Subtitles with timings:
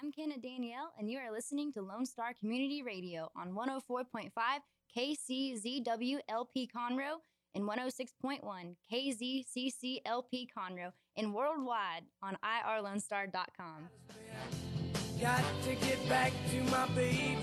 [0.00, 4.30] I'm Kenna Danielle, and you are listening to Lone Star Community Radio on 104.5
[4.96, 7.16] KCZWLP Conroe
[7.56, 13.88] and 106.1 KZCCLP Conroe and worldwide on irlonestar.com.
[15.20, 17.36] Got to get back to my baby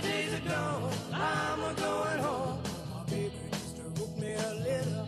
[0.00, 0.92] days are gone.
[1.12, 2.58] I'm a going home.
[2.92, 5.06] My baby used to wrote me a letter.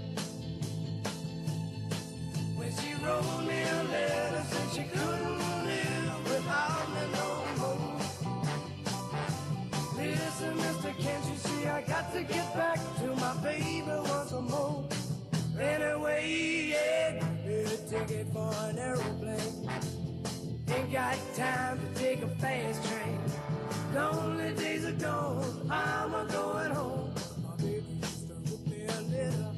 [2.54, 5.45] When she wrote me a letter, said she couldn't
[12.06, 14.84] got to get back to my baby once more?
[15.58, 17.12] Anyway, yeah,
[17.44, 19.70] get a ticket for an aeroplane.
[20.68, 23.20] Ain't got time to take a fast train.
[23.94, 27.14] Lonely days are gone, I'm a going home.
[27.42, 29.52] My baby used wrote me a letter.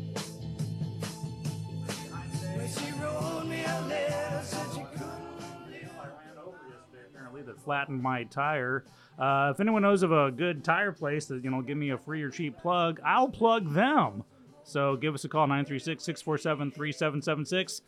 [2.57, 5.91] When she wrote me a letter, said she couldn't live.
[5.99, 8.85] I ran over yesterday apparently that flattened my tire.
[9.19, 11.99] Uh, if anyone knows of a good tire place that you know give me a
[11.99, 14.23] free or cheap plug, I'll plug them.
[14.63, 17.81] So give us a call 936-647-3776.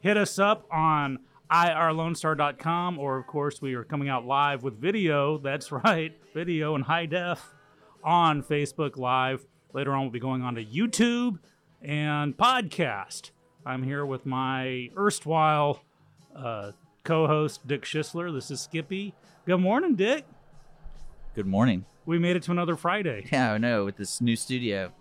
[0.00, 1.18] Hit us up on
[1.50, 5.36] irlonestar.com or of course we are coming out live with video.
[5.38, 7.52] That's right, video and high def
[8.04, 9.44] on Facebook Live.
[9.72, 11.38] Later on we'll be going on to YouTube
[11.82, 13.30] and podcast.
[13.66, 15.82] I'm here with my erstwhile
[16.34, 16.72] uh,
[17.04, 18.32] co-host Dick Schisler.
[18.32, 19.14] This is Skippy.
[19.46, 20.24] Good morning, Dick.
[21.32, 21.84] Good morning.
[22.06, 23.24] We made it to another Friday.
[23.32, 24.92] Yeah, I know with this new studio.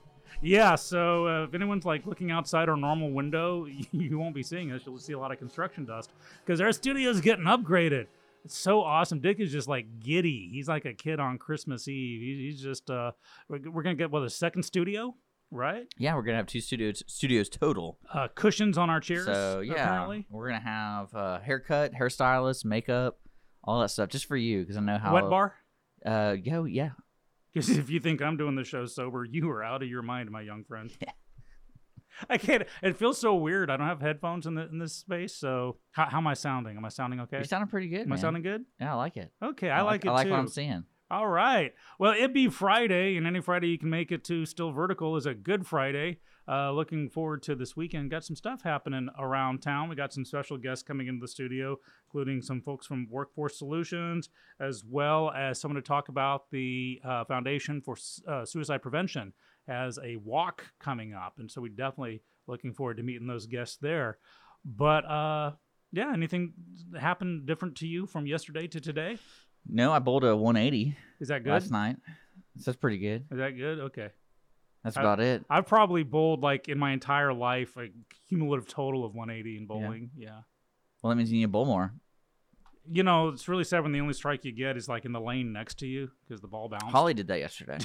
[0.43, 4.71] Yeah, so uh, if anyone's like looking outside our normal window, you won't be seeing
[4.71, 4.83] us.
[4.85, 6.11] You'll see a lot of construction dust
[6.45, 8.05] because our studio's getting upgraded.
[8.45, 9.19] It's so awesome.
[9.21, 10.49] Dick is just like giddy.
[10.53, 12.21] He's like a kid on Christmas Eve.
[12.21, 13.11] He's, he's just uh,
[13.47, 15.15] we're, we're gonna get what a second studio,
[15.49, 15.87] right?
[15.97, 17.97] Yeah, we're gonna have two studios studios total.
[18.13, 19.25] Uh, cushions on our chairs.
[19.25, 20.27] So yeah, apparently.
[20.29, 23.19] we're gonna have uh, haircut, hairstylist, makeup,
[23.63, 25.13] all that stuff just for you because I know how.
[25.15, 25.55] Wet bar.
[26.05, 26.91] Uh, go yeah.
[27.53, 30.29] Because if you think I'm doing the show sober, you are out of your mind,
[30.29, 30.91] my young friend.
[32.29, 32.63] I can't.
[32.83, 33.69] It feels so weird.
[33.71, 35.35] I don't have headphones in, the, in this space.
[35.35, 36.75] So how, how am I sounding?
[36.75, 37.37] Am I sounding okay?
[37.37, 38.01] You're sounding pretty good.
[38.01, 38.17] am man.
[38.17, 38.65] I sounding good?
[38.79, 39.31] Yeah, I like it.
[39.43, 40.31] Okay, I, like, it I like too.
[40.31, 40.83] what I'm seeing.
[41.11, 41.73] All right.
[41.97, 45.25] Well, it be Friday, and any Friday you can make it to Still Vertical is
[45.25, 46.19] a good Friday.
[46.49, 48.09] Uh, looking forward to this weekend.
[48.09, 49.87] Got some stuff happening around town.
[49.87, 51.77] We got some special guests coming into the studio,
[52.07, 54.29] including some folks from Workforce Solutions,
[54.59, 57.95] as well as someone to talk about the uh, Foundation for
[58.27, 59.33] uh, Suicide Prevention
[59.67, 63.77] has a walk coming up, and so we definitely looking forward to meeting those guests
[63.79, 64.17] there.
[64.65, 65.51] But uh,
[65.91, 66.53] yeah, anything
[66.99, 69.19] happened different to you from yesterday to today?
[69.67, 71.51] No, I bowled a 180 Is that good?
[71.51, 71.97] last night.
[72.57, 73.25] So that's pretty good.
[73.31, 73.79] Is that good?
[73.79, 74.09] Okay.
[74.83, 75.45] That's I- about it.
[75.49, 77.87] I've probably bowled like in my entire life a
[78.27, 80.11] cumulative total of 180 in bowling.
[80.17, 80.41] Yeah.
[81.01, 81.93] Well, that means you need to bowl more.
[82.91, 85.21] You know, it's really sad when the only strike you get is like in the
[85.21, 86.87] lane next to you because the ball bounced.
[86.87, 87.77] Holly did that yesterday.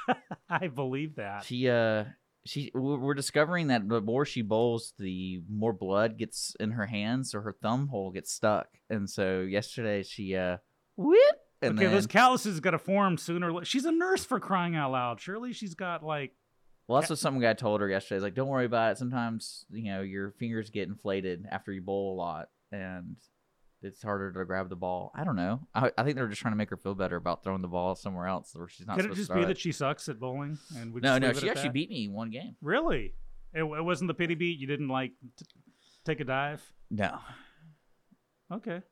[0.50, 1.44] I believe that.
[1.44, 2.04] She uh
[2.44, 7.34] she we're discovering that the more she bowls, the more blood gets in her hands,
[7.34, 8.66] or her thumb hole gets stuck.
[8.90, 10.58] And so yesterday she uh
[10.96, 13.64] whip and okay, then, those calluses got to form sooner or.
[13.64, 15.20] She's a nurse for crying out loud.
[15.20, 16.32] Surely she's got like.
[16.88, 18.16] well that's what some guy told her yesterday.
[18.16, 18.98] He's like, Don't worry about it.
[18.98, 23.16] Sometimes, you know, your fingers get inflated after you bowl a lot and
[23.82, 25.10] it's harder to grab the ball.
[25.14, 25.60] I don't know.
[25.74, 27.94] I, I think they're just trying to make her feel better about throwing the ball
[27.96, 30.58] somewhere else where she's not Could it just be that she sucks at bowling?
[30.76, 31.74] And we No, just no, she actually that?
[31.74, 32.56] beat me one game.
[32.62, 33.14] Really?
[33.52, 34.58] It, it wasn't the pity beat.
[34.58, 35.44] You didn't like t-
[36.04, 36.62] take a dive.
[36.90, 37.18] No.
[38.52, 38.82] Okay.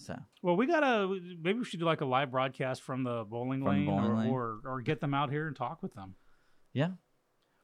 [0.00, 1.08] So Well, we gotta
[1.42, 4.16] maybe we should do like a live broadcast from the bowling From lane, bowling or,
[4.16, 4.30] lane.
[4.30, 6.14] or or get them out here and talk with them.
[6.72, 6.90] yeah.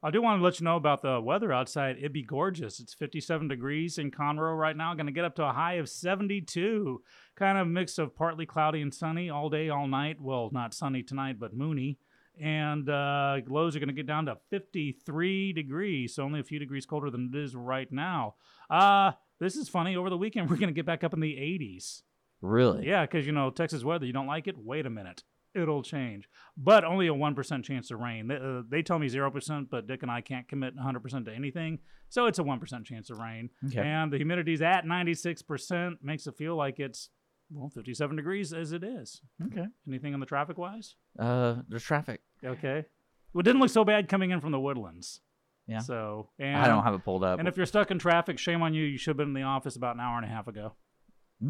[0.02, 1.96] I do want to let you know about the weather outside.
[1.98, 2.78] It'd be gorgeous.
[2.78, 4.92] It's 57 degrees in Conroe right now.
[4.94, 7.02] Going to get up to a high of 72.
[7.34, 10.20] Kind of a mix of partly cloudy and sunny all day, all night.
[10.20, 11.98] Well, not sunny tonight, but moony.
[12.40, 16.58] And uh, lows are going to get down to 53 degrees, so only a few
[16.58, 18.34] degrees colder than it is right now.
[18.70, 19.96] Uh, this is funny.
[19.96, 22.02] Over the weekend, we're going to get back up in the 80s.
[22.42, 22.86] Really?
[22.86, 24.06] Yeah, because you know Texas weather.
[24.06, 24.56] You don't like it?
[24.58, 25.22] Wait a minute,
[25.54, 26.28] it'll change.
[26.56, 28.28] But only a one percent chance of rain.
[28.28, 31.00] They, uh, they tell me zero percent, but Dick and I can't commit one hundred
[31.02, 31.78] percent to anything.
[32.08, 33.80] So it's a one percent chance of rain, Okay.
[33.80, 35.98] and the humidity's at ninety six percent.
[36.02, 37.08] Makes it feel like it's
[37.50, 39.22] well fifty seven degrees as it is.
[39.46, 39.66] Okay.
[39.88, 40.94] Anything on the traffic wise?
[41.18, 42.20] Uh there's traffic.
[42.44, 42.84] Okay.
[43.32, 45.20] Well, it didn't look so bad coming in from the woodlands.
[45.66, 45.78] Yeah.
[45.80, 47.38] So and I don't have it pulled up.
[47.38, 48.84] And if you're stuck in traffic, shame on you.
[48.84, 50.74] You should have been in the office about an hour and a half ago.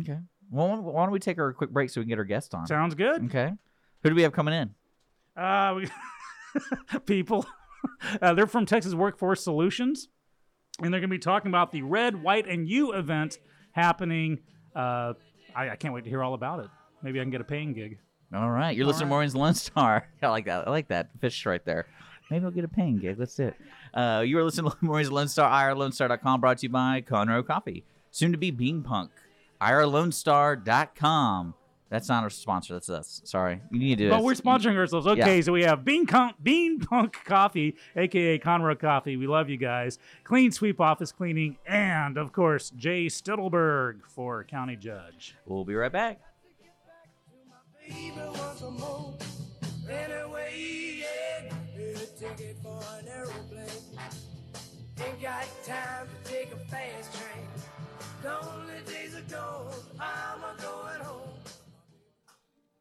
[0.00, 0.18] Okay.
[0.50, 2.66] Well, why don't we take our quick break so we can get our guest on?
[2.66, 3.24] Sounds good.
[3.26, 3.52] Okay.
[4.02, 4.74] Who do we have coming in?
[5.36, 5.88] Uh, we,
[7.06, 7.46] people.
[8.20, 10.08] Uh, they're from Texas Workforce Solutions,
[10.82, 13.38] and they're going to be talking about the Red, White, and You event
[13.72, 14.40] happening.
[14.74, 15.14] Uh,
[15.54, 16.70] I, I can't wait to hear all about it.
[17.02, 17.98] Maybe I can get a paying gig.
[18.34, 20.08] All right, you're listening to Mornings Lone Star.
[20.22, 20.66] I like that.
[20.66, 21.86] I like that fish right there.
[22.30, 23.18] Maybe I'll get a paying gig.
[23.18, 23.56] Let's do it.
[23.94, 27.84] Uh, you are listening to Mornings Lone Star, IRLoneStar.com, brought to you by Conroe Coffee,
[28.10, 29.10] soon to be Bean Punk,
[29.66, 31.54] IRLoneStar.com.
[31.88, 32.74] That's not our sponsor.
[32.74, 33.20] That's us.
[33.24, 34.10] Sorry, you need to.
[34.10, 35.06] But we're sponsoring ourselves.
[35.06, 35.42] Okay, Yeah.
[35.42, 39.16] so we have Bean, Con- Bean Punk Coffee, aka Conroe Coffee.
[39.16, 39.98] We love you guys.
[40.24, 45.36] Clean Sweep Office Cleaning, and of course, Jay Stittleburg for County Judge.
[45.46, 46.20] We'll be right back.
[47.88, 49.14] baby wants some more.
[49.88, 53.68] Anyway, yeah, need a ticket for an aeroplane.
[55.06, 57.46] Ain't got time to take a fast train.
[58.26, 59.14] Only days
[60.00, 61.28] I'm a going home.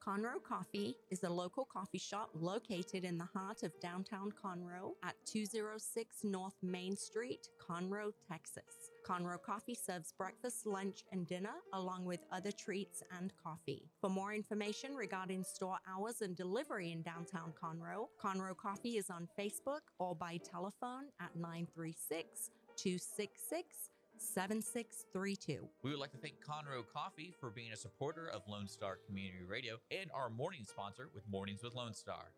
[0.04, 5.16] Conroe Coffee is a local coffee shop located in the heart of downtown Conroe at
[5.26, 8.92] 206 North Main Street, Conroe, Texas.
[9.08, 13.90] Conroe Coffee serves breakfast, lunch, and dinner, along with other treats and coffee.
[14.02, 19.28] For more information regarding store hours and delivery in downtown Conroe, Conroe Coffee is on
[19.40, 25.68] Facebook or by telephone at 936 266 7632.
[25.84, 29.44] We would like to thank Conroe Coffee for being a supporter of Lone Star Community
[29.48, 32.32] Radio and our morning sponsor with Mornings with Lone Star.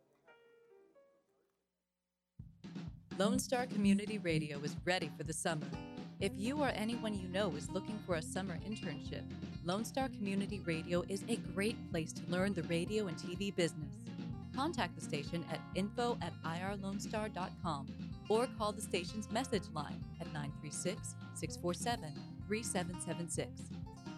[3.18, 5.66] Lone Star Community Radio is ready for the summer.
[6.20, 9.24] If you or anyone you know is looking for a summer internship,
[9.66, 13.96] Lone Star Community Radio is a great place to learn the radio and TV business.
[14.56, 17.88] Contact the station at info at irlonestar.com
[18.30, 22.14] or call the station's message line at 936 647
[22.48, 23.70] 3776.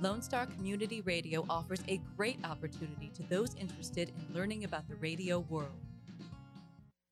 [0.02, 4.96] Lone Star Community Radio offers a great opportunity to those interested in learning about the
[4.96, 5.76] radio world.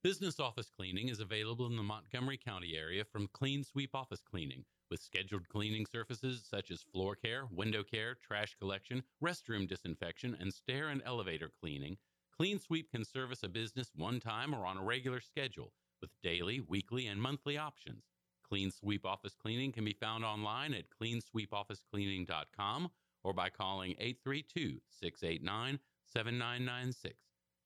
[0.03, 4.63] Business office cleaning is available in the Montgomery County area from Clean Sweep Office Cleaning,
[4.89, 10.53] with scheduled cleaning services such as floor care, window care, trash collection, restroom disinfection, and
[10.53, 11.97] stair and elevator cleaning.
[12.37, 16.61] Clean Sweep can service a business one time or on a regular schedule, with daily,
[16.61, 18.03] weekly, and monthly options.
[18.47, 22.89] Clean Sweep Office Cleaning can be found online at cleansweepofficecleaning.com
[23.23, 27.15] or by calling 832 689 7996.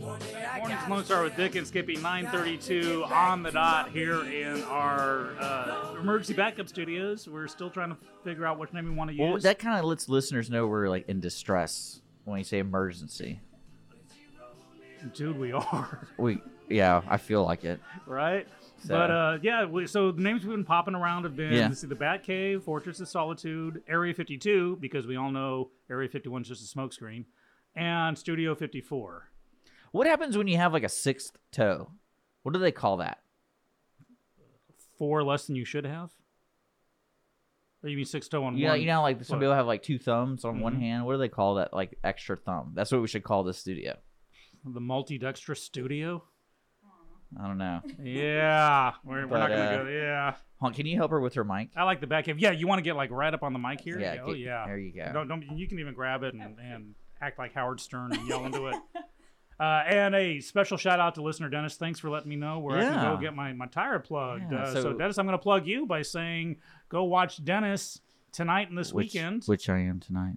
[0.00, 0.88] Morning's.
[0.88, 6.32] Lone Star with Dick and Skippy, 932 on the dot here in our uh, emergency
[6.34, 7.28] backup studios.
[7.28, 9.42] We're still trying to figure out which name we want to Well, use.
[9.42, 13.40] that kind of lets listeners know we're like in distress when you say emergency.
[15.14, 16.08] Dude, we are.
[16.18, 16.38] We,
[16.68, 17.80] yeah, I feel like it.
[18.06, 18.46] right?
[18.82, 21.70] So- But uh, yeah, we, so the names we've been popping around have been Yeah.
[21.72, 26.42] see, the Bat Cave, Fortress of Solitude, Area 52, because we all know Area 51
[26.42, 27.24] is just a smokescreen,
[27.76, 29.29] and Studio 54.
[29.92, 31.90] What happens when you have like a sixth toe?
[32.42, 33.18] What do they call that?
[34.98, 36.10] Four less than you should have?
[37.82, 38.80] Or you mean six toe on You know, one?
[38.80, 39.44] you know, like some What?
[39.44, 40.80] people have like two thumbs on one Mhm.
[40.80, 41.06] hand.
[41.06, 41.72] What do they call that?
[41.72, 42.72] Like extra thumb.
[42.74, 43.96] That's what we should call this studio.
[44.64, 46.22] The multi-dextrous studio?
[47.40, 47.80] I don't know.
[48.02, 49.88] Yeah, we're, we're But, not gonna uh, go.
[49.88, 51.70] Yeah, Hon, can you help her with her mic?
[51.76, 52.38] I like the back cave.
[52.40, 53.98] Yeah, you want to get like right up on the mic here?
[54.00, 54.66] Yeah, oh get- yeah.
[54.66, 55.10] there you go.
[55.12, 58.44] Don't, don't you can even grab it and, and act like Howard Stern and yell
[58.44, 58.76] into it.
[59.60, 61.76] Uh, and a special shout out to listener Dennis.
[61.76, 64.50] Thanks for letting me know where I can go get my, my tire plugged.
[64.50, 66.56] Yeah, uh, so, so- Dennis, I'm going to plug you by saying
[66.88, 68.00] go watch Dennis
[68.32, 69.44] tonight and this which, weekend.
[69.44, 70.36] which I am tonight.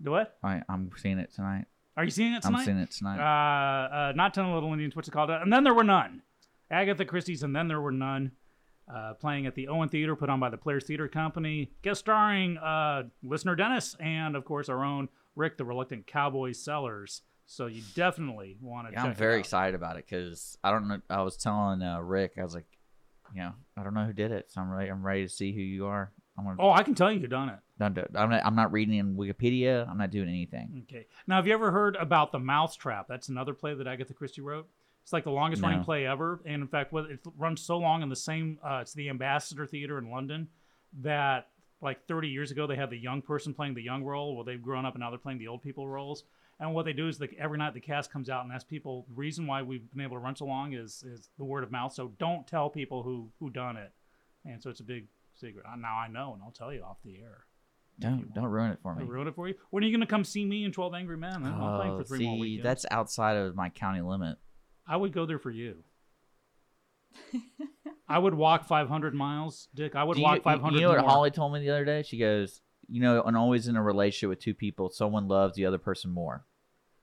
[0.00, 0.38] Do what?
[0.42, 1.66] I I'm seeing it tonight.
[1.94, 2.60] Are you seeing it tonight?
[2.60, 3.18] I'm seeing it tonight.
[3.20, 5.28] Uh, uh, not Ten Little Indians, what's it called?
[5.28, 6.22] And then there were none.
[6.70, 8.32] Agatha Christie's, and then there were none.
[8.92, 12.58] Uh, playing at the Owen Theater, put on by the Players Theater Company, guest starring
[12.58, 17.22] uh, listener Dennis, and of course our own Rick, the Reluctant Cowboy Sellers.
[17.52, 18.94] So you definitely want to.
[18.94, 21.00] yeah, check I'm very excited about it because I don't know.
[21.10, 22.64] I was telling uh, Rick, I was like,
[23.34, 24.90] you know, I don't know who did it, so I'm ready.
[24.90, 26.10] I'm ready to see who you are.
[26.38, 26.56] I'm gonna.
[26.58, 27.58] Oh, I can tell you who done it.
[27.78, 28.10] Don't do it.
[28.14, 28.46] I'm not.
[28.46, 29.86] I'm not reading in Wikipedia.
[29.86, 30.86] I'm not doing anything.
[30.88, 31.06] Okay.
[31.26, 33.06] Now, have you ever heard about the Mousetrap?
[33.06, 34.66] That's another play that Agatha Christie wrote.
[35.02, 38.08] It's like the longest running play ever, and in fact, it runs so long in
[38.08, 38.60] the same.
[38.64, 40.48] Uh, it's the Ambassador Theater in London
[41.02, 41.48] that
[41.82, 44.34] like 30 years ago they had the young person playing the young role.
[44.34, 46.24] Well, they've grown up and now they're playing the old people roles.
[46.62, 49.04] And what they do is like every night the cast comes out and asks people.
[49.08, 51.72] The reason why we've been able to run so long is is the word of
[51.72, 51.92] mouth.
[51.92, 53.90] So don't tell people who who done it.
[54.44, 55.64] And so it's a big secret.
[55.76, 57.46] Now I know, and I'll tell you off the air.
[57.98, 59.02] Don't don't ruin it for me.
[59.02, 59.10] I me.
[59.10, 59.54] ruined it for you.
[59.70, 61.34] When are you going to come see me in 12 Angry Men?
[61.34, 62.62] I'm not playing oh, for Oh, three more see, weekends.
[62.62, 64.38] that's outside of my county limit.
[64.86, 65.82] I would go there for you.
[68.08, 69.96] I would walk 500 miles, Dick.
[69.96, 71.10] I would you, walk 500 You know what more.
[71.10, 72.02] Holly told me the other day?
[72.02, 75.66] She goes, you know, and always in a relationship with two people, someone loves the
[75.66, 76.44] other person more.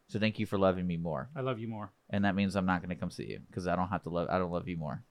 [0.09, 1.91] So thank you for loving me more, I love you more.
[2.09, 4.09] and that means I'm not going to come see you because I don't have to
[4.09, 4.27] love.
[4.29, 5.03] I don't love you more.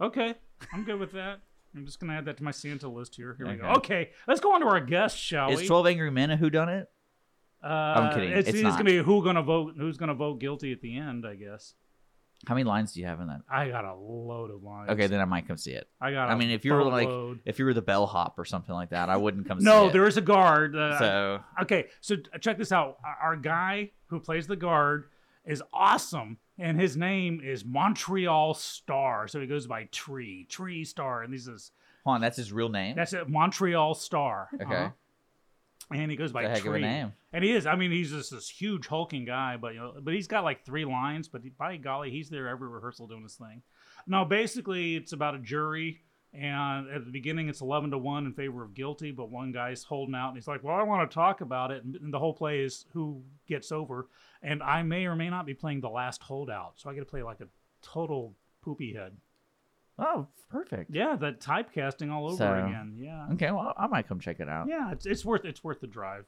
[0.00, 0.34] Okay,
[0.72, 1.40] I'm good with that.
[1.76, 3.34] I'm just going to add that to my Santa list here.
[3.36, 3.64] Here we go.
[3.64, 3.76] Okay.
[3.76, 5.66] Okay, let's go on to our guest, shall Is we?
[5.66, 6.88] Twelve Angry Men a Who Done It?
[7.62, 8.30] uh, I'm kidding.
[8.30, 8.78] It's, It's it's not.
[8.78, 9.74] to be who to vote.
[9.76, 11.26] Who's going to vote guilty at the end?
[11.26, 11.74] I guess.
[12.46, 13.40] How many lines do you have in that?
[13.50, 14.90] I got a load of lines.
[14.90, 15.88] Okay, then I might come see it.
[16.00, 16.30] I got.
[16.30, 17.40] I mean, if you were like, boatload.
[17.44, 19.92] if you were the bellhop or something like that, I wouldn't come see no, it.
[19.92, 20.76] there is a guard.
[20.76, 22.98] Uh, So Okay, so check this out.
[23.04, 25.10] Our- Our guy who plays the guard
[25.44, 29.26] is awesome, and his name is Montreal Star.
[29.28, 31.72] So he goes by Tree, Tree Star, and this is
[32.04, 32.94] hold on, that's his real name.
[32.96, 34.48] that's it, Montreal Star.
[34.54, 34.64] okay.
[34.64, 34.90] Uh-huh.
[35.90, 36.80] And he goes by a heck of a Tree.
[36.82, 37.12] name.
[37.32, 37.66] And he is.
[37.66, 40.64] I mean, he's just this huge hulking guy, but you know, but he's got like
[40.64, 41.28] three lines.
[41.28, 43.62] But by golly, he's there every rehearsal doing his thing.
[44.06, 46.02] Now, basically, it's about a jury,
[46.34, 49.12] and at the beginning, it's eleven to one in favor of guilty.
[49.12, 51.84] But one guy's holding out, and he's like, "Well, I want to talk about it."
[51.84, 54.08] And, and the whole play is who gets over.
[54.42, 57.06] And I may or may not be playing the last holdout, so I get to
[57.06, 57.48] play like a
[57.82, 59.16] total poopy head.
[59.98, 60.90] Oh, perfect.
[60.94, 62.94] Yeah, that typecasting all over So- again.
[62.98, 64.68] Yeah, Okay, well, I might come check it out.
[64.68, 66.26] yeah, it's, it's worth it's worth the drive.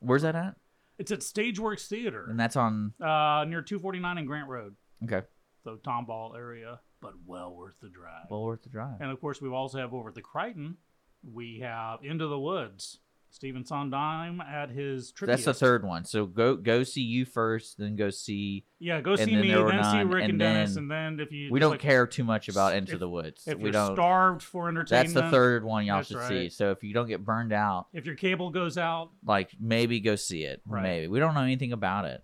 [0.00, 0.56] Where's that at?
[0.98, 2.26] It's at Stageworks Theater.
[2.28, 2.94] And that's on.
[3.00, 5.22] uh, near 249 and Grant Road, Okay,
[5.64, 8.26] the Tomball area, but well worth the drive.
[8.30, 9.00] well worth the drive.
[9.00, 10.76] and of course, we also have over at the Crighton,
[11.22, 12.98] we have Into the Woods,
[13.36, 15.34] Stephen Sondheim at his tribute.
[15.34, 16.06] That's the third one.
[16.06, 18.64] So go go see you first, then go see.
[18.78, 21.30] Yeah, go see then me, then see Rick and, and Dennis, then and then if
[21.32, 23.44] you We don't like- care too much about Into if- the Woods.
[23.46, 23.94] If we you're don't.
[23.94, 26.28] starved for entertainment, That's the third one y'all should right.
[26.28, 26.48] see.
[26.48, 30.16] So if you don't get burned out, If your cable goes out, like maybe go
[30.16, 30.62] see it.
[30.66, 30.82] Right.
[30.82, 32.22] Maybe we don't know anything about it.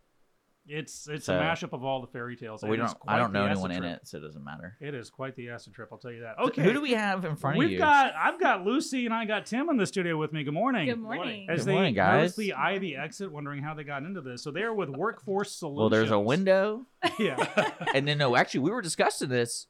[0.67, 2.63] It's it's So- a mashup of all the fairy tales.
[2.63, 2.99] we It is don't.
[3.09, 4.77] I don't know acid anyone in it, so it doesn't matter.
[4.81, 5.89] It is quite the acid trip.
[5.91, 6.37] I'll tell you that.
[6.39, 7.59] So Okay, Who do we have in front of us?
[7.59, 7.79] We've of you?
[7.79, 10.45] got I've got Lucy and I got Tim in the studio with me.
[10.45, 10.87] Good morning.
[10.89, 11.49] Good morning.
[11.51, 12.19] As Good they morning, guys.
[12.21, 14.43] notice the Ivy exit, wondering how they got into this.
[14.43, 15.79] So they're with Workforce Solutions.
[15.81, 16.87] well, there's a window,
[17.19, 17.45] Yeah.
[17.95, 18.37] and then no.
[18.37, 19.67] Actually, we were discussing this.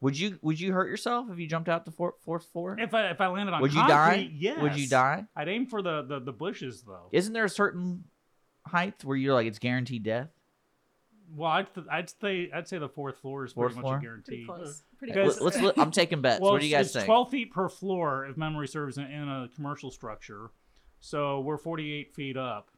[0.00, 2.76] Would you Would you hurt yourself if you jumped out the fourth floor?
[2.76, 4.28] if I if I landed on Would you die?
[4.34, 4.60] Yes.
[4.60, 5.26] Would you die?
[5.36, 7.08] I'd aim for the, the the bushes though.
[7.12, 8.02] Isn't there a certain
[8.66, 10.28] height where you're like it's guaranteed death?
[11.34, 13.94] Well, I'd th- I'd say I'd say the fourth floor is Fourth pretty floor?
[13.94, 14.44] much a guarantee.
[14.44, 14.80] Pretty close.
[14.80, 15.40] Uh, pretty close.
[15.40, 15.60] Let's.
[15.60, 16.40] let- I'm taking bets.
[16.40, 17.06] Well, what do you guys it's think?
[17.06, 20.50] 12 feet per floor, if memory serves, in, in a commercial structure.
[21.00, 22.70] So we're 48 feet up.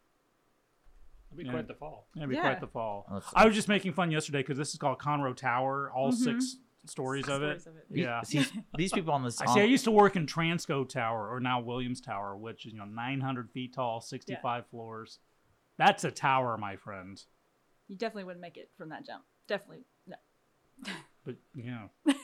[1.33, 2.07] It'd be quite the fall.
[2.15, 2.43] That'd be Yeah.
[2.43, 3.07] quite the fall.
[3.13, 6.23] Let's- I was just making fun yesterday because this is called Conroe Tower, all mm-hmm.
[6.23, 7.61] six stories of it.
[7.61, 7.87] Stories of it.
[7.91, 8.23] These- Yeah.
[8.23, 9.41] See, these people on this.
[9.43, 9.61] I see.
[9.61, 12.85] I used to work in Transco Tower, or now Williams Tower, which is you know
[12.85, 15.19] 900 feet tall, 65 floors.
[15.77, 17.23] That's a tower, my friend.
[17.89, 19.25] You definitely wouldn't make it from that jump.
[19.47, 20.17] Definitely no.
[21.25, 21.89] But yeah.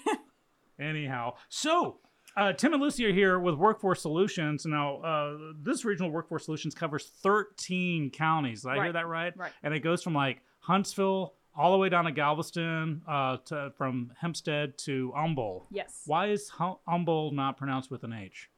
[0.78, 1.98] Anyhow, so
[2.36, 4.64] uh, Tim and Lucy are here with Workforce Solutions.
[4.64, 8.62] Now, uh, this regional Workforce Solutions covers 13 counties.
[8.62, 9.36] Did I hear that right?
[9.36, 9.52] Right.
[9.62, 14.12] And it goes from like Huntsville all the way down to Galveston, uh, to from
[14.18, 15.66] Hempstead to Humble.
[15.70, 16.02] Yes.
[16.06, 18.48] Why is Hum- Humble not pronounced with an H?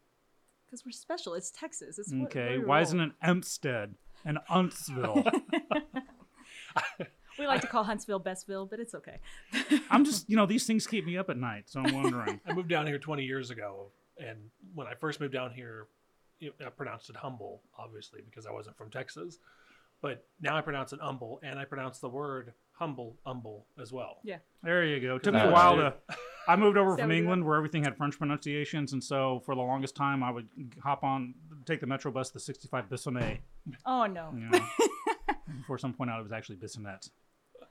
[0.67, 1.35] Because we're special.
[1.35, 1.99] It's Texas.
[1.99, 2.59] It's Okay.
[2.59, 5.25] Why isn't it Hempstead and Huntsville?
[7.39, 9.19] We like to call Huntsville Bestville, but it's okay.
[9.91, 12.41] I'm just, you know, these things keep me up at night, so I'm wondering.
[12.47, 14.39] I moved down here 20 years ago, and
[14.75, 15.87] when I first moved down here,
[16.43, 19.39] I pronounced it humble, obviously, because I wasn't from Texas.
[20.03, 24.19] But now I pronounce it humble, and I pronounce the word humble, humble as well.
[24.25, 24.39] Yeah.
[24.63, 25.17] There you go.
[25.19, 25.95] Took me a while to
[26.49, 29.61] I moved over So from England where everything had French pronunciations, and so for the
[29.61, 30.49] longest time I would
[30.83, 31.35] hop on,
[31.67, 33.39] take the Metro bus, the 65 Bissonnet.
[33.87, 34.31] Oh no.
[34.35, 34.61] You know,
[35.59, 37.11] before some point out it was actually Bissonnet.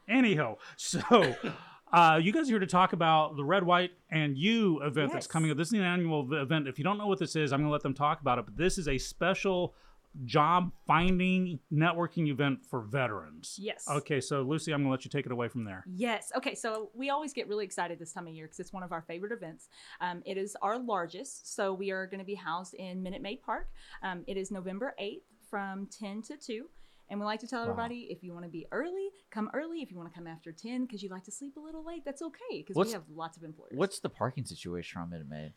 [0.10, 1.36] Anyhow, so
[1.94, 5.28] uh, you guys are here to talk about the Red, White, and You event that's
[5.28, 5.58] coming up.
[5.58, 6.68] This is an annual event.
[6.68, 8.46] If you don't know what this is, I'm going to let them talk about it.
[8.46, 9.76] But this is a special
[10.26, 13.56] job finding networking event for veterans.
[13.60, 13.86] Yes.
[13.90, 15.84] Okay, so Lucy, I'm going to let you take it away from there.
[15.88, 16.32] Yes.
[16.36, 16.56] Okay.
[16.56, 19.02] So we always get really excited this time of year because it's one of our
[19.02, 19.70] favorite events.
[20.00, 21.56] Um, it is our largest.
[21.56, 23.70] So we are going to be housed in Minute Maid Park.
[24.04, 26.66] Um, it is November 8th from 10 to 2.
[27.10, 27.72] And we like to tell Wow.
[27.72, 29.82] everybody if you want to be early, come early.
[29.82, 32.04] If you want to come after 10 because you like to sleep a little late,
[32.06, 33.74] that's okay because we have lots of employers.
[33.76, 35.54] What's the parking situation on Minute Maid?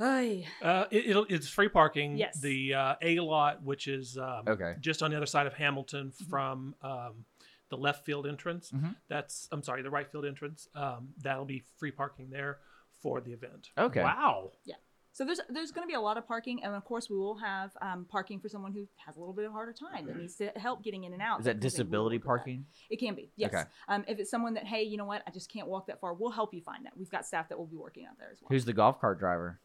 [0.00, 0.46] Ay.
[0.62, 2.16] Uh, it, it'll, it's free parking.
[2.16, 2.40] Yes.
[2.40, 4.74] The uh, A lot, which is um, Okay.
[4.80, 6.30] just on the other side of Hamilton Mm-hmm.
[6.30, 7.24] from um,
[7.68, 8.70] the left field entrance.
[8.72, 8.96] Mhm.
[9.08, 10.68] That's I'm sorry, the right field entrance.
[10.74, 12.58] Um, that'll be free parking there
[13.02, 13.70] for the event.
[13.78, 14.02] Okay.
[14.02, 14.52] Wow.
[14.64, 14.74] Yeah.
[15.12, 17.36] So there's there's going to be a lot of parking, and of course we will
[17.38, 20.36] have um, parking for someone who has a little bit of harder time that needs
[20.36, 21.40] to help getting in and out.
[21.40, 22.28] Is that because they will disability look at that.
[22.28, 22.66] parking?
[22.90, 23.52] It can be, yes.
[23.52, 23.64] Okay.
[23.88, 26.14] Um, if it's someone that, hey, you know what, I just can't walk that far,
[26.14, 26.96] we'll help you find that.
[26.96, 28.48] We've got staff that will be working out there as well.
[28.50, 29.58] Who's the golf cart driver?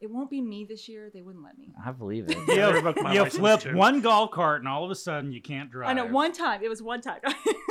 [0.00, 1.10] It won't be me this year.
[1.12, 1.72] They wouldn't let me.
[1.82, 2.36] I believe it.
[2.48, 3.74] Yeah, You, revoked you flip too.
[3.74, 5.88] one golf cart, and all of a sudden you can't drive.
[5.88, 6.62] I know one time.
[6.62, 7.20] It was one time.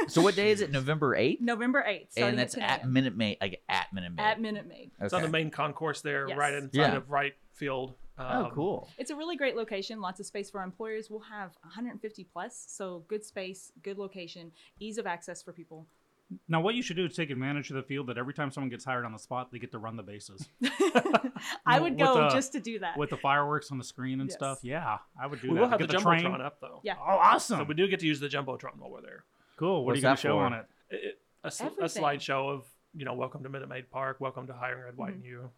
[0.10, 0.70] So what day is it?
[0.70, 1.40] November 8th?
[1.40, 2.18] November 8th.
[2.18, 4.22] and that's 10 at Minute Maid, like at Minute Maid.
[4.24, 4.92] at Minute Maid.
[5.00, 6.38] It's on the main concourse there, Yes.
[6.38, 6.96] right inside Yeah.
[6.98, 7.96] of right field.
[8.18, 8.90] Oh, Um, cool.
[8.98, 10.02] It's a really great location.
[10.02, 11.10] Lots of space for employers.
[11.10, 15.88] We'll have 150 plus, so good space, good location, ease of access for people.
[16.48, 18.70] Now, what you should do is take advantage of the field that every time someone
[18.70, 20.48] gets hired on the spot, they get to run the bases
[21.66, 22.98] I would go the- just to do that.
[22.98, 24.38] with the fireworks on the screen and Yes.
[24.38, 24.60] stuff.
[24.64, 25.54] Yeah, I would do that.
[25.54, 25.62] We that.
[25.62, 26.42] will have the Get jumbotron train.
[26.42, 26.80] up though.
[26.84, 26.96] Yeah.
[27.00, 27.60] Oh, awesome!
[27.60, 29.24] So we do get to use the jumbotron while we're there.
[29.58, 29.86] cool.
[29.86, 30.44] What What's are you going to show for?
[30.46, 30.66] on it?
[30.90, 34.48] It- it- a, sl- a slideshow of you know, welcome to Minute Maid Park, welcome
[34.48, 35.50] to hiring Red, White, and You.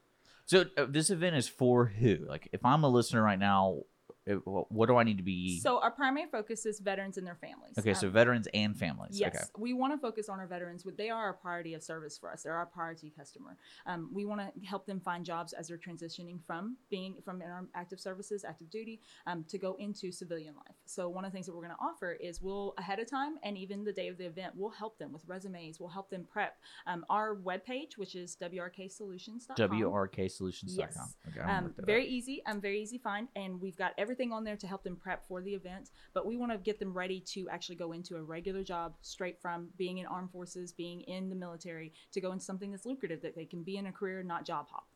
[0.48, 2.18] So uh, this event is for who?
[2.28, 3.82] Like, if I'm a listener right now,
[4.26, 5.60] it, what, what do I need to be?
[5.60, 7.78] So our primary focus is veterans and their families.
[7.78, 9.20] okay, so Um, veterans and families.
[9.20, 9.46] Yes, Okay.
[9.62, 10.84] we want to focus on our veterans.
[10.98, 12.42] They are our priority of service for us.
[12.44, 13.56] They're our priority customer.
[13.86, 17.50] Um, we want to help them find jobs as they're transitioning from being from in
[17.50, 20.76] our active services, active duty, um, to go into civilian life.
[20.86, 23.36] So one of the things that we're going to offer is we'll ahead of time
[23.44, 25.80] and even the day of the event, we'll help them with resumes.
[25.80, 26.58] We'll help them prep.
[26.88, 29.56] Um, our webpage, which is wrksolutions.com.
[29.58, 30.76] WRKSolutions.com.
[30.78, 31.16] Yes.
[31.30, 32.42] Okay, I'm Um, very easy.
[32.46, 35.42] Um, very easy find, and we've got everything on there to help them prep for
[35.42, 35.90] the event.
[36.14, 39.40] But we want to get them ready to actually go into a regular job, straight
[39.42, 43.22] from being in armed forces, being in the military, to go into something that's lucrative
[43.22, 44.88] that they can be in a career, not job hop.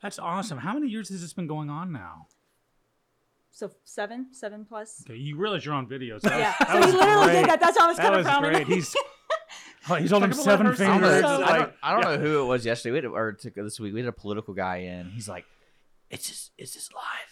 [0.00, 0.58] That's awesome.
[0.58, 2.26] How many years has this been going on now?
[3.50, 5.02] So seven, seven plus.
[5.06, 6.18] Okay, you realize you're on video.
[6.18, 6.54] So Yeah.
[6.58, 7.34] that So was he literally great.
[7.40, 7.60] did that.
[7.60, 8.50] That's how I was That kind of was frowning.
[8.52, 8.66] great.
[8.66, 8.96] He's
[9.90, 11.20] oh, he's holding Talk seven her I don't, know, fingers.
[11.20, 12.92] So- I don't, like, I don't know who it was yesterday.
[12.92, 15.10] We had, or to, this week we had a political guy in.
[15.10, 15.44] He's like,
[16.10, 17.31] "It's just, it's just live."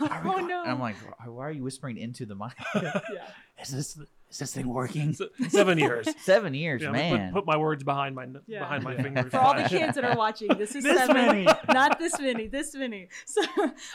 [0.00, 0.62] Are oh no.
[0.62, 3.00] And I'm like, "Why- "Why are you whispering into the mic?" yeah.
[3.62, 3.98] is this
[4.30, 5.14] is this thing working?
[5.48, 6.08] Seven years.
[6.22, 7.32] Seven years, Yeah, man.
[7.32, 8.60] Put, put my words behind my Yeah.
[8.60, 9.30] behind my fingers.
[9.30, 11.44] for all the kids that are watching this is This seven many.
[11.68, 13.42] not this many this many so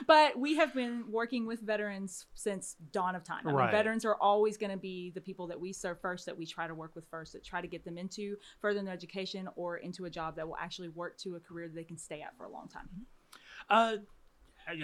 [0.08, 4.16] but we have been working with veterans since dawn of time I mean, veterans are
[4.16, 6.96] always going to be the people that we serve first that we try to work
[6.96, 10.10] with first that try to get them into further in their education or into a
[10.10, 12.50] job that will actually work to a career that they can stay at for a
[12.50, 12.88] long time
[13.70, 13.98] Uh,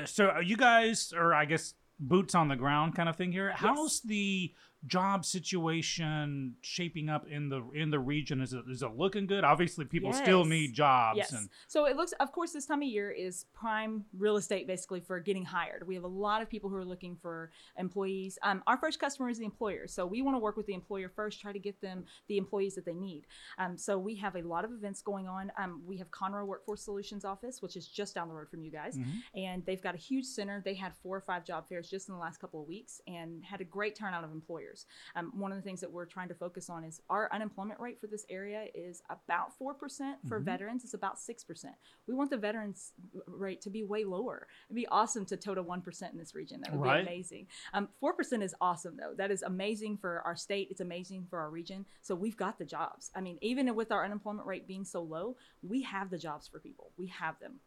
[0.06, 3.52] so are you guys, or I guess boots on the ground kind of thing here.
[3.56, 4.54] How's the
[4.88, 8.42] job situation shaping up in the in the region?
[8.42, 9.44] Is it is it looking good?
[9.44, 11.18] Obviously, people still need jobs.
[11.18, 11.32] Yes.
[11.32, 15.00] And So it looks, of course, this time of year is prime real estate basically
[15.00, 15.88] for getting hired.
[15.88, 18.38] We have a lot of people who are looking for employees.
[18.44, 19.88] Um, our first customer is the employer.
[19.88, 22.76] So we want to work with the employer first, try to get them the employees
[22.76, 23.26] that they need.
[23.58, 25.52] Um, so we have a lot of events going on.
[25.58, 28.72] Um, we have Conroe Workforce Solutions office, which is just down the road from you
[28.72, 28.98] guys.
[28.98, 29.24] Mhm.
[29.36, 30.62] And they've got a huge center.
[30.64, 33.44] They had four or five job fairs just in the last couple of weeks and
[33.44, 34.75] had a great turnout of employers.
[35.16, 38.00] Um, one of the things that we're trying to focus on is our unemployment rate
[38.02, 40.44] for this area is about 4% for Mhm.
[40.44, 40.84] veterans.
[40.84, 41.76] It's about 6%.
[42.08, 42.94] We want the veterans
[43.28, 44.48] rate to be way lower.
[44.68, 46.62] It'd be awesome to total 1% in this region.
[46.62, 46.98] That would Right.
[47.04, 47.48] be amazing.
[47.74, 49.14] Um, 4% is awesome, though.
[49.14, 50.70] That is amazing for our state.
[50.72, 51.86] It's amazing for our region.
[52.02, 53.12] So we've got the jobs.
[53.16, 56.60] I mean, even with our unemployment rate being so low, we have the jobs for
[56.60, 56.92] people.
[56.98, 57.60] We have them.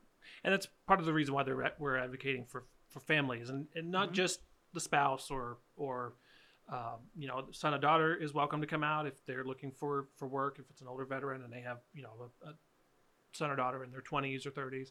[0.44, 3.90] and that's part of the reason why they're, we're advocating for, for families and, and
[3.90, 4.12] not Mhm.
[4.12, 4.42] just
[4.74, 6.12] the spouse or or
[6.68, 10.08] um, you know son or daughter is welcome to come out if they're looking for
[10.16, 12.54] for work if it's an older veteran and they have you know a, a
[13.32, 14.90] son or daughter in their 20s or 30s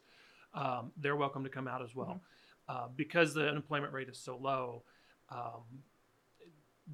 [0.54, 2.22] um, they're welcome to come out as well
[2.70, 4.84] uh, because the unemployment rate is so low
[5.30, 5.64] um,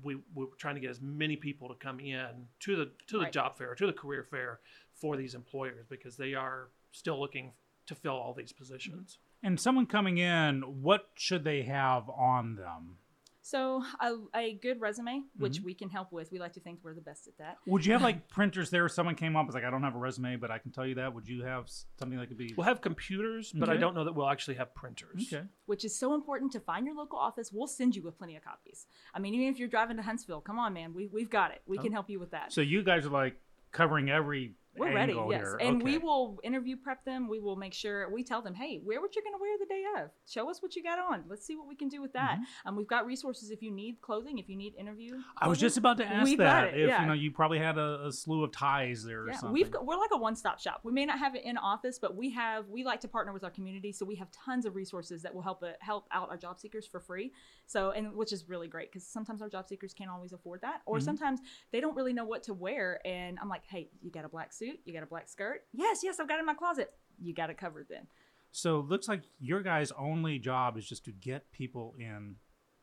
[0.02, 3.24] we, we're trying to get as many people to come in to the to the
[3.26, 3.32] Right.
[3.34, 4.60] job fair to the career fair
[4.94, 7.52] for these employers because they are still looking
[7.86, 9.18] to fill all these positions.
[9.44, 12.98] And someone coming in, what should they have on them?
[13.46, 15.66] So a, a good resume, which Mhm.
[15.66, 16.32] we can help with.
[16.32, 17.58] We like to think we're the best at that.
[17.68, 18.88] Would you have like printers there?
[18.88, 20.96] Someone came up was like, I don't have a resume, but I can tell you
[20.96, 21.14] that.
[21.14, 22.54] Would you have something that could be?
[22.56, 25.28] We'll have computers, but I don't know that we'll actually have printers.
[25.34, 25.46] Okay.
[25.66, 27.52] which is so important to find your local office.
[27.52, 28.86] We'll send you with plenty of copies.
[29.14, 31.62] I mean, even if you're driving to Huntsville, come on, man, we, we've got it.
[31.68, 31.94] We can Oh.
[31.94, 32.54] help you with that.
[32.54, 33.36] So you guys are like
[33.72, 35.40] covering every We're ready, yes.
[35.42, 35.58] here.
[35.62, 37.28] And we will interview prep them.
[37.30, 39.66] We will make sure we tell them, hey, wear what you're going to wear the
[39.66, 40.10] day of.
[40.28, 41.24] Show us what you got on.
[41.30, 42.34] Let's see what we can do with that.
[42.36, 42.68] Mm-hmm.
[42.70, 45.18] Um, we've got resources if you need clothing, if you need interview.
[45.38, 46.74] I was just about to ask We've got that.
[46.74, 47.02] it, if yeah.
[47.02, 49.54] you know, you probably had a, a slew of ties there or Yeah, something.
[49.54, 50.82] we've got, we're like a one-stop shop.
[50.84, 53.44] We may not have it in office, but we have we like to partner with
[53.44, 56.38] our community, so we have tons of resources that will help it, help out our
[56.38, 57.32] job seekers for free.
[57.68, 60.82] So and which is really great because sometimes our job seekers can't always afford that,
[60.86, 61.04] or Mhm.
[61.04, 61.40] sometimes
[61.72, 63.00] they don't really know what to wear.
[63.06, 65.64] And I'm like, hey, you got a black suit, you got a black skirt?
[65.74, 66.92] Yes, yes, I've got it in my closet.
[67.22, 68.08] You got it covered then.
[68.52, 72.36] So it looks like your guys' only job is just to get people in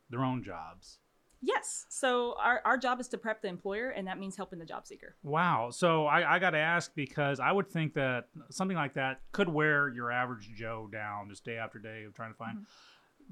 [0.09, 0.99] their own jobs.
[1.41, 1.87] Yes.
[1.89, 4.85] So our, our job is to prep the employer, and that means helping the job
[4.85, 5.15] seeker.
[5.23, 5.69] Wow.
[5.71, 9.49] So I, I got to ask because I would think that something like that could
[9.49, 12.57] wear your average Joe down just day after day of trying to find.
[12.57, 12.65] Mm-hmm.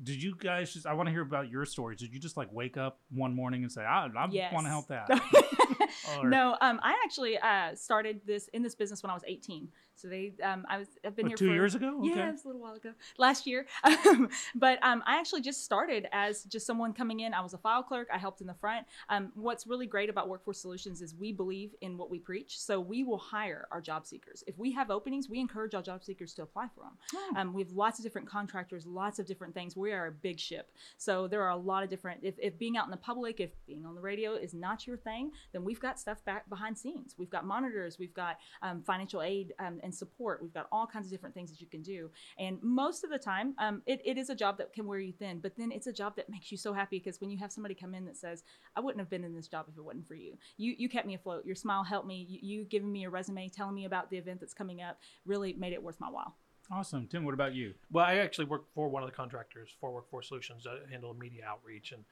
[0.01, 0.85] Did you guys just?
[0.85, 1.99] I want to hear about your stories.
[1.99, 4.53] Did you just like wake up one morning and say, "I, I Yes.
[4.53, 5.09] want to help that"?
[6.19, 9.67] Or- no, um, I actually uh, started this in this business when I was 18.
[9.99, 11.99] So they, um, I was, I've been Oh, here two for, years ago?
[12.01, 12.27] Yeah, Okay.
[12.29, 13.65] it was a little while ago, last year.
[14.55, 17.33] but um, I actually just started as just someone coming in.
[17.33, 18.07] I was a file clerk.
[18.13, 18.85] I helped in the front.
[19.09, 22.59] Um, what's really great about Workforce Solutions is we believe in what we preach.
[22.59, 24.43] So we will hire our job seekers.
[24.47, 26.97] If we have openings, we encourage our job seekers to apply for them.
[27.15, 27.33] Oh.
[27.35, 29.75] Um, we have lots of different contractors, lots of different things.
[29.75, 30.71] We are a big ship.
[30.97, 33.51] So there are a lot of different, if, if being out in the public, if
[33.67, 37.15] being on the radio is not your thing, then we've got stuff back behind scenes.
[37.17, 40.41] We've got monitors, we've got um, financial aid um, and support.
[40.41, 42.11] We've got all kinds of different things that you can do.
[42.37, 45.11] And most of the time, um, it, it is a job that can wear you
[45.11, 47.51] thin, but then it's a job that makes you so happy because when you have
[47.51, 48.43] somebody come in that says,
[48.75, 50.37] I wouldn't have been in this job if it wasn't for you.
[50.57, 51.43] You, you kept me afloat.
[51.45, 52.27] Your smile helped me.
[52.29, 55.53] You, you giving me a resume, telling me about the event that's coming up really
[55.53, 56.35] made it worth my while.
[56.71, 57.25] Awesome, Tim.
[57.25, 57.73] What about you?
[57.91, 61.43] Well, I actually work for one of the contractors for Workforce Solutions to handle media
[61.47, 62.05] outreach, and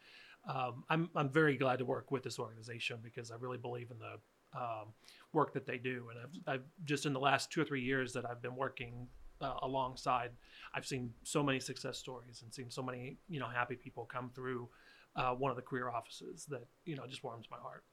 [0.50, 4.00] um, I'm I'm very glad to work with this organization because I really believe in
[4.00, 4.18] the
[4.60, 4.88] um,
[5.34, 8.14] work that they do, and I've, I've just in the last two or three years
[8.14, 9.08] that I've been working
[9.42, 10.32] uh, alongside,
[10.74, 14.32] I've seen so many success stories and seen so many you know happy people come
[14.34, 14.70] through
[15.16, 17.84] uh, one of the career offices that you know just warms my heart.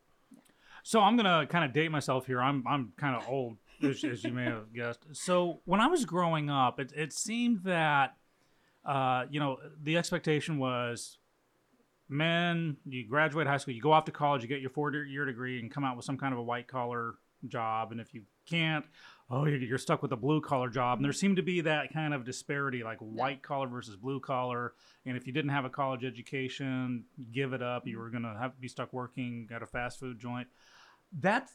[0.82, 2.40] So I'm gonna kind of date myself here.
[2.40, 5.04] I'm I'm kind of old, as, as you may have guessed.
[5.12, 8.16] So when I was growing up, it it seemed that,
[8.84, 11.18] uh, you know, the expectation was,
[12.08, 15.24] men, you graduate high school, you go off to college, you get your four year
[15.24, 17.14] degree, and come out with some kind of a white collar
[17.48, 17.92] job.
[17.92, 18.84] And if you can't,
[19.30, 20.98] oh, you're, you're stuck with a blue collar job.
[20.98, 24.74] And there seemed to be that kind of disparity, like white collar versus blue collar.
[25.06, 27.86] And if you didn't have a college education, give it up.
[27.86, 30.48] You were gonna have to be stuck working at a fast food joint
[31.20, 31.48] that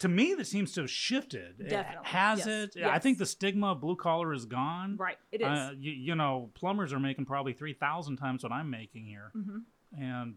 [0.00, 2.08] to me that seems to have shifted Definitely.
[2.08, 2.76] has Yes.
[2.76, 5.18] it i think the stigma of blue collar is gone Right.
[5.30, 5.46] It is.
[5.46, 9.62] uh, you, you know plumbers are making probably 3000 times what i'm making here Mhm.
[9.96, 10.36] and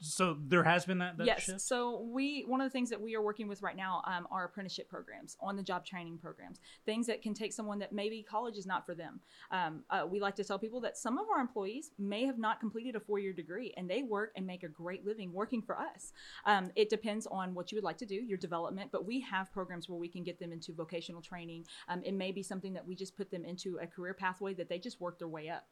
[0.00, 1.42] so there has been that, that yes.
[1.42, 4.26] shift So we one of the things that we are working with right now um,
[4.30, 8.22] are apprenticeship programs, on the job training programs, things that can take someone that maybe
[8.22, 9.20] college is not for them.
[9.50, 12.60] Um, uh, we like to tell people that some of our employees may have not
[12.60, 15.78] completed a four year degree and they work and make a great living working for
[15.78, 16.12] us.
[16.46, 19.52] Um, it depends on what you would like to do, your development, but we have
[19.52, 21.66] programs where we can get them into vocational training.
[21.88, 24.68] Um, it may be something that we just put them into a career pathway that
[24.68, 25.66] they just work their way up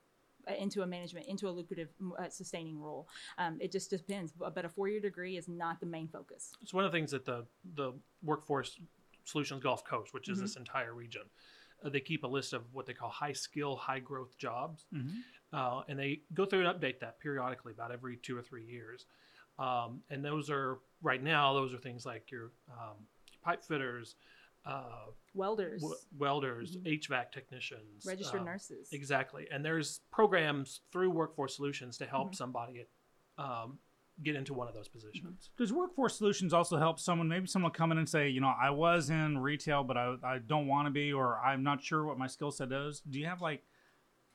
[0.55, 3.09] into a management, into a lucrative, uh, sustaining role.
[3.37, 4.33] Um, it just depends.
[4.33, 6.53] But but a four-year degree is not the main focus.
[6.63, 8.79] It's one of the things that the the Workforce
[9.25, 10.43] Solutions Gulf Coast, which is Mhm.
[10.43, 11.23] this entire region,
[11.85, 15.23] uh, they keep a list of what they call high skill, high growth jobs, Mhm.
[15.53, 19.07] uh, and they go through and update that periodically, about every two or three years.
[19.59, 23.07] Um, and those are right now; those are things like your um,
[23.43, 24.17] pipe fitters,
[24.69, 26.87] uh, Welders, w- welders, Mhm.
[27.01, 28.89] HVAC technicians, registered uh, nurses.
[28.93, 29.47] Exactly.
[29.51, 32.35] And there's programs through Workforce Solutions to help Mhm.
[32.37, 32.87] somebody
[33.39, 33.79] um,
[34.25, 35.51] get into one of those positions.
[35.57, 38.69] does workforce solutions also help someone maybe someone come in and say you know i
[38.69, 42.19] was in retail but i, I don't want to be or i'm not sure what
[42.19, 43.63] my skill set is do you have like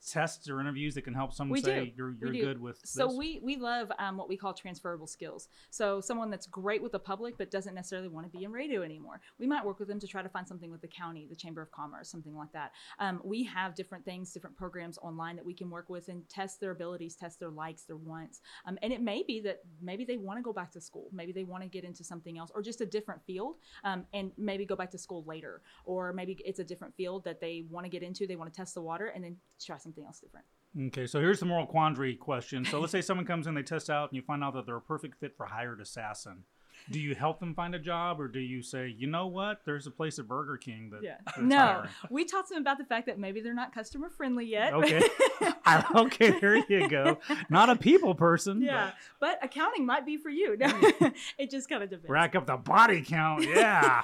[0.10, 1.92] tests or interviews that can help someone we say do.
[1.96, 3.16] you're you're good with So this?
[3.16, 5.48] we we love um, what we call transferable skills.
[5.70, 8.82] So someone that's great with the public but doesn't necessarily want to be in radio
[8.82, 9.22] anymore.
[9.40, 11.62] We might work with them to try to find something with the county, the Chamber
[11.62, 12.72] of Commerce, something like that.
[13.00, 16.60] Um, we have different things, different programs online that we can work with and test
[16.60, 18.42] their abilities, test their likes, their wants.
[18.66, 21.32] Um, and it may be that maybe they want to go back to school, maybe
[21.32, 24.66] they want to get into something else, or just a different field, um, and maybe
[24.66, 27.90] go back to school later, or maybe it's a different field that they want to
[27.90, 28.28] get into.
[28.28, 30.46] They want to test the water and then try something else different.
[30.88, 32.66] Okay, so here's the moral quandary question.
[32.66, 34.78] So let's say someone comes in, they test out, and you find out that they're
[34.78, 36.44] a perfect fit for hired assassin.
[36.90, 39.88] Do you help them find a job, or do you say, you know what, there's
[39.88, 41.16] a place at Burger King that Yeah.
[41.40, 41.90] No, hiring?
[42.10, 44.74] we talked to them about the fact that maybe they're not customer friendly yet.
[44.74, 45.02] Okay,
[45.66, 47.20] I- okay, there you go.
[47.50, 48.60] Not a people person.
[48.60, 50.58] but yeah, but accounting might be for you.
[50.58, 51.06] No, hmm.
[51.38, 52.10] it just kind of depends.
[52.10, 53.46] rack up the body count.
[53.46, 54.04] Yeah.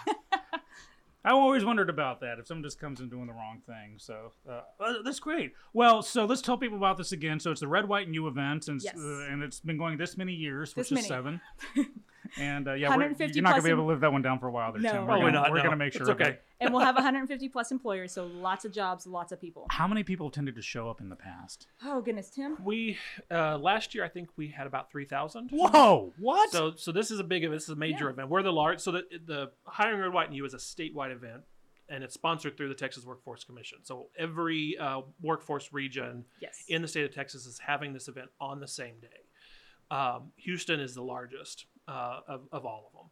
[1.25, 3.95] I always wondered about that if someone just comes in doing the wrong thing.
[3.97, 5.53] So uh, uh, that's great.
[5.73, 7.39] Well, so let's tell people about this again.
[7.41, 8.95] So it's the Red, White, and You event, and, Yes.
[8.97, 11.41] uh, and it's been going this many years, which This is seven.
[12.37, 14.47] and uh, yeah, we're, you're not gonna be able to live that one down for
[14.47, 14.71] a while.
[14.73, 14.91] There, No.
[14.91, 15.01] Tim.
[15.01, 15.63] We're Probably gonna, not, We're no.
[15.63, 16.11] gonna make It's sure.
[16.11, 16.37] okay.
[16.59, 19.65] and we'll have 150 plus employers, so lots of jobs, lots of people.
[19.71, 21.67] How many people tended to show up in the past?
[21.85, 22.57] Oh goodness, Tim.
[22.63, 22.97] We
[23.31, 25.49] uh, last year I think we had about three thousand.
[25.51, 26.13] Whoa!
[26.19, 26.51] What?
[26.51, 27.55] So so this is a big event.
[27.57, 28.11] This is a major Yeah.
[28.11, 28.29] event.
[28.29, 28.79] We're the large.
[28.79, 31.43] So the the hiring Red White and You is a statewide event,
[31.87, 33.79] and it's sponsored through the Texas Workforce Commission.
[33.83, 36.63] So every uh, workforce region Yes.
[36.67, 39.07] in the state of Texas is having this event on the same day.
[39.91, 43.09] Um, Houston is the largest uh, of, of all of them.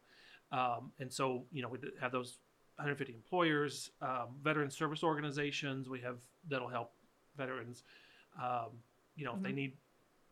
[0.60, 2.38] Um, and so, you know, we have those
[2.76, 5.88] 150 employers, um, veteran service organizations.
[5.88, 6.16] We have
[6.48, 6.92] that'll help
[7.36, 7.82] veterans,
[8.42, 8.70] um,
[9.16, 9.54] you know, if they Mhm.
[9.54, 9.72] need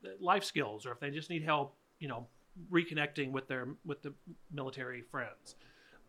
[0.05, 2.27] uh, life skills or if they just need help, you know,
[2.71, 4.15] reconnecting with their with the
[4.51, 5.57] military friends.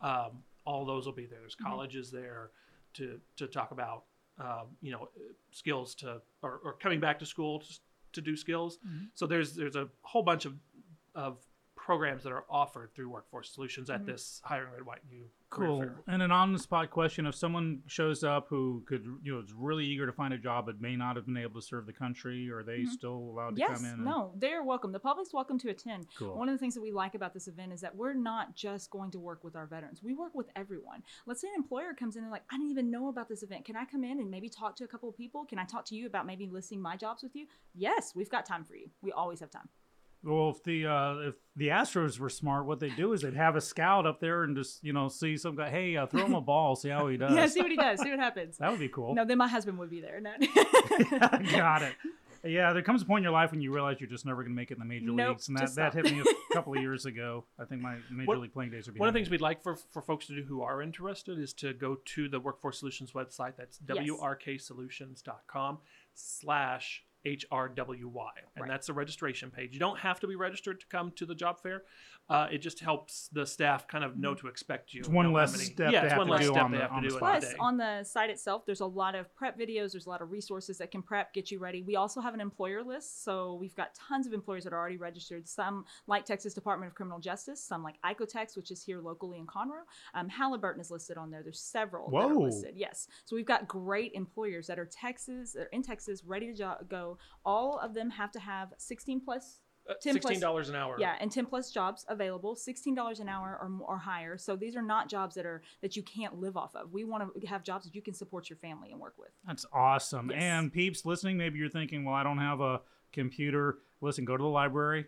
[0.00, 1.40] Um, all those will be there.
[1.40, 1.64] There's Mhm.
[1.64, 2.50] colleges there
[2.94, 4.04] to to talk about,
[4.38, 5.08] um, you know,
[5.50, 7.80] skills to or, or coming back to school to,
[8.12, 8.78] to do skills.
[8.86, 9.08] Mhm.
[9.14, 10.54] So there's there's a whole bunch of
[11.14, 11.44] of
[11.88, 14.06] programs that are offered through Workforce Solutions at Mhm.
[14.08, 15.80] this hiring red white and you Cool.
[15.80, 16.02] fair.
[16.06, 20.04] And an on-the-spot question: If someone shows up who could, you know, is really eager
[20.04, 22.62] to find a job but may not have been able to serve the country, are
[22.62, 22.88] they Mhm.
[22.88, 23.94] still allowed to Yes, come in?
[23.94, 24.92] and- no, they're welcome.
[24.92, 26.08] The public's welcome to attend.
[26.16, 26.36] Cool.
[26.36, 28.90] One of the things that we like about this event is that we're not just
[28.90, 30.02] going to work with our veterans.
[30.02, 31.02] We work with everyone.
[31.24, 33.64] Let's say an employer comes in and like, I didn't even know about this event.
[33.64, 35.46] Can I come in and maybe talk to a couple of people?
[35.46, 37.46] Can I talk to you about maybe listing my jobs with you?
[37.72, 38.90] Yes, we've got time for you.
[39.00, 39.70] We always have time.
[40.24, 43.54] Well, if the uh, if the Astros were smart, what they do is they'd have
[43.56, 45.70] a scout up there and just you know see some guy.
[45.70, 47.34] Hey, uh, throw him a ball, see how he does.
[47.34, 48.00] Yeah, see what he does.
[48.00, 48.58] See what happens.
[48.58, 49.14] That would be cool.
[49.14, 50.20] No, then my husband would be there.
[50.20, 50.32] No.
[51.52, 51.94] Got it.
[52.44, 54.52] Yeah, there comes a point in your life when you realize you're just never going
[54.52, 56.72] to make it in the major Nope, leagues, and that, that hit me a couple
[56.72, 57.44] of years ago.
[57.58, 59.00] I think my major What- league playing days are behind.
[59.00, 59.24] One of the me.
[59.24, 62.28] things we'd like for, for folks to do who are interested is to go to
[62.28, 63.54] the Workforce Solutions website.
[63.56, 64.08] That's Yes.
[64.08, 65.78] wrksolutions.com
[66.14, 68.30] slash HRWY.
[68.54, 68.68] And Right.
[68.68, 69.72] that's the registration page.
[69.72, 71.82] You don't have to be registered to come to the job fair.
[72.30, 75.00] Uh, it just helps the staff kind of know to expect you.
[75.00, 76.70] It's one less many- step yeah, they it's have one to less do step on
[76.70, 77.56] they the- have on to the do Plus, day.
[77.58, 79.92] on the site itself, there's a lot of prep videos.
[79.92, 81.80] There's a lot of resources that can prep, get you ready.
[81.82, 84.98] We also have an employer list, so we've got tons of employers that are already
[84.98, 85.48] registered.
[85.48, 89.46] Some like Texas Department of Criminal Justice, some like Icotex, which is here locally in
[89.46, 89.84] Conroe.
[90.14, 91.42] Um, Halliburton is listed on there.
[91.42, 92.42] There's several that are Whoa.
[92.44, 92.74] listed.
[92.76, 97.16] Yes, so we've got great employers that are Texas, are in Texas, ready to go.
[97.46, 99.60] All of them have to have 16 plus.
[99.88, 100.96] Uh, 10 plus- $16 an hour.
[100.98, 104.36] Yeah, and 10 plus jobs available, $16 an hour or, more, or higher.
[104.36, 106.92] So these are not jobs that are that you can't live off of.
[106.92, 109.30] We want to have jobs that you can support your family and work with.
[109.46, 110.30] That's awesome.
[110.30, 110.42] Yes.
[110.42, 113.78] And peeps listening, maybe you're thinking, well, I don't have a computer.
[114.00, 115.06] Listen, go to the library.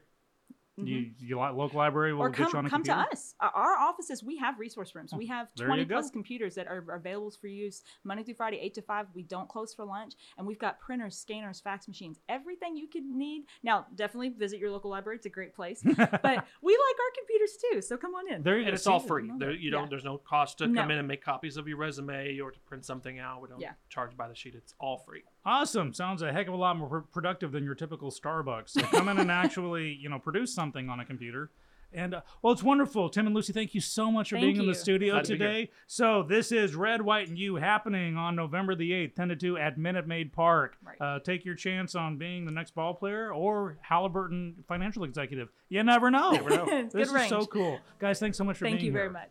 [0.86, 2.42] You, you li- local library will Mm-hmm.
[2.42, 3.34] or get you on come a come to us.
[3.40, 5.12] Our- Our offices, we have resource rooms.
[5.12, 8.82] We have 20 plus computers that are available for use Monday through Friday, 8 to
[8.82, 9.06] 5.
[9.14, 10.14] We don't close for lunch.
[10.38, 13.42] And we've got printers, scanners, fax machines, everything you could need.
[13.62, 15.16] Now, definitely visit your local library.
[15.16, 15.80] It's a great place.
[15.84, 17.80] but we like our computers too.
[17.82, 18.42] So come on in.
[18.42, 18.74] There you And go.
[18.74, 19.30] it's all free.
[19.38, 19.88] There, you don't.
[19.90, 20.80] There's no cost to No.
[20.82, 23.42] come in and make copies of your resume or to print something out.
[23.42, 23.72] We don't Yeah.
[23.88, 24.54] charge by the sheet.
[24.54, 25.22] It's all free.
[25.44, 25.92] Awesome.
[25.94, 28.70] Sounds a heck of a lot more pr- productive than your typical Starbucks.
[28.70, 31.50] So come in and actually, you know, produce something on a computer.
[31.92, 33.08] And uh, well, it's wonderful.
[33.08, 35.32] Tim and Lucy, thank you so much for Thank being in the studio Glad to
[35.32, 35.70] today.
[35.86, 39.58] So this is Red, White, and You happening on November the 8th, 10 to 2
[39.58, 40.76] at Minute Maid Park.
[40.84, 41.00] Right.
[41.00, 45.48] Uh, take your chance on being the next ball player or Halliburton financial executive.
[45.68, 46.30] You never know.
[46.30, 46.66] Never know.
[46.92, 47.80] This good is so cool.
[47.98, 49.30] Guys, thanks so much for Thank being you very much.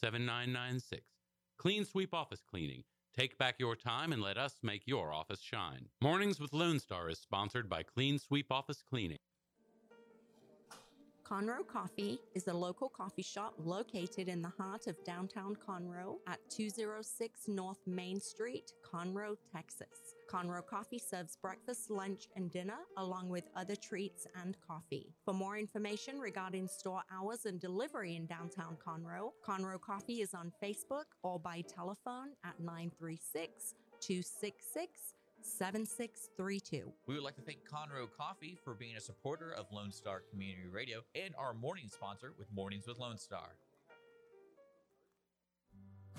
[0.00, 1.02] 7996.
[1.58, 2.84] Clean Sweep Office Cleaning.
[3.14, 5.88] Take back your time and let us make your office shine.
[6.00, 9.18] Mornings with Lone Star is sponsored by Clean Sweep Office Cleaning.
[11.30, 16.40] Conroe Coffee is a local coffee shop located in the heart of downtown Conroe at
[16.50, 20.16] 206 North Main Street, Conroe, Texas.
[20.28, 25.14] Conroe Coffee serves breakfast, lunch, and dinner, along with other treats and coffee.
[25.24, 30.50] For more information regarding store hours and delivery in downtown Conroe, Conroe Coffee is on
[30.60, 36.92] Facebook or by telephone at 936 266 7632.
[37.06, 40.68] We would like to thank Conroe Coffee for being a supporter of Lone Star Community
[40.70, 43.50] Radio and our morning sponsor with Mornings with Lone Star.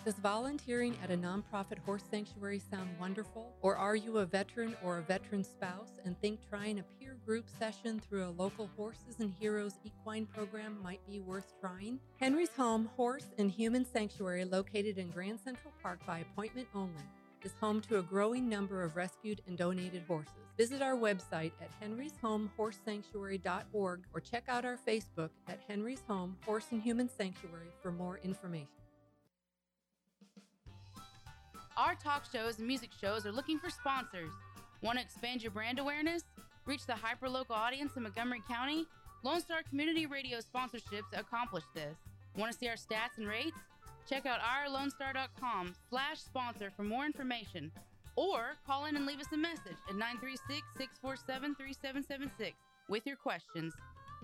[0.04, 3.54] Does volunteering at a nonprofit horse sanctuary sound wonderful?
[3.62, 7.46] Or are you a veteran or a veteran spouse and think trying a peer group
[7.60, 12.00] session through a local Horses and Heroes equine program might be worth trying?
[12.20, 17.04] Henry's Home Horse and Human Sanctuary, located in Grand Central Park by appointment only,
[17.44, 20.32] is home to a growing number of rescued and donated horses.
[20.58, 26.82] Visit our website at henry'shomehorsesanctuary.org or check out our Facebook at Henry's Home Horse and
[26.82, 28.68] Human Sanctuary for more information.
[31.78, 34.32] Our talk shows and music shows are looking for sponsors.
[34.82, 36.24] Want to expand your brand awareness?
[36.66, 38.86] Reach the hyperlocal audience in Montgomery County?
[39.24, 41.96] Lone Star Community Radio sponsorships accomplish this.
[42.36, 43.58] Want to see our stats and rates?
[44.10, 47.72] Check out ourlonestar.com slash sponsor for more information.
[48.16, 52.54] Or call in and leave us a message at 936-647-3776
[52.90, 53.74] with your questions.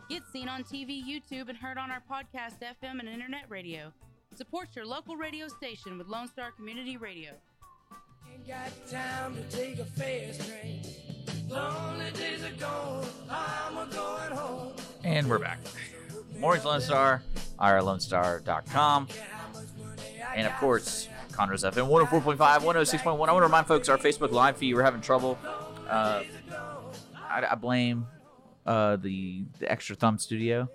[0.10, 3.92] Get seen on TV, YouTube, and heard on our podcast, FM, and internet radio.
[4.36, 7.32] Support your local radio station with Lone Star Community Radio.
[8.32, 10.82] Ain't got time to take a fast train.
[11.50, 13.06] Lonely days are gone.
[13.30, 14.74] I'm a going home.
[15.04, 15.60] And we're back.
[16.38, 17.24] Mornings Lone Star,
[17.60, 19.08] irlonestar.com.
[20.36, 23.06] And of course, Conroe's FM 104.5, 106.1.
[23.06, 25.38] I want to remind folks our Facebook Live feed, we're having trouble.
[25.88, 26.24] Uh,
[27.30, 28.08] I, I blame
[28.66, 30.70] uh, the, the Extra Thumb Studio.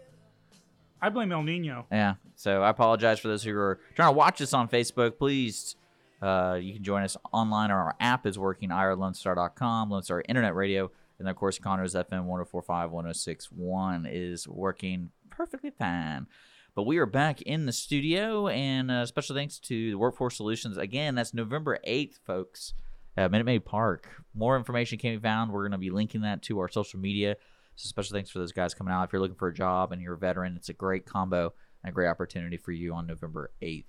[1.01, 1.87] I blame El Nino.
[1.91, 2.15] Yeah.
[2.37, 5.19] So I apologize for those who are trying to watch us on Facebook.
[5.19, 5.77] Please,
[6.21, 10.55] uh, you can join us online or our app is working, irlonestar.com, Lone Star Internet
[10.55, 10.91] Radio.
[11.19, 16.27] And of course, Conroe's FM 1045, 1061 is working perfectly fine.
[16.75, 20.79] But we are back in the studio, and uh, special thanks to the Workforce Solutions.
[20.79, 22.73] Again, that's November 8th, folks,
[23.15, 24.09] at Minute Maid Park.
[24.35, 25.53] More information can be found.
[25.53, 27.37] We're going to be linking that to our social media.
[27.77, 29.05] So, special thanks for those guys coming out.
[29.05, 31.53] If you're looking for a job and you're a veteran, it's a great combo
[31.85, 33.85] and a great opportunity for you on November 8th.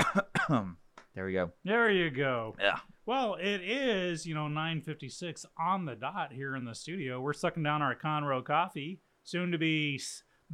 [1.14, 1.52] there we go.
[1.64, 2.56] There you go.
[2.58, 2.80] Yeah.
[3.06, 7.20] Well, it is, you know, 9:56 on the dot here in the studio.
[7.20, 10.00] We're sucking down our Conroe coffee, soon to be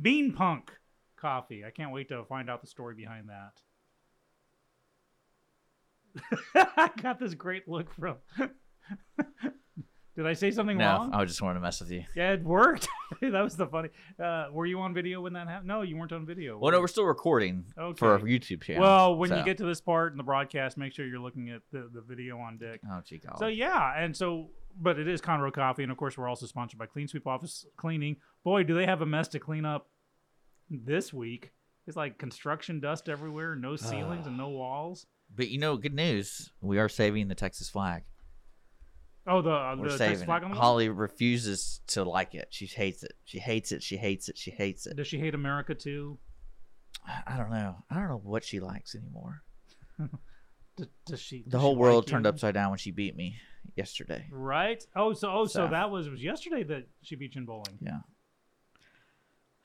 [0.03, 0.73] Bean Punk
[1.21, 1.65] coffee.
[1.65, 3.53] I can't wait to find out the story behind that.
[6.77, 8.17] I got this great look from.
[10.17, 11.15] Did I say something No, wrong?
[11.15, 12.05] I just wanted to mess with you.
[12.17, 12.89] Yeah, it worked.
[13.23, 13.89] that was the funny.
[14.23, 15.69] Uh, were you on video when that happened?
[15.69, 16.59] No, you weren't on video.
[16.59, 17.97] Well, no, we're still recording Okay.
[17.99, 18.83] for our YouTube channel.
[18.83, 21.63] Well, when you get to this part in the broadcast, make sure you're looking at
[21.73, 22.81] the, the video on Dick.
[22.91, 23.37] Oh, gee, golly.
[23.39, 26.79] So yeah, and so, but it is Conroe Coffee, and of course, we're also sponsored
[26.79, 28.17] by Clean Sweep Office Cleaning.
[28.45, 29.89] Boy, do they have a mess to clean up
[30.71, 31.51] this week!
[31.87, 35.07] It's like construction dust everywhere, no ceilings and no walls.
[35.35, 36.51] But you know, good news.
[36.61, 38.03] We are saving the Texas flag.
[39.27, 40.45] Oh, the uh, We're the saving Texas flag it.
[40.47, 40.63] on the wall?
[40.65, 42.49] Holly refuses to like it.
[42.51, 43.13] She hates it.
[43.25, 43.83] She hates it.
[43.83, 44.39] She hates it.
[44.39, 44.97] She hates it.
[44.97, 46.19] Does she hate America too?
[47.27, 47.77] I don't know.
[47.91, 49.43] I don't know what she likes anymore.
[50.77, 51.43] D- does she?
[51.45, 52.31] The does whole she world like turned you?
[52.31, 53.37] upside down when she beat me
[53.77, 54.27] yesterday.
[54.31, 54.83] Right.
[54.97, 55.69] Oh, so oh, so, So.
[55.69, 57.79] that was it was yesterday that she beat you in bowling.
[57.81, 57.99] Yeah.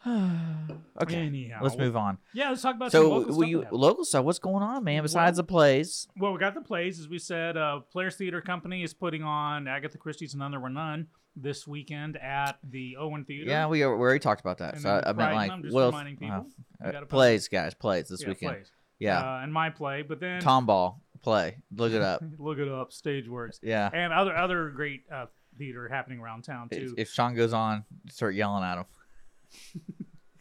[1.01, 1.15] okay.
[1.15, 2.17] Anyhow, Let's move on.
[2.33, 4.23] Yeah, let's talk about so local stuff you local stuff.
[4.25, 5.01] What's going on, man?
[5.03, 7.57] Besides the plays, Well, we got the plays, as we said.
[7.57, 12.17] Uh, Players Theater Company is putting on Agatha Christie's None There Were None this weekend
[12.17, 13.49] at the Owen Theater.
[13.49, 14.75] yeah, we, we already talked about that.
[14.75, 16.45] And so I, I meant like I'm just well, reminding people,
[16.83, 18.51] uh, plays, guys, plays this Yeah, weekend.
[18.53, 18.71] plays.
[18.99, 21.57] Yeah, Uh, and my play, but then Tom Ball play.
[21.75, 22.23] Look it up.
[22.39, 22.93] look it up.
[22.93, 23.59] Stage works.
[23.61, 23.89] Yeah.
[23.91, 25.25] And other other great uh,
[25.57, 26.95] theater happening around town if, too.
[26.97, 28.85] if Sean goes on, start yelling at him.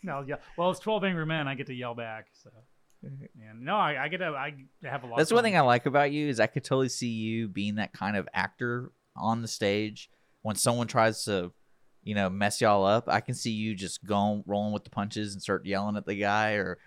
[0.02, 0.36] No, yeah.
[0.56, 1.48] Well, it's Twelve Angry Men.
[1.48, 2.28] I get to yell back.
[2.32, 2.50] So
[3.02, 4.54] And no, I, I get I
[4.84, 5.18] have a lot.
[5.18, 7.76] That's of one thing I like about you is I could totally see you being
[7.76, 10.10] that kind of actor on the stage
[10.42, 11.52] when someone tries to,
[12.02, 13.04] you know, mess y'all up.
[13.08, 16.14] I can see you just going rolling with the punches and start yelling at the
[16.14, 16.78] guy or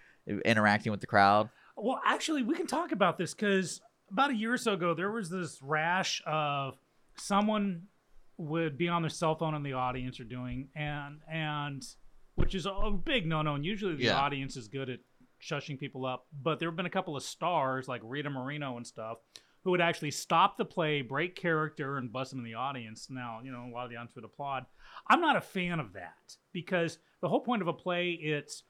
[0.46, 1.50] interacting with the crowd.
[1.76, 5.12] Well, actually, we can talk about this because about a year or so ago, there
[5.12, 6.78] was this rash of
[7.18, 7.84] someone
[8.38, 11.86] would be on their cell phone in the audience or doing, and and
[12.38, 13.56] which is a big no no.
[13.56, 14.18] And usually the Yeah.
[14.20, 15.00] audience is good at
[15.42, 18.88] shushing people up, but there have been a couple of stars like Rita Moreno and
[18.88, 19.18] stuff
[19.64, 23.10] who would actually stop the play, break character, and bust them in the audience.
[23.10, 24.66] Now, you know, a lot of the audience would applaud.
[25.08, 28.64] I'm not a fan of that because the whole point of a play, it's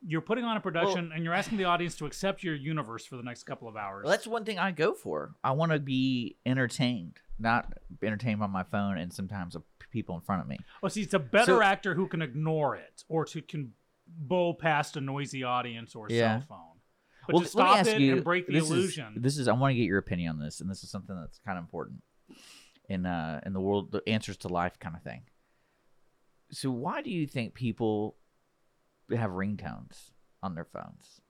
[0.00, 3.16] you're putting on a production and you're asking the audience to accept your universe for
[3.16, 4.04] the next couple of hours.
[4.04, 5.34] Well, that's one thing I go for.
[5.42, 7.72] I want to be entertained, not
[8.02, 9.56] entertained by my phone and sometimes
[9.90, 10.58] people in front of me.
[10.82, 13.74] Well, see, it's a better So- actor who can ignore it or to can
[14.06, 16.40] bowl past a noisy audience or a Yeah.
[16.40, 16.80] cell phone.
[17.26, 19.14] But well, to let me stop ask it you, and break the this is- illusion.
[19.20, 21.38] this is I want to get your opinion on this, and this is something that's
[21.40, 22.02] kind of important
[22.88, 25.22] in uh in the world, the answers to life kind of thing.
[26.50, 28.16] So, why do you think people
[29.10, 30.12] have ringtones
[30.42, 31.20] on their phones?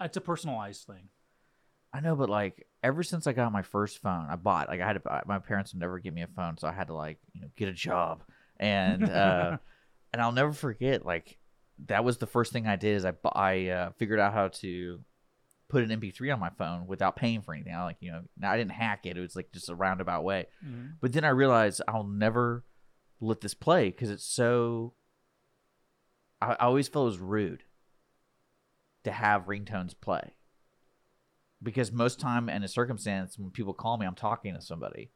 [0.00, 1.08] it's a personalized thing.
[1.92, 4.86] I know, but like ever since I got my first phone, I bought like I
[4.86, 5.00] had to.
[5.00, 7.42] buy- My parents would never give me a phone, so I had to like you
[7.42, 8.22] know get a job,
[8.58, 9.58] and uh,
[10.12, 11.38] and I'll never forget like
[11.86, 15.00] that was the first thing I did is I I uh, figured out how to
[15.68, 17.74] put an MP3 on my phone without paying for anything.
[17.74, 20.46] I like you know I didn't hack it; it was like just a roundabout way.
[20.64, 20.94] Mhm.
[21.00, 22.64] But then I realized I'll never
[23.20, 24.94] let this play because it's so.
[26.40, 27.64] I, I always felt it was rude
[29.04, 30.34] to have ringtones play
[31.62, 35.10] because most time and a circumstance when people call me, I'm talking to somebody,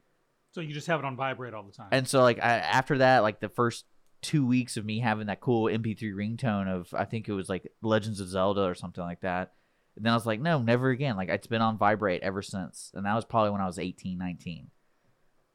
[0.52, 1.88] So you just have it on vibrate all the time.
[1.92, 3.84] and so like I, after that, like the first
[4.22, 7.70] two weeks of me having that cool MP3 ringtone of I think it was like
[7.82, 9.52] Legends of Zelda or something like that.
[9.96, 11.16] And then I was like, no, never again.
[11.16, 14.18] Like it's been on vibrate ever since, and that was probably when I was 18,
[14.18, 14.68] 19.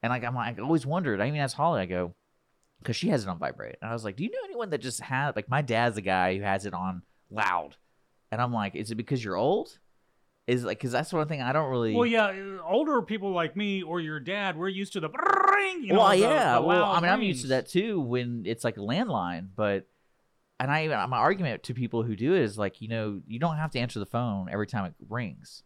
[0.03, 1.21] And like I'm like I always wondered.
[1.21, 2.15] I even asked Holly, I go,
[2.79, 4.81] because she has it on vibrate, and I was like, do you know anyone that
[4.81, 7.75] just had like my dad's a guy who has it on loud,
[8.31, 9.77] and I'm like, is it because you're old?
[10.47, 11.93] Is like because that's one thing I don't really.
[11.93, 15.83] well, yeah, uh, older people like me or your dad, we're used to the ring.
[15.83, 16.55] You know, well, the- yeah.
[16.55, 19.87] the well, I mean, I'm used to that too when it's like a landline, but
[20.59, 23.39] and I even my argument to people who do it is like, you know, you
[23.39, 25.63] don't have to answer the phone every time it rings,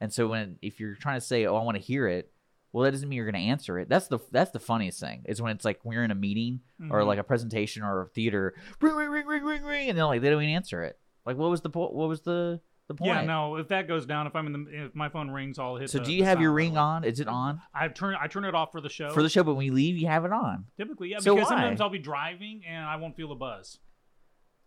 [0.00, 2.30] and so when if you're trying to say, oh, I want to hear it,
[2.72, 3.88] well, that doesn't mean you're going to answer it.
[3.88, 6.60] That's the that's the funniest thing is when it's like you're in a meeting
[6.90, 7.06] or Mhm.
[7.06, 10.20] like a presentation or a theater, ring ring ring ring ring ring, and they're like
[10.20, 10.98] they don't even answer it.
[11.24, 12.60] Like, what was the po- what was the
[12.90, 13.08] the point?
[13.08, 13.56] Yeah, no.
[13.56, 15.90] If that goes down, if I'm in the, if my phone rings, I'll hit.
[15.90, 17.04] So the- do you have your ring on?
[17.04, 19.10] Is it on I turn I turn it off for the show.
[19.10, 19.42] for the show?
[19.42, 20.66] But when you leave, you have it on.
[20.76, 21.56] Typically, yeah, So because why?
[21.56, 23.78] sometimes I'll be driving and I won't feel a buzz.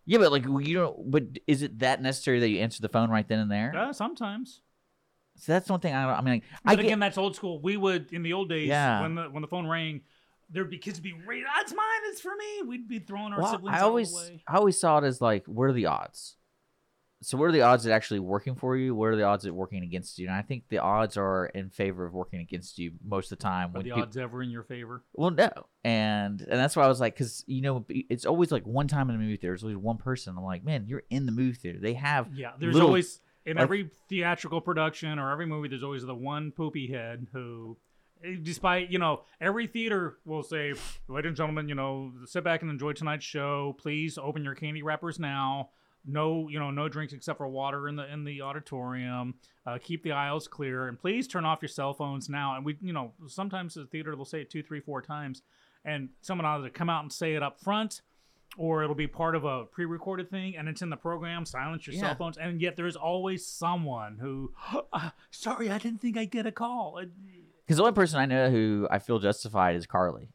[0.06, 1.12] Yeah, but like you don't.
[1.12, 3.72] But is it that necessary that you answer the phone right then and there?
[3.74, 4.62] Yeah, sometimes.
[5.36, 6.16] So that's one thing I don't.
[6.16, 7.60] I mean, like, But I get, again, that's old school.
[7.62, 9.02] We would in the old days Yeah.
[9.02, 10.02] when the when the phone rang,
[10.50, 11.44] there'd be kids be right.
[11.58, 12.02] That's mine.
[12.06, 12.68] It's for me.
[12.68, 14.44] We'd be throwing our well, siblings I always, of the way.
[14.48, 16.38] I always saw it as like, what are the odds?
[17.24, 18.94] So what are the odds at actually working for you?
[18.94, 20.28] What are the odds at working against you?
[20.28, 23.44] And I think the odds are in favor of working against you most of the
[23.44, 23.70] time.
[23.70, 25.04] Are when the peop- odds ever in your favor?
[25.14, 25.50] Well, no,
[25.84, 29.10] and and that's why I was like, because you know, it's always like one time
[29.10, 30.36] in the movie theater, there's always one person.
[30.38, 31.80] I'm like, man, you're in the movie theater.
[31.82, 35.84] They have Yeah, there's little- always in like- every theatrical production or every movie, there's
[35.84, 37.78] always the one poopy head who,
[38.24, 40.74] eh, despite you know, every theater will say,
[41.08, 43.76] "Ladies and gentlemen, you know, sit back and enjoy tonight's show.
[43.80, 45.70] Please open your candy wrappers now.
[46.06, 49.36] No, you know, no drinks except for water in the in the auditorium.
[49.66, 52.78] Uh, keep the aisles clear, and please turn off your cell phones now." And we,
[52.82, 55.42] you know, sometimes the theater will say it two, three, four times,
[55.86, 58.02] and someone either come out and say it up front
[58.56, 61.96] or it'll be part of a pre-recorded thing and it's in the program silence your
[61.96, 62.02] Yeah.
[62.02, 64.54] cell phones and yet there's always someone who
[64.94, 67.02] "Uh, sorry i didn't think i'd get a call
[67.66, 70.30] Because the only person I know who I feel justified is Carly.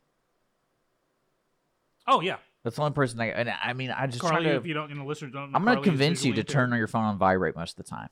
[2.08, 2.38] oh yeah
[2.68, 3.28] That's the only person I.
[3.28, 4.58] And I mean, I just carly try to.
[4.58, 6.70] if you don't you know listeners don't know I'm gonna Carly convince you to turn
[6.70, 8.10] on your phone on vibrate most of the time.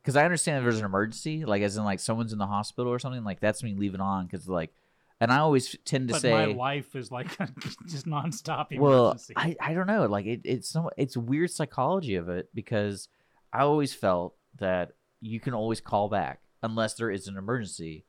[0.00, 2.90] Because I understand if there's an emergency, like as in like someone's in the hospital
[2.90, 4.24] or something, like that's me leave it on.
[4.24, 4.72] Because like,
[5.20, 7.28] and I always tend to but say, my life is like
[7.86, 9.18] just nonstop well.
[9.36, 10.06] I, I don't know.
[10.06, 13.08] Like it, it's some it's weird psychology of it because
[13.52, 18.06] I always felt that you can always call back unless there is an emergency.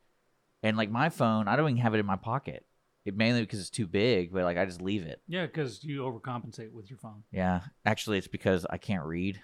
[0.63, 2.65] And like my phone, I don't even have it in my pocket.
[3.05, 5.21] It mainly because it's too big, but like I just leave it.
[5.27, 9.39] yeah because you overcompensate with your phone Yeah, actually, it's because I can't read,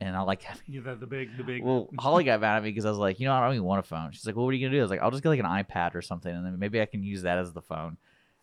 [0.00, 0.62] and I like having.
[0.66, 2.98] you the, the big the big Well, Holly got mad at me because I was
[2.98, 4.12] like, you know, I don't even want a phone.
[4.12, 4.80] She's like, well, what are you gonna do?
[4.80, 6.86] I was like, I'll just get like an iPad or something, and then maybe I
[6.86, 7.96] can use that as the phone.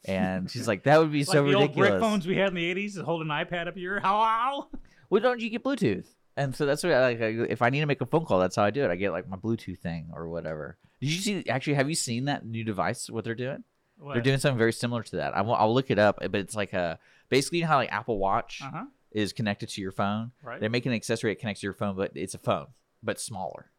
[0.05, 1.89] And she's like, that would be like so the old ridiculous.
[1.91, 4.67] brick phones we had in the 80s that hold an ipad up your how
[5.09, 6.07] Well, don't you get Bluetooth?
[6.35, 7.21] And so that's what I like.
[7.21, 8.89] I- If I need to make a phone call, that's how I do it.
[8.91, 10.77] I get like my Bluetooth thing or whatever.
[10.99, 11.43] Did you see?
[11.47, 13.09] Actually, have you seen that new device?
[13.09, 13.63] What they're doing?
[14.11, 15.35] They're doing something very similar to that.
[15.35, 16.99] I will, look it up, but it's like a
[17.29, 18.85] basically you know how like Apple Watch Uh-huh.
[19.11, 20.31] is connected to your phone.
[20.41, 20.59] Right.
[20.59, 22.67] They make an accessory that connects to your phone, but it's a phone,
[23.01, 23.71] but smaller.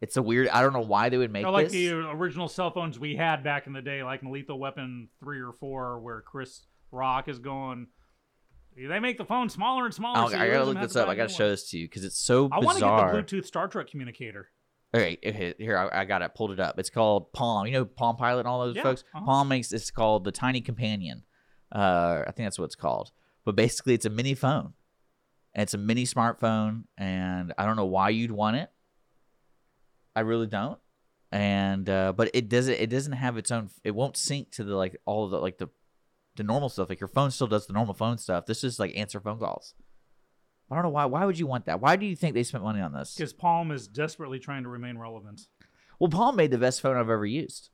[0.00, 0.48] It's a weird.
[0.48, 1.72] I don't know why they would make like this.
[1.72, 5.40] the original cell phones we had back in the day, like in Lethal Weapon three
[5.40, 7.88] or four, where Chris Rock is going.
[8.76, 10.24] They make the phone smaller and smaller.
[10.26, 11.08] Oh, so I gotta look this up.
[11.08, 13.44] I gotta show this to you because it's so I want to get the Bluetooth
[13.46, 14.48] Star Trek communicator.
[14.92, 16.78] Okay, okay, here I, I got it pulled it up.
[16.78, 17.66] It's called Palm.
[17.66, 19.04] You know Palm Pilot and all those Yeah, folks.
[19.14, 19.24] uh-huh.
[19.24, 21.22] Palm makes it's called the Tiny Companion.
[21.72, 23.12] Uh, I think that's what it's called.
[23.44, 24.74] But basically, it's a mini phone.
[25.54, 28.70] And it's a mini smartphone, and I don't know why you'd want it.
[30.14, 30.78] I really don't.
[31.32, 32.74] And uh, but it doesn't.
[32.74, 33.70] It doesn't have its own.
[33.84, 35.68] It won't sync to the like all of the like the
[36.36, 36.88] the normal stuff.
[36.88, 38.46] Like your phone still does the normal phone stuff.
[38.46, 39.74] This is like answer phone calls.
[40.70, 41.04] I don't know why.
[41.06, 41.80] Why would you want that?
[41.80, 43.14] Why do you think they spent money on this?
[43.14, 45.42] Because Palm is desperately trying to remain relevant.
[45.98, 47.70] Well, Palm made the best phone I've ever used.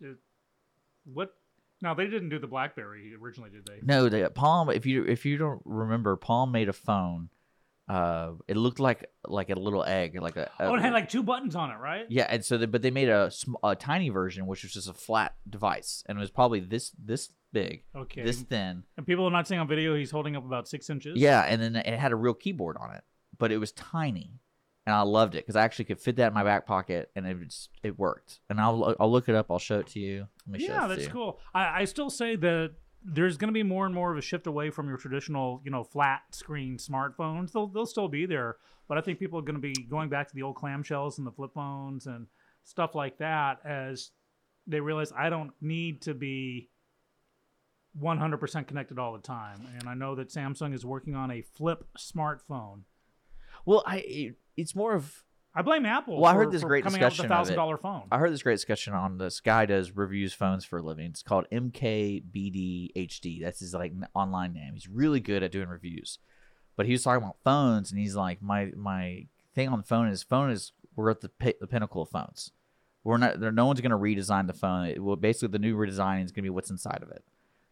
[0.00, 0.18] It-
[1.04, 1.34] what?
[1.82, 3.80] No, they didn't do the BlackBerry originally, did they?
[3.82, 4.70] No, the Palm.
[4.70, 7.28] If you if you don't remember, Palm made a phone.
[7.88, 11.08] Uh, it looked like like a little egg, like a, a Oh, it had like
[11.08, 12.06] two buttons on it, right?
[12.08, 12.26] yeah.
[12.28, 13.30] And so, they, but they made a,
[13.62, 17.30] a tiny version, which was just a flat device, and it was probably this this
[17.52, 18.22] big, Okay.
[18.22, 18.84] this thin.
[18.96, 21.18] And people are not seeing on video he's holding up about six inches.
[21.18, 23.02] Yeah, and then it had a real keyboard on it,
[23.38, 24.40] but it was tiny,
[24.86, 27.26] and I loved it because I actually could fit that in my back pocket, and
[27.26, 28.40] it was, it worked.
[28.50, 29.50] And I'll I'll look it up.
[29.50, 30.26] I'll show it to you.
[30.46, 31.40] Let me Yeah, that's cool.
[31.54, 32.72] I, I still say that
[33.08, 35.70] there's going to be more and more of a shift away from your traditional, you
[35.70, 37.52] know, flat screen smartphones.
[37.52, 38.56] They'll they'll still be there,
[38.88, 41.26] but I think people are going to be going back to the old clamshells and
[41.26, 42.26] the flip phones and
[42.64, 44.10] stuff like that as
[44.66, 46.68] they realize I don't need to be
[48.00, 49.66] 100% connected all the time.
[49.78, 52.82] And I know that Samsung is working on a flip smartphone.
[53.64, 55.24] Well, I it's more of
[55.54, 56.20] I blame Apple.
[56.20, 58.02] Well, I for- heard this great coming out with discussion a phone.
[58.12, 61.06] I heard this great discussion on this guy does reviews phones for a living.
[61.06, 63.42] It's called MKBHD.
[63.42, 64.74] That's his like online name.
[64.74, 66.18] He's really good at doing reviews.
[66.76, 70.08] But he was talking about phones, and he's like, my my thing on the phone
[70.08, 72.52] is phone is we're at the pi- the pinnacle of phones.
[73.02, 73.50] We're not there.
[73.52, 74.88] No one's going to redesign the phone.
[74.88, 77.24] It will basically the new redesign is going to be what's inside of it.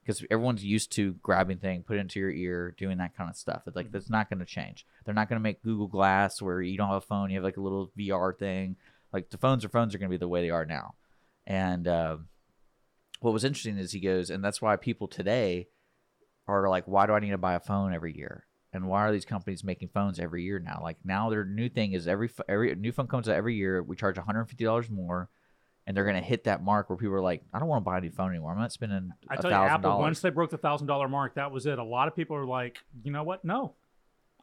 [0.04, 3.36] Because everyone's used to grabbing thing, put it into your ear, doing that kind of
[3.36, 3.62] stuff.
[3.66, 4.86] It's like that's not going to change.
[5.04, 7.44] They're not going to make Google Glass where you don't have a phone, you have
[7.44, 8.76] like a little VR thing.
[9.12, 10.94] Like the phones or phones are going to be the way they are now.
[11.46, 12.16] And uh,
[13.20, 15.68] what was interesting is he goes, and that's why people today
[16.46, 18.46] are like, why do I need to buy a phone every year?
[18.72, 20.80] And why are these companies making phones every year now?
[20.82, 23.82] Like now their new thing is every every new phone comes out every year.
[23.82, 25.30] We charge one hundred fifty dollars more,
[25.86, 27.98] and they're gonna hit that mark where people are like, I don't want to buy
[27.98, 28.52] a new phone anymore.
[28.52, 30.02] I'm not spending I a tell you, Apple dollars.
[30.02, 31.78] once they broke the thousand dollar mark, that was it.
[31.78, 33.44] A lot of people are like, you know what?
[33.44, 33.74] No,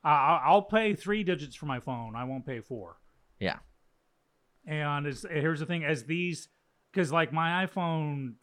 [0.04, 2.16] I- I- I'll pay three digits for my phone.
[2.16, 2.98] I won't pay four.
[3.40, 3.58] Yeah.
[4.68, 6.48] And it's, here's the thing: as these,
[6.92, 8.34] because like my iPhone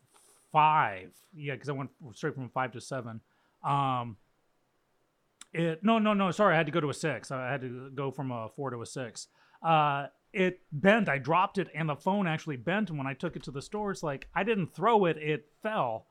[0.51, 3.21] five, yeah, because I went straight from five to seven.
[3.63, 4.17] Um,
[5.53, 7.31] it no no no sorry, I had to go to a six.
[7.31, 9.29] I had to go from a four to a six.
[9.63, 11.09] Uh, it bent.
[11.09, 12.91] I dropped it, and the phone actually bent.
[12.91, 15.51] And when I took it to the store, it's like I didn't throw it; it
[15.62, 16.07] fell.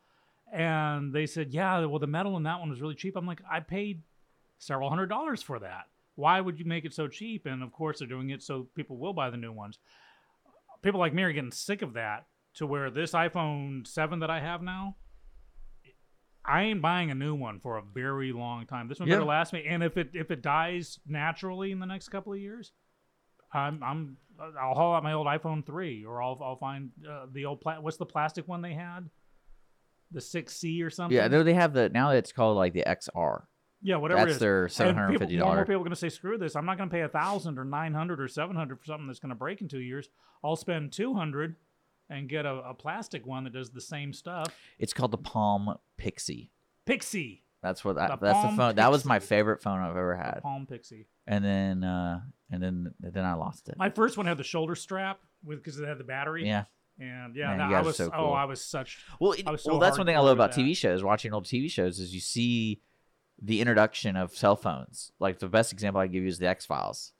[0.51, 3.41] And they said, "Yeah, well, the metal in that one was really cheap." I'm like,
[3.49, 4.03] "I paid
[4.59, 5.85] several hundred dollars for that.
[6.15, 8.97] Why would you make it so cheap?" And of course, they're doing it so people
[8.97, 9.77] will buy the new ones.
[10.81, 12.27] People like me are getting sick of that.
[12.55, 14.95] To where this iPhone seven that I have now,
[16.43, 18.87] I ain't buying a new one for a very long time.
[18.87, 19.27] This one better Yeah.
[19.27, 19.65] last me.
[19.67, 22.71] And if it if it dies naturally in the next couple of years,
[23.53, 27.45] I'm I'm I'll haul out my old iPhone three, or I'll I'll find uh, the
[27.45, 29.09] old pla- what's the plastic one they had,
[30.11, 31.15] the six C or something.
[31.15, 33.43] Yeah, no, they have the now it's called like the XR.
[33.81, 34.21] Yeah, whatever.
[34.21, 34.39] That's it is.
[34.39, 36.09] their seven hundred fifty seven hundred people- More and more people are going to say,
[36.09, 36.55] "Screw this!
[36.55, 39.07] I'm not going to pay a thousand or nine hundred or seven hundred for something
[39.07, 40.09] that's going to break in two years.
[40.43, 41.55] I'll spend two hundred
[42.09, 44.47] and get a, a plastic one that does the same stuff."
[44.79, 46.49] It's called the Palm Pixie.
[46.85, 48.75] Pixie, That's what The that's the phone.
[48.75, 50.41] That was my favorite phone I've ever had.
[50.43, 51.07] Palm Pixie.
[51.25, 53.75] And then uh and then then I lost it.
[53.77, 56.45] My first one had the shoulder strap with because it had the battery.
[56.45, 56.65] Yeah.
[56.99, 58.31] And yeah, Man, that, I was so oh.
[58.31, 60.53] I was such Well, it- I was so well, that's one thing I love about
[60.53, 60.61] that.
[60.61, 61.03] TV shows.
[61.03, 62.81] Watching old TV shows is you see
[63.41, 65.11] the introduction of cell phones.
[65.19, 67.13] Like the best example I give you is the X Files,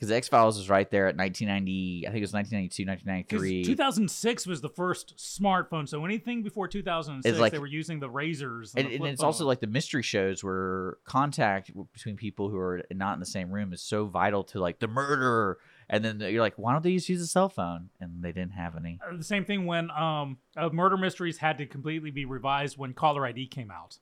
[0.00, 2.06] because the X Files was right there at 1990.
[2.06, 3.64] I think it was 1992, 1993.
[3.64, 5.86] 2006 was the first smartphone.
[5.86, 8.72] So anything before 2006, like- they were using the Razrs.
[8.74, 12.56] And, and, the and it's also like the mystery shows where contact between people who
[12.56, 15.58] are not in the same room is so vital to like the murderer.
[15.90, 17.90] And then you're like, why don't they just use a cell phone?
[18.00, 19.00] And they didn't have any.
[19.06, 22.94] Uh, the same thing when um uh, murder mysteries had to completely be revised when
[22.94, 23.98] caller id came out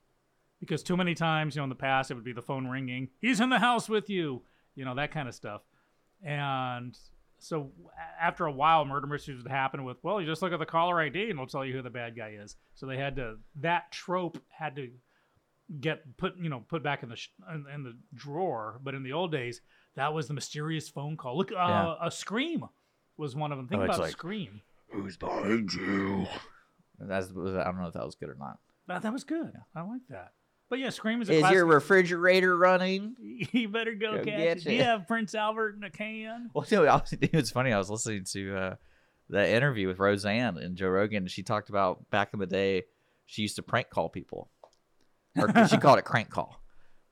[0.61, 3.09] because too many times, you know, in the past, it would be the phone ringing.
[3.19, 4.43] He's in the house with you,
[4.75, 5.61] you know, that kind of stuff.
[6.23, 6.97] And
[7.39, 7.71] so
[8.19, 10.99] after a while, murder mysteries would happen with, well, you just look at the caller
[11.01, 12.55] ID and it'll tell you who the bad guy is.
[12.75, 14.89] So they had to that trope had to
[15.79, 18.79] get put, you know, put back in the sh- in, in the drawer.
[18.83, 19.61] But in the old days,
[19.95, 21.37] that was the mysterious phone call.
[21.37, 21.95] Look, uh, Yeah.
[22.01, 22.65] a scream
[23.17, 23.67] was one of them.
[23.67, 24.61] Think Oh, about like, scream.
[24.91, 26.25] Who's behind you?
[26.99, 28.59] That's was- I don't know if that was good or not.
[28.87, 29.53] That, that was good.
[29.75, 30.33] I like that.
[30.69, 31.55] But yeah, scream is a Is classic.
[31.55, 33.15] your refrigerator running?
[33.19, 34.63] you better go, Go catch get it.
[34.63, 36.51] Do you have Prince Albert in a can?
[36.53, 37.73] Well, no, I was, it was funny.
[37.73, 38.75] I was listening to uh,
[39.29, 42.83] the interview with Roseanne and Joe Rogan, and she talked about back in the day,
[43.25, 44.49] she used to prank call people,
[45.35, 46.61] or she called it crank call.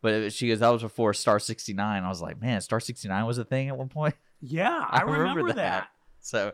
[0.01, 2.03] But it- she goes, that was before Star 69.
[2.03, 4.13] I was like, man, Star 69 was a thing at one point.
[4.39, 5.87] Yeah, I, remember, that.
[6.19, 6.51] So,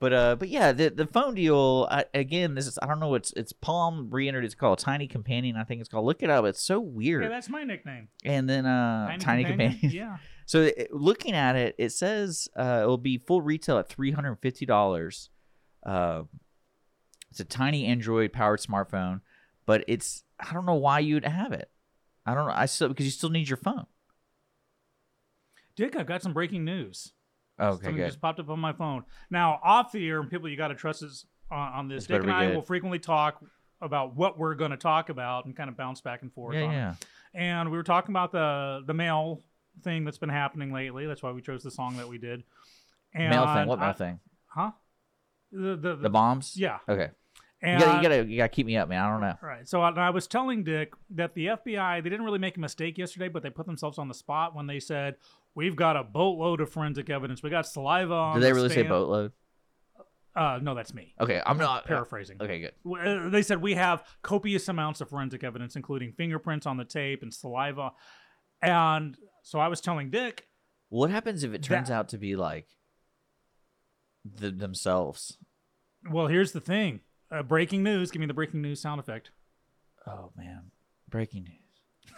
[0.00, 2.54] but uh, but yeah, the the phone deal I, again.
[2.54, 3.14] This is I don't know.
[3.14, 4.44] It's it's Palm re-entered.
[4.44, 5.56] It's called Tiny Companion.
[5.56, 6.04] I think it's called.
[6.04, 6.44] Look it up.
[6.44, 7.22] It's so weird.
[7.22, 8.08] Yeah, that's my nickname.
[8.24, 9.72] and then uh, Tiny Tiny, Companion?
[9.72, 9.96] Companion.
[9.96, 10.16] Yeah.
[10.46, 14.10] So it, looking at it, it says uh, it will be full retail at three
[14.10, 15.30] hundred and fifty dollars.
[15.84, 16.24] Uh,
[17.30, 19.20] it's a tiny Android powered smartphone,
[19.64, 21.70] but it's I don't know why you'd have it.
[22.26, 22.52] I don't know.
[22.54, 23.86] I still because you still need your phone.
[25.76, 27.12] Dick, I've got some breaking news.
[27.60, 28.06] Okay, Something good.
[28.06, 29.04] just popped up on my phone.
[29.30, 31.98] Now, off the air, and people you got to trust us on, uh, on this.
[31.98, 32.56] This Dick better and be I good.
[32.56, 33.40] will frequently talk
[33.80, 36.56] about what we're going to talk about and kind of bounce back and forth.
[36.56, 36.74] Yeah, on it.
[36.74, 36.94] yeah.
[37.34, 39.42] And we were talking about the the mail
[39.82, 41.06] thing that's been happening lately.
[41.06, 42.42] That's why we chose the song that we did.
[43.14, 43.66] And mail thing.
[43.68, 44.20] What mail I- thing?
[44.46, 44.70] Huh?
[45.52, 46.54] The, the, The bombs.
[46.56, 46.78] Yeah.
[46.88, 47.10] Okay.
[47.62, 49.00] And you, gotta, you gotta you gotta keep me up, man.
[49.02, 49.34] I don't know.
[49.40, 49.66] Right.
[49.68, 52.98] So I, I was telling Dick that the FBI they didn't really make a mistake
[52.98, 55.16] yesterday, but they put themselves on the spot when they said
[55.54, 57.42] we've got a boatload of forensic evidence.
[57.42, 58.12] We got saliva.
[58.14, 59.32] On Did they the really say boatload?
[60.36, 61.14] Uh, no, that's me.
[61.20, 62.38] Okay, I'm not paraphrasing.
[62.40, 62.72] Okay, good.
[62.98, 67.22] Uh, They said we have copious amounts of forensic evidence, including fingerprints on the tape
[67.22, 67.92] and saliva.
[68.60, 70.48] And so I was telling Dick,
[70.88, 72.66] What happens if it turns That- out to be like
[74.24, 75.38] the, themselves?
[76.10, 77.00] well, here's the thing.
[77.30, 78.10] Uh, breaking news.
[78.10, 79.30] Give me the breaking news sound effect.
[80.06, 80.70] Oh man,
[81.08, 81.58] breaking news.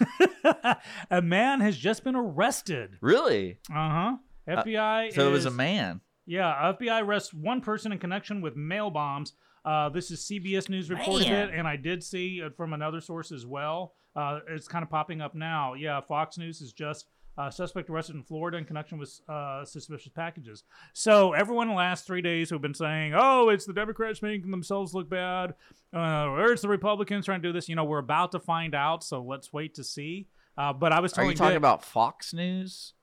[1.10, 2.98] a man has just been arrested.
[3.00, 3.58] Really?
[3.70, 4.16] Uh huh.
[4.48, 5.12] FBI.
[5.12, 6.00] so it was a man.
[6.26, 9.32] Yeah, FBI arrests one person in connection with mail bombs.
[9.64, 11.48] Uh, this is CBS News reported Man.
[11.48, 13.94] it, and I did see it from another source as well.
[14.14, 15.74] Uh, it's kind of popping up now.
[15.74, 17.06] Yeah, Fox News is just
[17.38, 20.64] uh, suspect arrested in Florida in connection with uh, suspicious packages.
[20.92, 24.50] So everyone in the last three days who've been saying, "Oh, it's the Democrats making
[24.50, 25.54] themselves look bad,"
[25.94, 27.68] uh, or it's the Republicans trying to do this.
[27.68, 29.04] You know, we're about to find out.
[29.04, 30.28] So let's wait to see.
[30.56, 32.94] Uh, but I was Are you talking Dick- about Fox News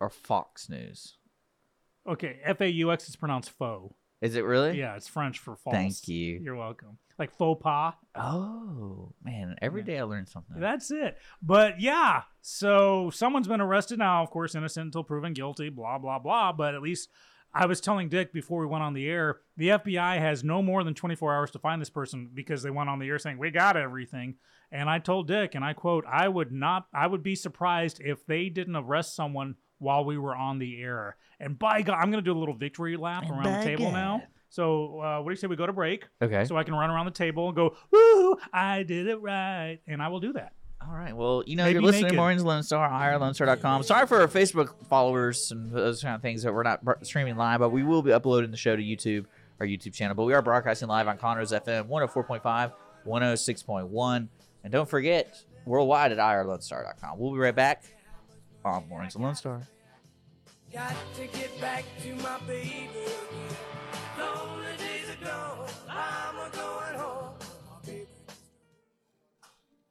[0.00, 1.18] or Fox News?
[2.06, 3.94] okay, F A U X is pronounced faux.
[4.24, 4.78] Is it really?
[4.78, 5.76] Yeah, it's French for false.
[5.76, 6.40] Thank you.
[6.42, 6.96] You're welcome.
[7.18, 7.92] Like faux pas.
[8.14, 10.58] Oh man, every day I learn something.
[10.58, 11.18] That's it.
[11.42, 16.18] But yeah, so someone's been arrested now, of course, innocent until proven guilty, blah, blah,
[16.18, 16.52] blah.
[16.52, 17.10] But at least
[17.52, 20.84] I was telling Dick before we went on the air, the FBI has no more
[20.84, 23.50] than 24 hours to find this person because they went on the air saying, we
[23.50, 24.36] got everything.
[24.72, 28.24] And I told Dick, and I quote, I would not, I would be surprised if
[28.24, 31.16] they didn't arrest someone while we were on the air.
[31.40, 34.22] And by God, I'm going to do a little victory lap around the table now.
[34.48, 36.04] So, uh, what do you say we go to break?
[36.22, 36.44] Okay.
[36.44, 39.80] So I can run around the table and go, woo, I did it right.
[39.88, 40.52] And I will do that.
[40.80, 41.16] All right.
[41.16, 42.16] Well, you know, Maybe you're listening naked.
[42.16, 43.82] to Mornings Lone Star, IRLoneStar.com.
[43.82, 47.60] Sorry for our Facebook followers and those kind of things that we're not streaming live,
[47.60, 49.24] but we will be uploading the show to YouTube,
[49.60, 50.14] our YouTube channel.
[50.14, 52.72] But we are broadcasting live on Conroe's FM 104.5,
[53.06, 54.28] 106.1.
[54.62, 57.18] And don't forget, worldwide at IRLoneStar.com.
[57.18, 57.84] We'll be right back
[58.64, 59.60] on Mornings of Lone Star.
[60.72, 62.88] Got to get back to my baby.
[64.18, 65.68] Lonely days are gone.
[65.88, 67.34] I'm a going home.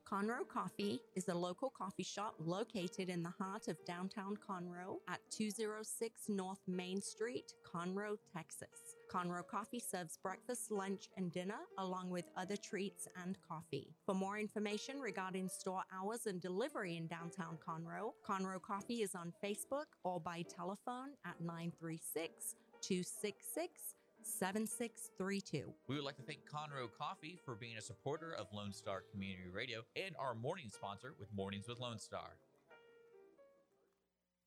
[0.09, 5.19] Conroe Coffee is a local coffee shop located in the heart of downtown Conroe at
[5.31, 8.95] 206 North Main Street, Conroe, Texas.
[9.13, 13.93] Conroe Coffee serves breakfast, lunch, and dinner, along with other treats and coffee.
[14.07, 19.31] For more information regarding store hours and delivery in downtown Conroe, Conroe Coffee is on
[19.43, 25.71] Facebook or by telephone at 936 266 7632.
[25.87, 29.49] We would like to thank Conroe Coffee for being a supporter of Lone Star Community
[29.53, 32.31] Radio and our morning sponsor with Mornings with Lone Star.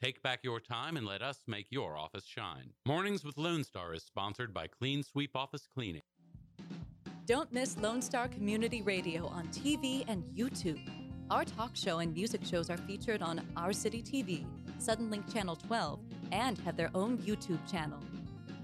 [0.00, 2.70] Take back your time and let us make your office shine.
[2.86, 6.02] Mornings with Lone Star is sponsored by Clean Sweep Office Cleaning.
[7.26, 10.78] Don't miss Lone Star Community Radio on TV and YouTube.
[11.30, 14.46] Our talk show and music shows are featured on Our City TV,
[14.80, 15.98] Suddenlink Channel 12,
[16.30, 17.98] and have their own YouTube channel.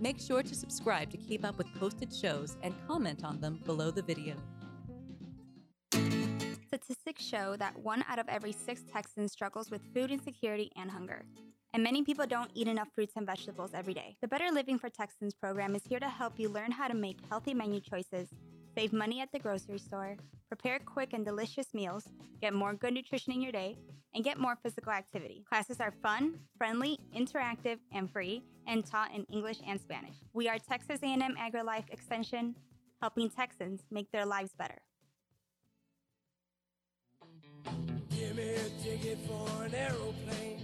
[0.00, 3.90] Make sure to subscribe to keep up with posted shows and comment on them below
[3.90, 4.36] the video.
[6.84, 11.24] Statistics show that one out of every six Texans struggles with food insecurity and hunger.
[11.72, 14.18] And many people don't eat enough fruits and vegetables every day.
[14.20, 17.16] The Better Living for Texans program is here to help you learn how to make
[17.30, 18.28] healthy menu choices,
[18.76, 20.18] save money at the grocery store,
[20.48, 22.06] prepare quick and delicious meals,
[22.42, 23.78] get more good nutrition in your day,
[24.14, 25.42] and get more physical activity.
[25.48, 30.16] Classes are fun, friendly, interactive, and free, and taught in English and Spanish.
[30.34, 32.54] We are Texas A&M AgriLife Extension,
[33.00, 34.82] helping Texans make their lives better.
[38.26, 40.58] Give me a ticket for an aeroplane.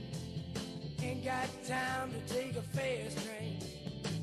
[1.02, 3.58] Ain't got time to take a fast train.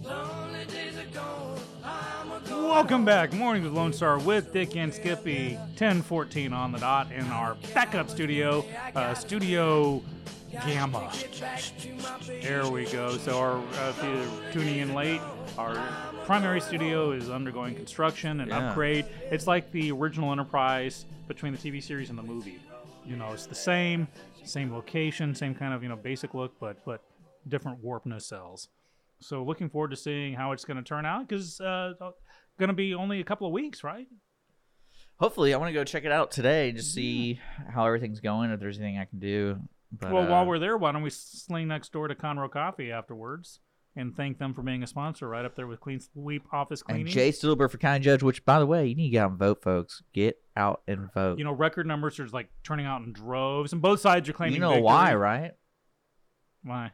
[0.03, 1.59] Lonely days are gone.
[1.83, 3.33] I'm a going Welcome back.
[3.33, 5.53] Morning with Lone Star with Dick and Skippy.
[5.53, 8.65] 1014 on the dot in our backup studio,
[8.95, 10.01] uh, Studio
[10.65, 11.11] Gamma.
[12.41, 13.17] There we go.
[13.17, 15.21] So, our, uh, if you're tuning in late,
[15.59, 15.75] our
[16.25, 18.69] primary studio is undergoing construction and Yeah.
[18.69, 19.05] upgrade.
[19.29, 22.59] It's like the original Enterprise between the TV series and the movie.
[23.07, 24.07] You know, it's the same,
[24.43, 27.01] same location, same kind of you know basic look, but but
[27.47, 28.67] different warp nacelles.
[29.19, 31.93] So, looking forward to seeing how it's going to turn out because uh,
[32.59, 34.07] going to be only a couple of weeks, right?
[35.19, 37.39] Hopefully, I want to go check it out today, just see
[37.73, 38.51] how everything's going.
[38.51, 39.57] If there's anything I can do.
[39.91, 42.91] But, well, uh, while we're there, why don't we sling next door to Conroe Coffee
[42.91, 43.61] afterwards
[43.97, 47.01] and thank them for being a sponsor right up there with Clean Sweep Office Cleaning.
[47.07, 49.31] and Jay Stittleburg for county judge, which by the way, you need to get out
[49.31, 50.03] and vote, folks.
[50.13, 51.37] Get out and vote.
[51.39, 54.55] you know, record numbers are like turning out in droves, and both sides are claiming.
[54.55, 54.83] You know victory.
[54.83, 55.51] why, right?
[56.63, 56.91] Why?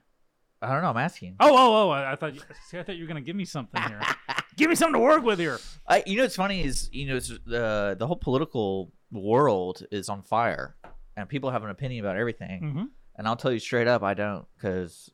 [0.61, 0.89] I don't know.
[0.89, 1.35] I'm asking.
[1.41, 1.89] Oh, oh, oh!
[1.89, 2.35] I, I thought.
[2.35, 3.99] You, see, I thought you were gonna give me something here.
[4.55, 5.59] give me something to work with here.
[5.87, 10.07] I, you know, what's funny is you know it's, the the whole political world is
[10.07, 10.75] on fire,
[11.17, 12.61] and people have an opinion about everything.
[12.61, 12.85] Mhm.
[13.17, 15.11] And I'll tell you straight up, I don't, because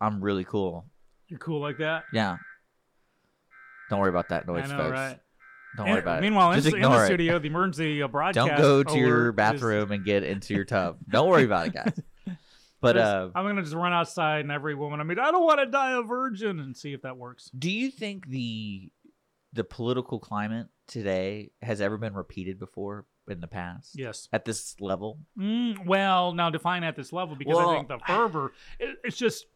[0.00, 0.86] I'm really cool.
[1.32, 2.04] You're cool like that.
[2.12, 2.36] Yeah.
[3.88, 4.92] Don't worry about that noise, I know, folks.
[4.92, 5.18] right?
[5.78, 6.56] Don't And worry about meanwhile, it.
[6.58, 7.06] in, Just in the it.
[7.06, 8.34] studio, the emergency uh, broadcast.
[8.46, 10.98] Don't go to your is- bathroom and get into your tub.
[11.08, 12.00] Don't worry about it, guys.
[12.82, 15.60] But uh, I'm gonna just run outside and every woman I mean, I don't want
[15.60, 17.48] to die a virgin, and see if that works.
[17.56, 18.90] do you think the
[19.52, 23.92] the political climate today has ever been repeated before in the past?
[23.94, 24.28] Yes.
[24.32, 25.20] At this level?
[25.38, 29.46] Mm, well, now define at this level because I think the fervor it, it's just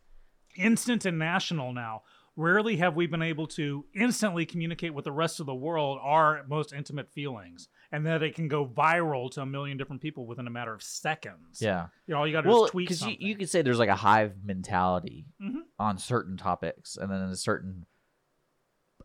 [0.58, 2.02] instant and national now.
[2.38, 6.44] Rarely have we been able to instantly communicate with the rest of the world our
[6.46, 10.46] most intimate feelings, and that it can go viral to a million different people within
[10.46, 11.62] a matter of seconds.
[11.62, 11.86] Yeah.
[12.06, 13.62] you know, all you got to do Well, is tweet because you, you could say
[13.62, 15.62] there's like a hive mentality Mhm.
[15.78, 17.86] on certain topics, and then in certain,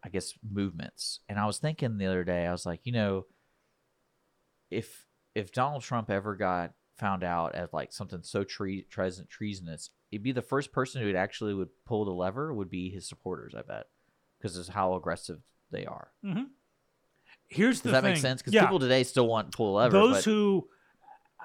[0.04, 1.22] I guess, movements.
[1.30, 3.28] And I was thinking the other day, I was like, you know,
[4.70, 9.90] if if Donald Trump ever got found out as like something so tre- treason treasonous,
[10.12, 13.54] it'd be the first person who actually would pull the lever would be his supporters.
[13.58, 13.88] I bet,
[14.40, 15.40] because of how aggressive
[15.72, 16.12] they are.
[16.24, 16.48] Mhm.
[17.48, 18.14] Here's Does the that thing.
[18.14, 18.42] make sense?
[18.42, 18.62] Because Yeah.
[18.62, 19.92] people today still want to pull the lever.
[19.92, 20.70] Those but- who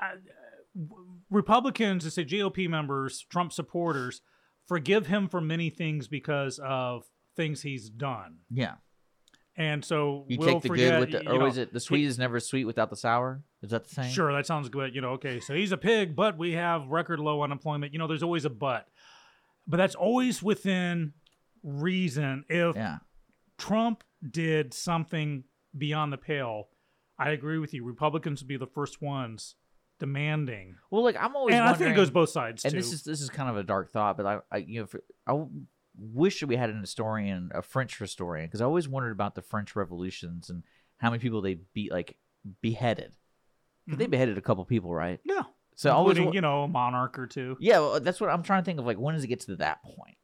[0.01, 0.17] uh,
[1.31, 4.21] Republicans, to say GOP members, Trump supporters,
[4.67, 7.05] forgive him for many things because of
[7.37, 8.39] things he's done.
[8.51, 8.75] yeah.
[9.59, 11.73] And so You we'll take the forget, good with the, you or know, is it
[11.73, 13.43] the sweet is never sweet without the sour?
[13.67, 14.11] Is that the same?
[14.11, 14.95] Sure, that sounds good.
[14.95, 17.93] You know, okay, so he's a pig, but we have record low unemployment.
[17.93, 18.89] You know, there's always a but.
[19.67, 21.13] But that's always within
[21.63, 22.45] reason.
[22.49, 22.99] If Yeah.
[23.59, 25.45] Trump did something
[25.77, 26.69] beyond the pale,
[27.19, 27.85] I agree with you.
[27.85, 29.57] Republicans would be the first ones
[29.99, 30.77] demanding.
[30.91, 32.79] Well, like I'm always and I think it goes both sides And too.
[32.79, 35.03] this is this is kind of a dark thought, but I, I you know, for,
[35.27, 35.43] I
[35.99, 39.75] wish we had an historian, a French historian, because I always wondered about the French
[39.75, 40.63] revolutions and
[40.99, 42.17] how many people they beat, like
[42.61, 43.13] beheaded.
[43.89, 44.11] 'Cause They mm-hmm.
[44.11, 45.21] beheaded a couple people, right?
[45.25, 45.43] Yeah.
[45.77, 47.57] So I always, you know, a monarch or two.
[47.61, 48.87] yeah, well, that's what I'm trying to think of.
[48.87, 50.17] Like, when does it get to that point?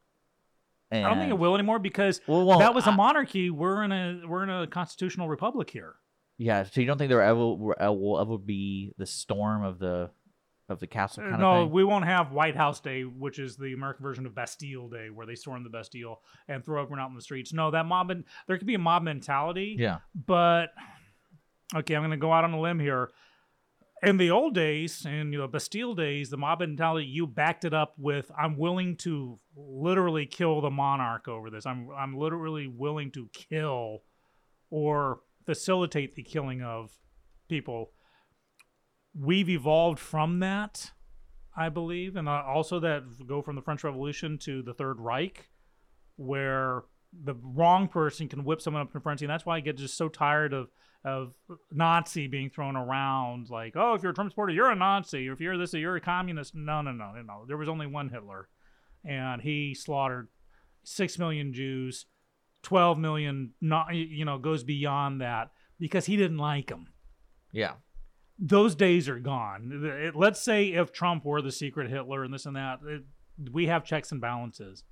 [0.90, 3.48] I don't think it will anymore because Well, well, that was a I- monarchy.
[3.50, 5.94] We're in a we're in a constitutional republic here.
[6.38, 10.10] Yeah, so you don't think there ever uh, will ever, be the storm of the
[10.68, 11.68] of the castle uh, kind no, of thing?
[11.68, 15.08] No, we won't have White House Day, which is the American version of Bastille Day,
[15.08, 17.52] where they storm the Bastille and throw everyone out in the streets.
[17.52, 19.76] No, that mob, men- there could be a mob mentality.
[19.78, 19.98] Yeah.
[20.14, 20.70] But
[21.74, 23.10] okay, I'm going to go out on a limb here.
[24.02, 27.72] In the old days, in you know Bastille days, the mob mentality, you backed it
[27.72, 31.66] up with, "I'm willing to literally kill the monarch over this.
[31.66, 34.02] I'm I'm literally willing to kill
[34.70, 36.90] or facilitate the killing of
[37.48, 37.92] people."
[39.14, 40.92] we've evolved from that,
[41.56, 45.50] I believe, and uh, also that go from the French Revolution to the Third Reich,
[46.16, 49.76] where the wrong person can whip someone up in frenzy, and that's why I get
[49.76, 50.70] just so tired of
[51.04, 51.32] of
[51.70, 53.50] Nazi being thrown around.
[53.50, 55.26] Like, oh, if you're a Trump supporter, you're a Nazi.
[55.26, 56.54] If you're this, you're a communist.
[56.54, 57.44] No, no, no, no, no.
[57.46, 58.48] There was only one Hitler,
[59.04, 60.28] and he slaughtered
[60.84, 62.06] six million Jews,
[62.62, 63.52] twelve million.
[63.60, 66.88] Not you know goes beyond that because he didn't like them.
[67.50, 67.74] Yeah.
[68.38, 70.12] Those days are gone.
[70.14, 73.02] Let's say if Trump were the secret Hitler and this and that, it,
[73.52, 74.84] we have checks and balances.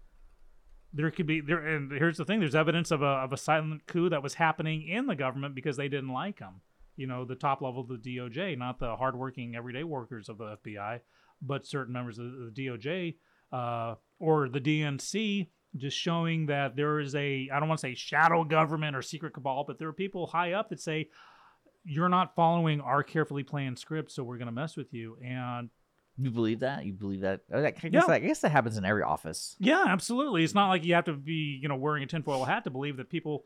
[0.93, 3.86] There could be there, and here's the thing: there's evidence of a of a silent
[3.86, 6.61] coup that was happening in the government because they didn't like him.
[6.97, 10.57] You know, the top level of the DOJ, not the hardworking everyday workers of the
[10.64, 11.01] FBI,
[11.41, 13.16] but certain members of the DOJ
[13.53, 17.95] uh, or the DNC, just showing that there is a I don't want to say
[17.95, 21.09] shadow government or secret cabal, but there are people high up that say
[21.84, 25.16] you're not following our carefully planned script, so we're going to mess with you.
[25.24, 25.70] And
[26.20, 26.84] You believe that?
[26.84, 27.40] You believe that?
[27.52, 28.04] Oh, I guess, Yeah.
[28.06, 29.56] I guess that happens in every office.
[29.58, 30.44] Yeah, absolutely.
[30.44, 32.98] It's not like you have to be, you know, wearing a tinfoil hat to believe
[32.98, 33.44] that people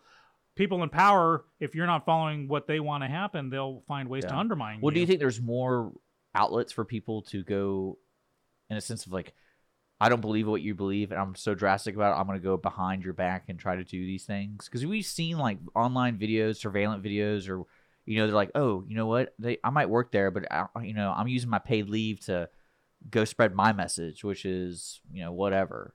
[0.57, 4.25] people in power, if you're not following what they want to happen, they'll find ways
[4.25, 4.95] to undermine Well, you.
[4.95, 5.93] do you think there's more
[6.35, 7.99] outlets for people to go
[8.71, 9.35] in a sense of like,
[10.01, 12.21] I don't believe what you believe, and I'm so drastic about it.
[12.21, 15.05] I'm going to go behind your back and try to do these things because we've
[15.05, 17.65] seen like online videos, surveillance videos, or
[18.07, 19.35] you know, they're like, oh, you know what?
[19.39, 22.49] They I might work there, but I, you know, I'm using my paid leave to
[23.11, 25.95] go spread my message, which is you know whatever.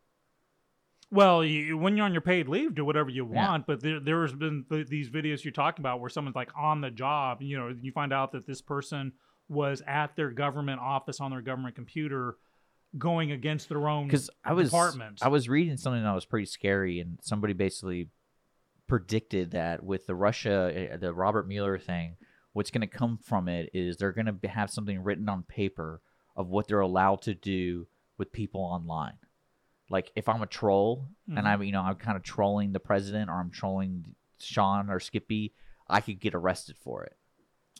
[1.12, 3.48] Well, you, when you're on your paid leave, do whatever you Yeah.
[3.48, 3.66] want.
[3.66, 6.92] But there, there's been th- these videos you're talking about where someone's like on the
[6.92, 7.42] job.
[7.42, 9.14] You know, you find out that this person
[9.48, 12.38] was at their government office on their government computer,
[12.96, 15.20] going against their own because I was department.
[15.24, 18.10] I was reading something that was pretty scary, and somebody basically
[18.88, 22.18] predicted that with the Russia, uh, the Robert Mueller thing,
[22.54, 26.02] what's going to come from it is they're going to have something written on paper
[26.40, 27.86] of what they're allowed to do
[28.18, 29.14] with people online.
[29.92, 31.46] Like if I'm a troll and Mhm.
[31.46, 35.54] I'm, you know, I'm kind of trolling the president or I'm trolling Sean or Skippy,
[35.88, 37.16] I could get arrested for it.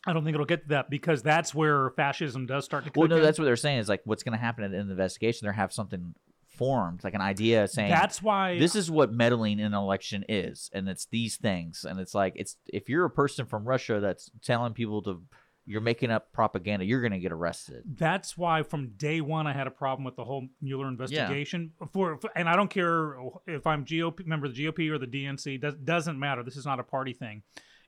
[0.06, 2.92] I don't think it'll get to that because that's where fascism does start to.
[2.96, 3.22] Well, no, in.
[3.24, 4.94] that's what they're saying is like what's going to happen at the end of the
[5.02, 5.48] investigation.
[5.48, 6.16] They have something
[6.48, 10.70] formed, like an idea saying That's why- this is what meddling in an election is,
[10.74, 14.30] and it's these things, and it's like it's if you're a person from Russia that's
[14.42, 15.22] telling people to
[15.70, 17.84] you're making up propaganda, you're going to get arrested.
[17.86, 21.74] That's why from day one I had a problem with the whole Mueller investigation.
[21.94, 23.16] For, for- and I don't care
[23.46, 25.62] if I'm GOP member of the GOP or the DNC.
[25.62, 26.42] Does, doesn't matter.
[26.42, 27.44] This is not a party thing.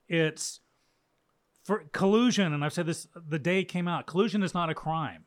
[0.07, 0.59] It's
[1.63, 4.05] for collusion, and I've said this the day it came out.
[4.05, 5.25] Collusion is not a crime.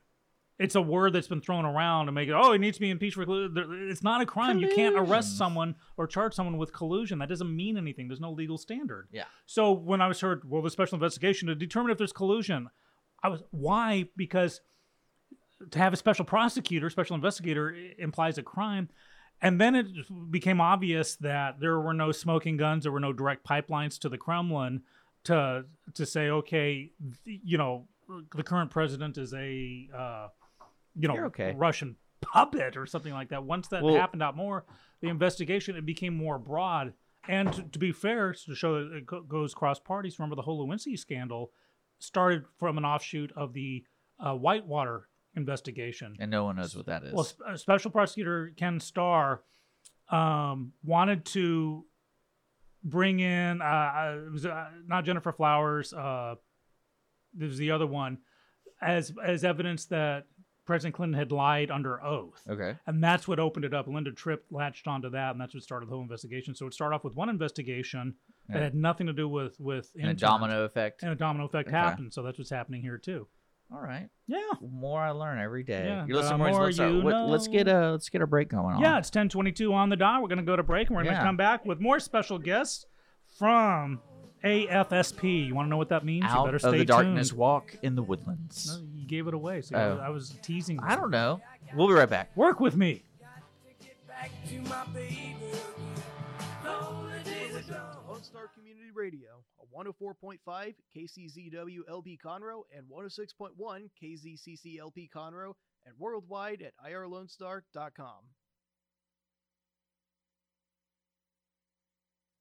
[0.58, 2.34] It's a word that's been thrown around to make it.
[2.36, 3.88] Oh, it needs to be impeached for collusion.
[3.90, 4.58] It's not a crime.
[4.58, 7.18] You can't arrest someone or charge someone with collusion.
[7.18, 8.06] That doesn't mean anything.
[8.06, 9.08] There's no legal standard.
[9.10, 9.24] Yeah.
[9.46, 12.70] So when I was heard, well, the special investigation to determine if there's collusion,
[13.20, 14.60] I was why because
[15.70, 18.90] to have a special prosecutor, special investigator implies a crime.
[19.42, 19.86] And then it
[20.30, 24.18] became obvious that there were no smoking guns, there were no direct pipelines to the
[24.18, 24.82] Kremlin
[25.24, 26.92] to to say, okay,
[27.24, 27.88] you know,
[28.36, 30.28] the current president is a uh,
[30.96, 31.54] you know okay.
[31.56, 33.44] Russian puppet or something like that.
[33.44, 34.64] Once that Well- happened out more,
[35.00, 36.94] the investigation it became more broad.
[37.26, 40.42] And to, to be fair, to show that it go- goes cross parties, remember the
[40.42, 41.52] whole Lewinsky scandal
[41.98, 43.84] started from an offshoot of the
[44.20, 46.16] uh, Whitewater investigation.
[46.20, 47.14] And no one knows what that is.
[47.14, 49.42] Well, uh, Special Prosecutor Ken Starr
[50.10, 51.86] um, wanted to
[52.82, 55.92] bring in uh, uh, it was uh, not Gennifer Flowers.
[55.92, 56.34] Uh,
[57.32, 58.18] there was the other one
[58.80, 60.26] as as evidence that
[60.64, 62.42] President Clinton had lied under oath.
[62.48, 62.76] Okay.
[62.86, 63.86] And that's what opened it up.
[63.86, 66.54] Linda Tripp latched onto that, and that's what started the whole investigation.
[66.54, 68.14] So it started off with one investigation
[68.48, 71.02] that had nothing to do with with And a domino effect.
[71.02, 71.76] And a domino effect Okay.
[71.76, 72.12] happened.
[72.14, 73.26] So that's what's happening here too.
[73.72, 74.08] All right.
[74.26, 74.38] Yeah.
[74.60, 75.86] More I learn every day.
[75.86, 78.80] Yeah, You're listening more Let's, you let's get a let's get a break going on.
[78.80, 80.20] Yeah, it's 1022 on the dot.
[80.22, 81.24] We're going to go to break and we're going to Yeah.
[81.26, 82.86] come back with more special guests
[83.38, 84.00] from
[84.44, 85.46] AFSP.
[85.46, 86.24] You want to know what that means?
[86.24, 87.38] you Out better of stay the darkness, tuned.
[87.38, 88.78] walk in the woodlands.
[88.78, 89.62] No, you gave it away.
[89.62, 90.00] So Oh.
[90.02, 90.78] I was teasing.
[90.80, 91.40] I don't know.
[91.74, 92.36] We'll be right back.
[92.36, 93.02] Work with me.
[94.48, 95.36] to my baby.
[96.64, 97.80] Lonely days ago.
[98.08, 105.52] Lone Star Community Radio, a 104.5 KCZW LP Conroe and 106.1 KZCC LP Conroe,
[105.84, 108.24] and worldwide at irlonestar.com.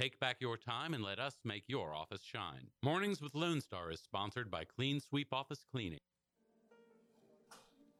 [0.00, 2.66] Take back your time and let us make your office shine.
[2.82, 6.00] Mornings with Lone Star is sponsored by Clean Sweep Office Cleaning.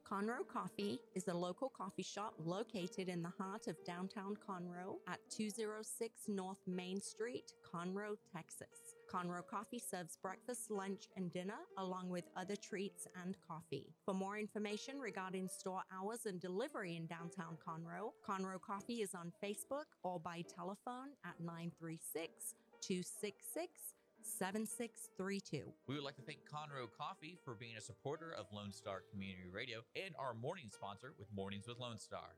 [0.05, 5.21] Conroe Coffee is a local coffee shop located in the heart of downtown Conroe at
[5.31, 8.94] 206 North Main Street, Conroe, Texas.
[9.13, 13.93] Conroe Coffee serves breakfast, lunch, and dinner, along with other treats and coffee.
[14.05, 19.33] For more information regarding store hours and delivery in downtown Conroe, Conroe Coffee is on
[19.43, 23.95] Facebook or by telephone at 936 266
[24.25, 25.65] 7632.
[25.87, 29.49] We would like to thank Conroe Coffee for being a supporter of Lone Star Community
[29.53, 32.37] Radio and our morning sponsor with Mornings with Lone Star.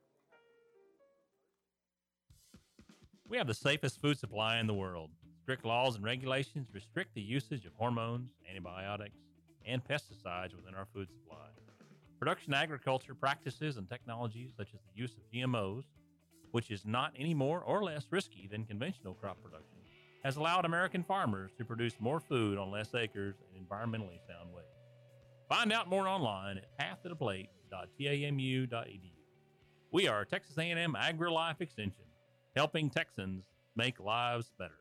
[3.29, 5.11] We have the safest food supply in the world.
[5.47, 9.21] Strict laws and regulations restrict the usage of hormones, antibiotics,
[9.65, 11.47] and pesticides within our food supply.
[12.19, 15.85] Production agriculture practices and technologies such as the use of GMOs,
[16.51, 19.79] which is not any more or less risky than conventional crop production,
[20.25, 24.65] has allowed American farmers to produce more food on less acres in environmentally sound ways.
[25.49, 29.13] Find out more online at pathtotheplate.tamu.edu.
[29.93, 32.07] We are Texas A&M AgriLife Extension,
[32.57, 33.45] helping Texans
[33.77, 34.81] make lives better.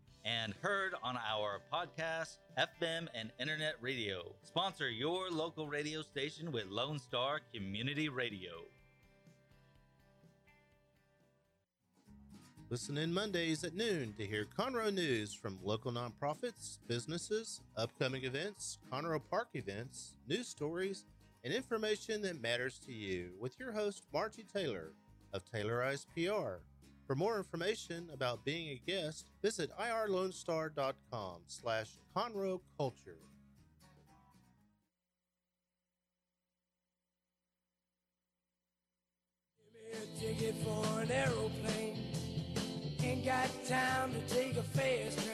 [0.25, 4.33] and heard on our podcast, FM, and internet radio.
[4.43, 8.51] Sponsor your local radio station with Lone Star Community Radio.
[12.69, 18.77] Listen in Mondays at noon to hear Conroe news from local nonprofits, businesses, upcoming events,
[18.89, 21.03] Conroe Park events, news stories,
[21.43, 24.93] and information that matters to you with your host, Margie Taylor
[25.33, 26.61] of Taylorized PR.
[27.11, 33.17] For more information about being a guest, visit irlonestar.com slash Conroe Culture.
[40.17, 42.00] ticket for an aeroplane.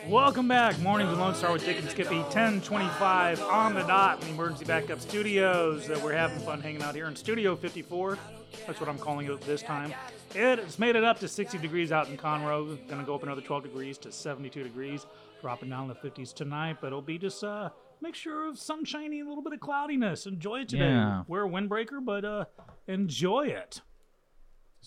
[0.07, 0.79] Welcome back.
[0.79, 2.19] Mornings with Lone Star with Dick and Skippy.
[2.19, 5.89] 1025 on the dot in the Emergency Backup Studios.
[5.89, 8.17] Uh, we're having fun hanging out here in Studio 54.
[8.65, 9.93] That's what I'm calling it this time.
[10.33, 12.77] It's made it up to 60 degrees out in Conroe.
[12.87, 15.05] Going to go up another 12 degrees to 72 degrees.
[15.41, 17.69] Dropping down in the 50s tonight, but it'll be just uh,
[18.01, 20.25] mixture of sunshiny and a little bit of cloudiness.
[20.25, 20.85] Enjoy it today.
[20.85, 21.23] Yeah.
[21.27, 22.45] Wear a windbreaker, but uh,
[22.87, 23.81] enjoy it.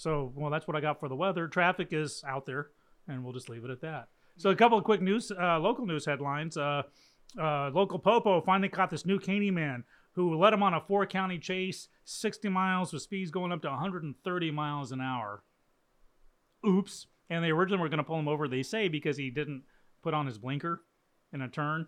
[0.00, 1.46] So, well, that's what I got for the weather.
[1.46, 2.68] Traffic is out there,
[3.06, 4.08] and we'll just leave it at that.
[4.38, 6.56] So, a couple of quick news, uh, local news headlines.
[6.56, 6.84] Uh,
[7.38, 9.84] uh, local Popo finally caught this new Caney man
[10.14, 13.68] who led him on a four county chase, 60 miles with speeds going up to
[13.68, 15.42] 130 miles an hour.
[16.66, 17.06] Oops.
[17.28, 19.62] And they originally were going to pull him over, they say, because he didn't
[20.02, 20.82] put on his blinker
[21.32, 21.86] in a turn.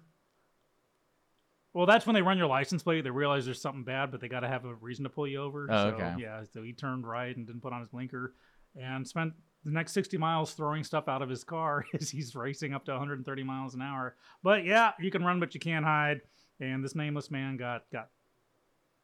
[1.75, 3.03] Well, that's when they run your license plate.
[3.03, 5.43] They realize there's something bad, but they got to have a reason to pull you
[5.43, 5.67] over.
[5.71, 6.15] Oh, so, okay.
[6.19, 8.35] yeah, so he turned right and didn't put on his blinker
[8.81, 9.33] and spent
[9.65, 12.91] the next 60 miles throwing stuff out of his car as he's racing up to
[12.93, 14.17] 130 miles an hour.
[14.43, 16.21] But yeah, you can run, but you can't hide.
[16.61, 18.09] And this nameless man got got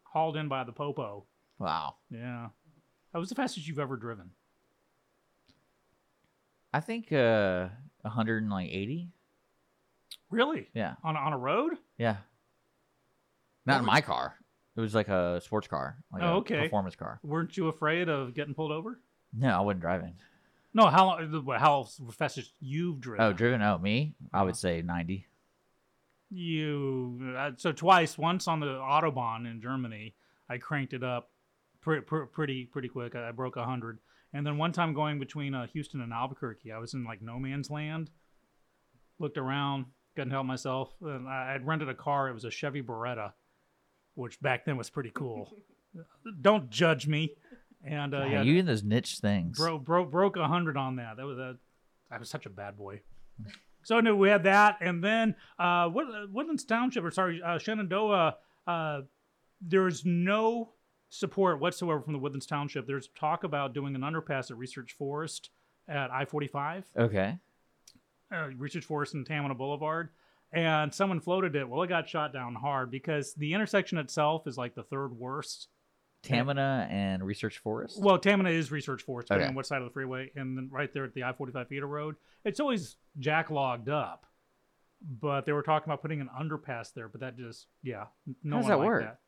[0.05, 1.25] hauled in by the popo.
[1.59, 1.97] Wow.
[2.11, 2.49] Yeah,
[3.13, 4.31] that was the fastest you've ever driven.
[6.73, 7.69] I think uh
[8.03, 9.09] 180.
[10.31, 10.69] Really?
[10.75, 10.95] Yeah.
[11.03, 11.79] On on a road?
[11.97, 12.19] Yeah.
[13.69, 14.35] Not in my car.
[14.77, 16.63] It was like a sports car, like oh, a okay.
[16.63, 17.19] performance car.
[17.23, 19.01] Weren't you afraid of getting pulled over?
[19.37, 20.15] No, I wasn't driving.
[20.73, 21.47] No, how long?
[21.59, 23.25] How fastest you've driven?
[23.25, 23.63] Oh, driven?
[23.63, 24.15] Oh, me?
[24.33, 25.27] I would say 90.
[26.31, 28.19] You uh, so twice.
[28.19, 30.15] Once on the autobahn in Germany,
[30.49, 31.31] I cranked it up
[31.81, 33.17] pre- pre- pretty pretty quick.
[33.17, 33.99] I, I broke hundred,
[34.35, 37.39] and then one time going between uh, Houston and Albuquerque, I was in like no
[37.39, 38.11] man's land.
[39.19, 40.93] Looked around, couldn't help myself.
[41.01, 42.29] And I had rented a car.
[42.29, 43.33] It was a Chevy Beretta,
[44.19, 45.53] which back then was pretty cool.
[46.41, 47.33] Don't judge me.
[47.85, 49.57] And uh, yeah, you in those niche things.
[49.57, 51.17] Bro, bro, broke a hundred on that.
[51.17, 51.57] That was a,
[52.11, 53.01] I was such a bad boy.
[53.85, 55.91] So no, we had that, and then uh, uh,
[56.31, 58.37] Woodlands Township, or sorry, uh, Shenandoah.
[58.67, 59.01] Uh,
[59.63, 60.71] there's no
[61.09, 62.87] support whatsoever from the Woodlands Township.
[62.87, 65.51] There's talk about doing an underpass at Research Forest
[65.89, 66.83] at I-45.
[66.99, 67.39] Okay.
[68.31, 70.11] uh, Research Forest and Tamina Boulevard,
[70.53, 71.69] and someone floated it.
[71.69, 75.69] Well, it got shot down hard because the intersection itself is like the third worst.
[76.25, 78.01] Tamina and Research Forest.
[78.03, 79.51] Well, Tamina is Research Forest, depending Okay.
[79.51, 82.17] on what side of the freeway, and then right there at the I-45 feeder road,
[82.45, 84.27] it's always jacklogged up.
[85.21, 88.07] But they were talking about putting an underpass there, but that just yeah,
[88.43, 89.03] no How does that work?
[89.05, 89.21] That.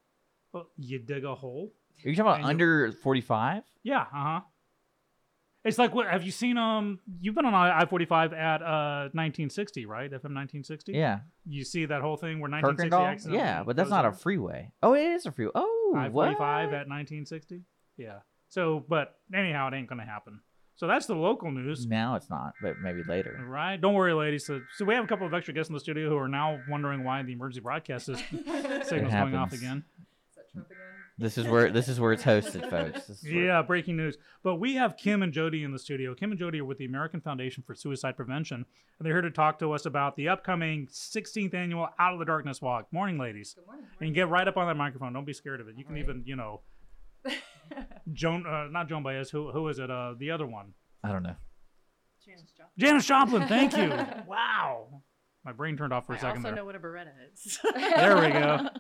[0.53, 1.73] Well, you dig a hole.
[2.05, 3.63] Are you talking about under 45?
[3.85, 4.41] Yeah, uh huh.
[5.65, 6.57] It's like what have you seen?
[6.57, 10.11] Um, you've been on I forty five at uh 1960, right?
[10.11, 10.93] FM 1960.
[10.93, 11.21] Yeah.
[11.47, 13.07] You see that whole thing where 1960 Kirkendall?
[13.13, 14.73] accidentally Yeah, but that's goes not a freeway.
[14.83, 15.53] Oh, it is a freeway.
[15.55, 17.63] Oh, I forty five at 1960.
[17.99, 18.21] Yeah.
[18.49, 20.41] So, but anyhow, it ain't gonna happen.
[20.81, 21.87] So that's the local news.
[21.87, 23.39] Now it's not, but maybe later.
[23.47, 23.79] Right.
[23.79, 24.47] Don't worry, ladies.
[24.47, 26.59] So, so we have a couple of extra guests in the studio who are now
[26.71, 28.19] wondering why the emergency broadcast is
[28.89, 29.85] signals going off again.
[31.21, 33.07] This is where this is where it's hosted, folks.
[33.07, 34.17] This is where- Yeah, breaking news.
[34.43, 36.15] But we have Kim and Jody in the studio.
[36.15, 38.57] Kim and Jody are with the American Foundation for Suicide Prevention,
[38.99, 42.25] and they're here to talk to us about the upcoming 16th annual Out of the
[42.25, 42.93] Darkness Walk.
[42.93, 43.55] Morning, ladies.
[43.55, 43.85] Good morning.
[44.01, 45.13] And get right up on that microphone.
[45.13, 45.77] Don't be scared of it.
[45.77, 46.63] You can even, you know,
[48.13, 49.31] Joan, uh, not Joan Baez.
[49.31, 49.91] Who, who is it?
[49.91, 50.73] Uh, the other one.
[51.05, 51.37] I don't know.
[52.25, 52.73] Janis Joplin.
[52.79, 53.49] Janis Joplin.
[53.49, 53.89] Thank you.
[54.27, 55.03] wow.
[55.45, 56.57] My brain turned off for a I second I also there.
[56.57, 57.59] know what a Beretta is.
[57.75, 58.69] there we go.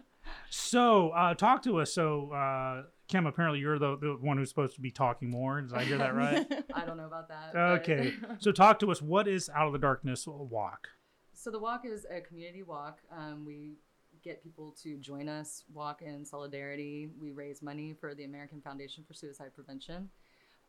[0.51, 1.93] So, uh, talk to us.
[1.93, 5.61] So, uh, Kim, apparently you're the, the one who's supposed to be talking more.
[5.61, 6.47] Did I hear that right?
[6.75, 7.57] I don't know about that.
[7.81, 8.15] Okay.
[8.39, 9.03] So, talk to us.
[9.03, 10.89] What is Out of the Darkness Walk?
[11.35, 12.99] So the walk is a community walk.
[13.11, 13.79] Um, we
[14.23, 17.09] get people to join us, walk in solidarity.
[17.19, 20.11] We raise money for the American Foundation for Suicide Prevention.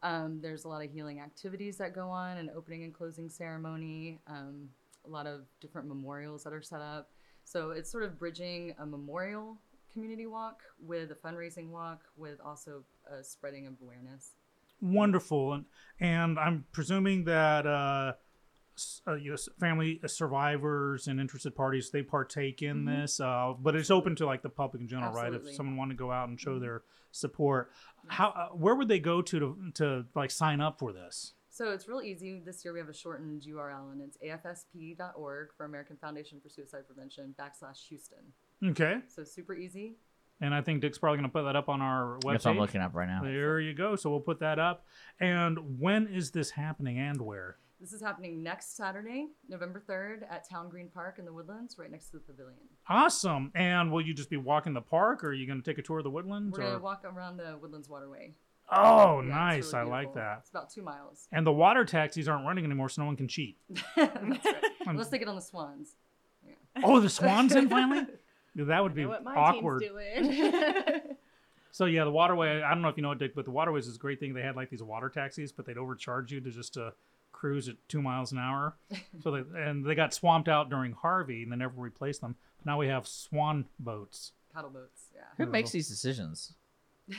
[0.01, 4.19] Um, there's a lot of healing activities that go on, an opening and closing ceremony,
[4.27, 4.69] um,
[5.05, 7.11] a lot of different memorials that are set up.
[7.43, 9.57] So it's sort of bridging a memorial
[9.93, 14.31] community walk with a fundraising walk, with also a spreading of awareness.
[14.79, 15.53] Wonderful.
[15.53, 15.65] And,
[15.99, 18.13] and I'm presuming that uh,
[19.07, 23.01] uh, you know, family survivors and interested parties they partake in Mhm.
[23.01, 25.33] this, uh, but it's open to like the public in general, right?
[25.33, 26.61] If someone wanted to go out and show Mhm.
[26.61, 27.71] their support,
[28.07, 31.33] how uh, where would they go to, to to like sign up for this?
[31.53, 32.41] So it's real easy.
[32.43, 36.87] This year we have a shortened URL, and it's afsp.org for American Foundation for Suicide
[36.87, 38.19] Prevention backslash Houston.
[38.63, 38.99] Okay.
[39.13, 39.97] So super easy.
[40.39, 42.31] And I think Dick's probably going to put that up on our website.
[42.31, 43.21] That's what I'm looking up right now.
[43.21, 43.97] There you go.
[43.97, 44.85] So we'll put that up.
[45.19, 47.57] And when is this happening and where?
[47.81, 51.91] This is happening next Saturday, November 3rd at Town Green Park in the Woodlands, right
[51.91, 52.59] next to the pavilion.
[52.87, 53.51] Awesome.
[53.55, 55.81] And will you just be walking the park or are you going to take a
[55.81, 56.53] tour of the woodlands?
[56.53, 58.35] We're going or- to walk around the Woodlands Waterway.
[58.71, 59.73] Oh, Yeah, nice.
[59.73, 60.37] really I like that.
[60.41, 61.27] It's about two miles.
[61.31, 63.57] And the water taxis aren't running anymore, so no one can cheat.
[63.95, 64.63] That's right.
[64.87, 65.95] Unless they get on the swans.
[66.45, 66.53] Yeah.
[66.83, 68.05] Oh, the swans in finally?
[68.55, 69.79] That would be know what my awkward.
[69.81, 69.91] team's
[70.27, 71.01] doing.
[71.71, 72.61] So yeah, the waterway.
[72.61, 74.33] I don't know if you know it, Dick, but the waterways is a great thing.
[74.33, 76.91] They had like these water taxis, but they'd overcharge you to just uh,
[77.31, 78.75] cruise at two miles an hour.
[79.23, 82.35] so they and they got swamped out during Harvey, and they never replaced them.
[82.65, 84.33] Now we have swan boats.
[84.53, 85.21] Paddle boats, yeah.
[85.37, 86.51] Who makes these decisions?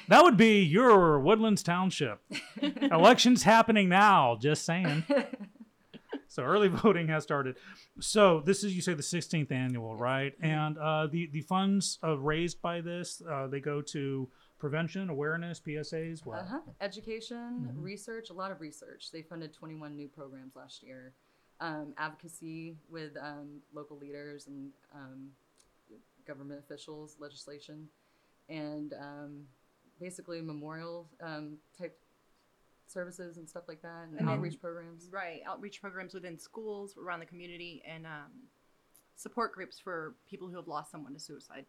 [0.08, 2.20] That would be your Woodlands Township.
[2.82, 4.36] Elections happening now.
[4.40, 5.04] Just saying.
[6.28, 7.56] so early voting has started.
[8.00, 10.32] So this is you say the 16th annual, right?
[10.40, 14.28] And uh, the the funds uh, raised by this uh, they go to
[14.58, 16.24] prevention, awareness, PSAs.
[16.24, 16.38] What?
[16.40, 16.60] Uh-huh.
[16.80, 17.82] Education, Mhm.
[17.82, 19.10] research, a lot of research.
[19.12, 21.12] They funded 21 new programs last year.
[21.60, 25.30] Um, advocacy with um, local leaders and um,
[26.26, 27.88] government officials, legislation,
[28.48, 29.46] and um,
[30.02, 31.96] basically memorial um, type
[32.88, 35.08] services and stuff like that, and, And then- outreach programs.
[35.10, 38.32] Right, outreach programs within schools, around the community, and um,
[39.16, 41.64] support groups for people who have lost someone to suicide.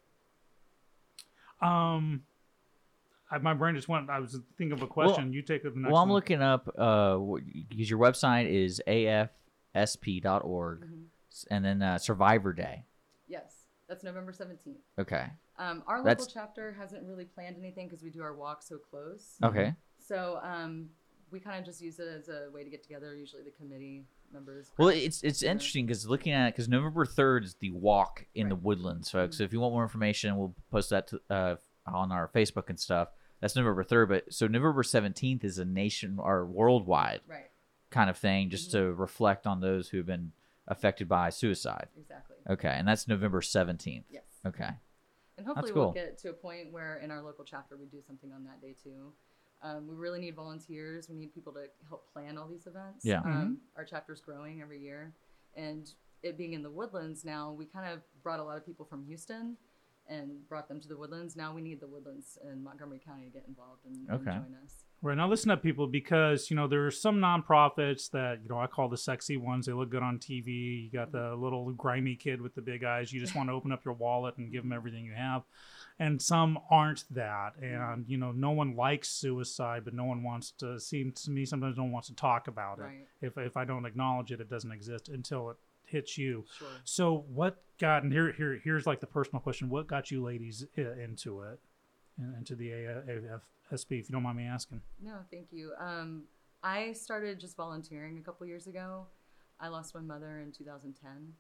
[1.62, 2.24] Um,
[3.32, 4.10] I, my brain just went.
[4.10, 5.32] I was thinking of a question.
[5.32, 6.16] you take the next Well, I'm one.
[6.16, 7.18] looking up uh,
[7.70, 11.06] because your website is afsp.org, Mhm.
[11.32, 12.84] s- and then uh, Survivor Day.
[13.28, 14.82] Yes, that's November 17th.
[15.00, 15.28] Okay.
[15.58, 18.78] Um, our local That's- chapter hasn't really planned anything because we do our walk so
[18.78, 19.36] close.
[19.44, 19.74] Okay.
[20.00, 20.90] So um,
[21.32, 23.16] we kind of just use it as a way to get together.
[23.16, 24.72] Usually the committee members.
[24.78, 25.52] Well, it's it's dinner.
[25.52, 29.38] interesting because looking at it, because November third is the walk in the woodlands, folks.
[29.38, 31.56] So if you want more information, we'll post that to, uh,
[31.86, 33.10] on our Facebook and stuff.
[33.40, 37.52] That's November third, but so November seventeenth is a nation or worldwide Right.
[37.92, 40.32] kind of thing, just to reflect on those who have been
[40.68, 41.90] affected by suicide.
[41.98, 42.38] Exactly.
[42.50, 44.06] Okay, and that's November seventeenth.
[44.10, 44.24] Yes.
[44.48, 44.70] Okay.
[45.38, 48.02] And hopefully That's we'll get to a point where in our local chapter we do
[48.06, 49.14] something on that day too.
[49.64, 51.10] Um, we really need volunteers.
[51.10, 53.06] We need people to help plan all these events.
[53.06, 53.20] Yeah.
[53.20, 55.14] Um, Our chapter's growing every year,
[55.56, 55.90] and
[56.22, 59.06] it being in the woodlands now, we kind of brought a lot of people from
[59.06, 59.58] Houston
[60.08, 61.36] and brought them to the woodlands.
[61.36, 64.84] Now we need the woodlands in Montgomery County to get involved and, and join us.
[65.04, 68.58] Right now, listen up, people, because you know there are some nonprofits that you know
[68.58, 69.66] I call the sexy ones.
[69.66, 70.86] They look good on TV.
[70.86, 73.12] You got the little grimy kid with the big eyes.
[73.12, 75.44] You just want to open up your wallet and give them everything you have,
[76.00, 77.58] and some aren't that.
[77.62, 80.80] And you know, no one likes suicide, but no one wants to.
[80.80, 82.84] Seem to me, sometimes no one wants to talk about it.
[82.84, 83.08] Right.
[83.22, 86.46] If if I don't acknowledge it, it doesn't exist until it hits you.
[86.58, 86.68] Sure.
[86.86, 90.66] So what got and here here here's like the personal question: What got you ladies
[90.78, 91.60] eh, into it,
[92.18, 94.00] in- into the AFSP?
[94.00, 94.82] If you don't mind me asking.
[95.02, 95.74] No, thank you.
[95.80, 96.24] Um,
[96.64, 99.08] I started just volunteering a couple years ago.
[99.60, 101.34] I lost my mother in 2010.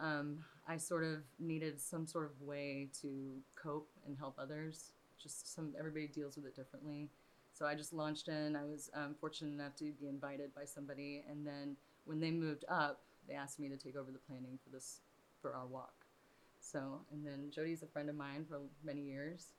[0.00, 4.92] Um, I sort of needed some sort of way to cope and help others.
[5.22, 7.10] Just some everybody deals with it differently.
[7.52, 8.56] So I just launched in.
[8.56, 12.64] I was um, fortunate enough to be invited by somebody, and then when they moved
[12.68, 15.00] up, they asked me to take over the planning for this
[15.40, 15.94] for our walk.
[16.60, 19.52] So and then Jody's a friend of mine for many years.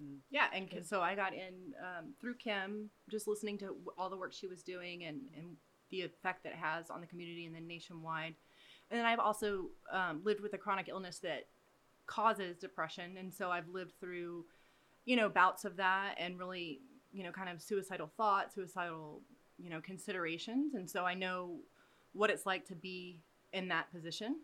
[0.00, 4.10] And Yeah, and 'cause- so I got in um, through Kim, just listening to all
[4.10, 5.56] the work she was doing and, and
[5.90, 8.34] the effect that it has on the community and then nationwide.
[8.90, 11.46] And then I've also um, lived with a chronic illness that
[12.06, 14.46] causes depression, and so I've lived through,
[15.04, 16.80] you know, bouts of that and really,
[17.12, 19.22] you know, kind of suicidal thoughts, suicidal,
[19.58, 21.60] you know, considerations, and so I know
[22.12, 23.20] what it's like to be
[23.52, 24.40] in that position.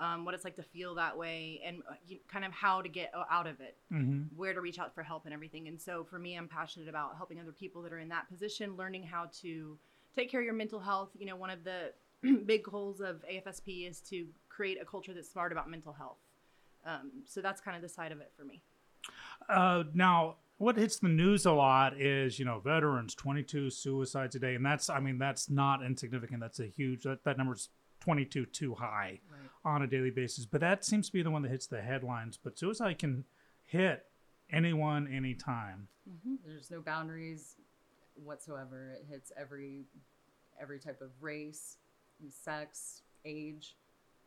[0.00, 2.88] Um, what it's like to feel that way, and uh, you, kind of how to
[2.88, 4.26] get out of it Mhm.
[4.34, 5.68] where to reach out for help and everything.
[5.68, 8.76] And so for me, I'm passionate about helping other people that are in that position,
[8.76, 9.78] learning how to
[10.12, 11.10] take care of your mental health.
[11.16, 11.92] You know, one of the
[12.44, 16.18] big goals of AFSP is to create a culture that's smart about mental health.
[16.84, 18.62] Um, so that's kind of the side of it for me.
[19.48, 24.40] Uh, now, what hits the news a lot is you know veterans, 22 suicides a
[24.40, 26.40] day, and that's I mean that's not insignificant.
[26.40, 27.68] That's a huge that that number's
[28.08, 29.50] 22 too high Right.
[29.64, 30.44] on a daily basis.
[30.44, 32.36] But that seems to be the one that hits the headlines.
[32.36, 33.24] But suicide can
[33.62, 34.06] hit
[34.50, 35.88] anyone, anytime.
[36.44, 37.56] There's no boundaries
[38.14, 38.90] whatsoever.
[39.00, 39.86] It hits every
[40.60, 41.78] every type of race,
[42.28, 43.74] sex, age.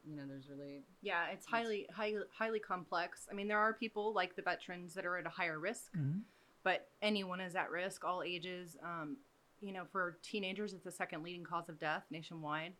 [0.03, 3.27] You know, there's really Yeah, it's highly, highly, highly complex.
[3.31, 6.23] I mean, there are people like the veterans that are at a higher risk, Mhm.
[6.63, 8.75] but anyone is at risk, all ages.
[8.81, 9.17] Um,
[9.61, 12.75] you know, for teenagers, it's the second leading cause of death nationwide.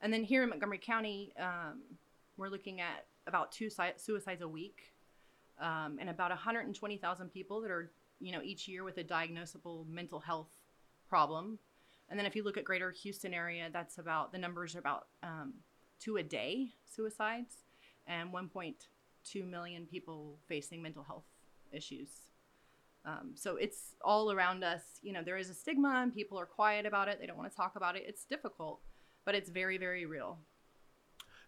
[0.00, 1.82] And then here in Montgomery County, um,
[2.36, 4.92] we're looking at about two suicides a week,
[5.60, 10.20] um, and about 120,000 people that are, you know, each year with a diagnosable mental
[10.20, 10.50] health
[11.08, 11.58] problem.
[12.08, 15.06] And then if you look at Greater Houston area, that's about the numbers are about
[15.22, 15.54] um,
[16.00, 17.54] two a day suicides,
[18.06, 21.26] and 1.2 million people facing mental health
[21.70, 22.08] issues.
[23.04, 24.82] Um, so it's all around us.
[25.02, 27.18] You know, there is a stigma, and people are quiet about it.
[27.20, 28.04] They don't want to talk about it.
[28.06, 28.80] It's difficult,
[29.24, 30.38] but it's very, very real.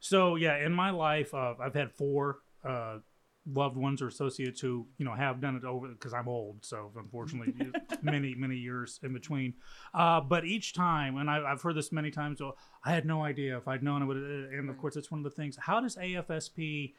[0.01, 2.99] So yeah, in my life, uh, I've had four uh,
[3.47, 6.91] loved ones or associates who you know have done it over because I'm old, so
[6.97, 7.55] unfortunately,
[8.03, 9.55] many many years in between.
[9.95, 13.23] Uh, but each time, and I, I've heard this many times, so I had no
[13.23, 14.17] idea if I'd known it would.
[14.17, 15.57] And of course, it's one of the things.
[15.61, 16.95] How does AFSP,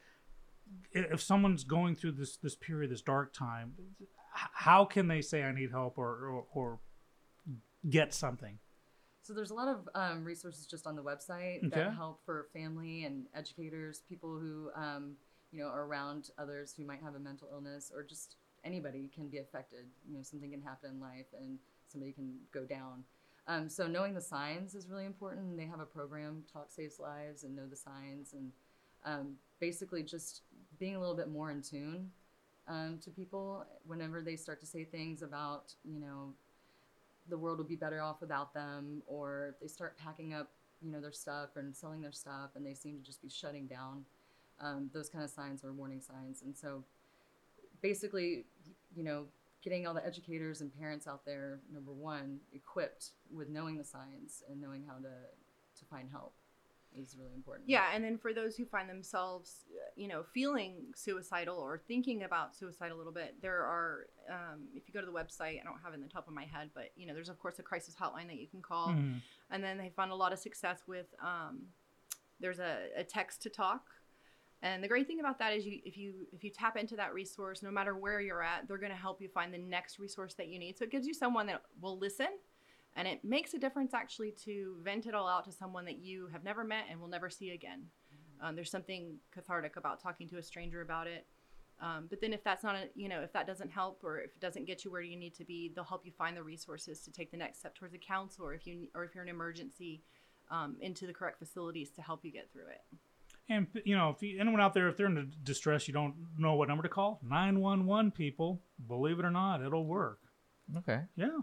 [0.92, 3.74] if someone's going through this this period, this dark time,
[4.32, 6.78] how can they say I need help or or, or
[7.88, 8.58] get something?
[9.24, 11.70] So there's a lot of um, resources just on the website Okay.
[11.70, 15.14] that help for family and educators, people who um,
[15.50, 19.28] you know are around others who might have a mental illness, or just anybody can
[19.28, 19.86] be affected.
[20.06, 23.02] You know, something can happen in life, and somebody can go down.
[23.48, 25.56] Um, so knowing the signs is really important.
[25.56, 28.52] They have a program, Talk Saves Lives, and Know the Signs, and
[29.06, 30.42] um, basically just
[30.78, 32.10] being a little bit more in tune
[32.68, 36.34] um, to people whenever they start to say things about you know
[37.28, 40.50] the world would be better off without them, or they start packing up,
[40.82, 43.66] you know, their stuff and selling their stuff, and they seem to just be shutting
[43.66, 44.04] down.
[44.60, 46.84] Um, those kind of signs are warning signs, and so
[47.82, 48.44] basically,
[48.94, 49.26] you know,
[49.62, 54.42] getting all the educators and parents out there, number one, equipped with knowing the signs
[54.48, 55.08] and knowing how to
[55.76, 56.34] to find help
[56.98, 57.68] is really important.
[57.68, 59.64] Yeah, and then for those who find themselves,
[59.96, 64.84] you know, feeling suicidal or thinking about suicide a little bit, there are, um, if
[64.86, 66.70] you go to the website, I don't have it in the top of my head,
[66.74, 69.20] but you know, there's of course a crisis hotline that you can call, Mhm.
[69.50, 71.06] and then they found a lot of success with.
[71.20, 71.68] Um,
[72.40, 73.86] there's a, a text to talk,
[74.62, 77.14] and the great thing about that is you if you if you tap into that
[77.14, 80.34] resource, no matter where you're at, they're going to help you find the next resource
[80.34, 80.76] that you need.
[80.78, 82.28] So it gives you someone that will listen
[82.96, 86.28] and it makes a difference actually to vent it all out to someone that you
[86.32, 87.84] have never met and will never see again.
[88.40, 91.26] Um, there's something cathartic about talking to a stranger about it.
[91.80, 94.30] Um, but then if that's not a, you know, if that doesn't help or if
[94.36, 97.00] it doesn't get you where you need to be, they'll help you find the resources
[97.00, 100.02] to take the next step towards a counselor if you, or if you're in emergency,
[100.50, 102.82] um, into the correct facilities to help you get through it.
[103.48, 106.54] And you know, if you, anyone out there, if they're in distress, you don't know
[106.54, 107.20] what number to call.
[107.22, 108.62] Nine one one people.
[108.86, 110.20] Believe it or not, it'll work.
[110.78, 111.00] Okay.
[111.16, 111.38] Yeah.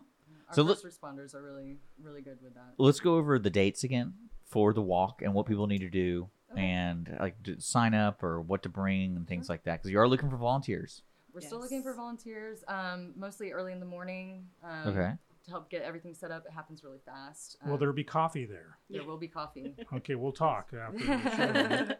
[0.51, 2.73] Our So first let- responders are really, really good with that.
[2.77, 4.13] Let's go over the dates again
[4.45, 8.41] for the walk and what people need to do and like to sign up or
[8.41, 11.01] what to bring and things like that because you are looking for volunteers.
[11.33, 14.47] We're still looking for volunteers, um, mostly early in the morning.
[14.63, 15.13] Um, Okay.
[15.45, 17.57] To help get everything set up, it happens really fast.
[17.65, 18.77] Will Um, there be coffee there?
[18.91, 19.73] There will be coffee.
[19.93, 21.95] Okay, we'll talk after the show.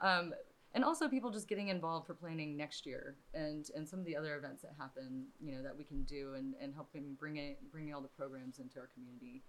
[0.06, 0.34] um,
[0.74, 4.16] and also people just getting involved for planning next year and and some of the
[4.16, 7.58] other events that happen you know that we can do and and helping bring it
[7.70, 9.42] bringing all the programs into our community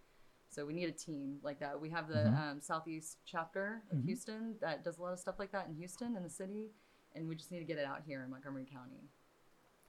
[0.50, 2.38] so we need a team like that we have the Mhm.
[2.52, 4.06] um, southeast chapter of Mhm.
[4.06, 6.72] houston that does a lot of stuff like that in houston in the city
[7.14, 9.10] and we just need to get it out here in montgomery county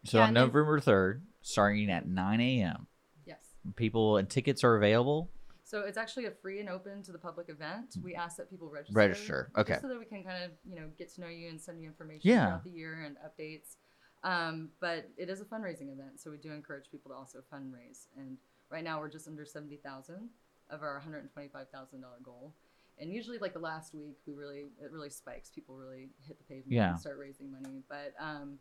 [0.05, 2.87] So Yeah, on November 3rd, starting at 9 a.m.,
[3.25, 5.33] yes people and tickets are available.
[5.67, 7.97] So it's actually a free and open to the public event.
[8.01, 8.95] We ask that people register.
[8.97, 9.79] Register, okay.
[9.83, 11.89] So that we can kind of, you know, get to know you and send you
[11.89, 12.47] information Yeah.
[12.47, 13.75] throughout the year and updates.
[14.23, 18.07] Um, but it is a fundraising event, so we do encourage people to also fundraise.
[18.17, 18.39] And
[18.71, 20.31] right now we're just under seventy thousand
[20.71, 22.55] of our one hundred and twenty-five thousand dollar goal.
[22.99, 25.51] And usually, like the last week, we really it really spikes.
[25.51, 26.91] People really hit the pavement Yeah.
[26.91, 27.83] and start raising money.
[27.89, 28.59] But um,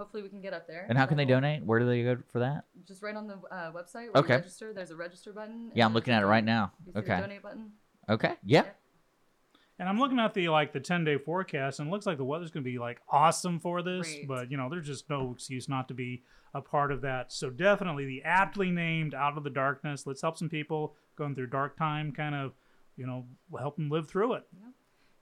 [0.00, 0.86] hopefully, we can get up there.
[0.88, 1.62] And how can they donate?
[1.62, 2.64] Where do they go for that?
[2.88, 4.12] Just right on the uh, website.
[4.12, 4.32] Where Okay.
[4.34, 4.72] You register.
[4.72, 5.70] There's a register button.
[5.74, 6.72] Yeah, I'm looking at it right now.
[6.86, 7.20] you see the Okay.
[7.20, 7.72] donate button.
[8.08, 8.34] Okay.
[8.44, 8.64] Yeah.
[9.78, 12.24] And I'm looking at the like the 10 day forecast, and it looks like the
[12.24, 14.06] weather's going to be like awesome for this.
[14.06, 14.28] Great.
[14.28, 16.22] But you know, there's just no excuse not to be
[16.54, 17.32] a part of that.
[17.32, 21.46] So definitely the aptly named "Out of the Darkness." Let's help some people going through
[21.48, 22.12] dark time.
[22.12, 22.52] Kind of,
[22.96, 23.24] you know,
[23.58, 24.42] help them live through it.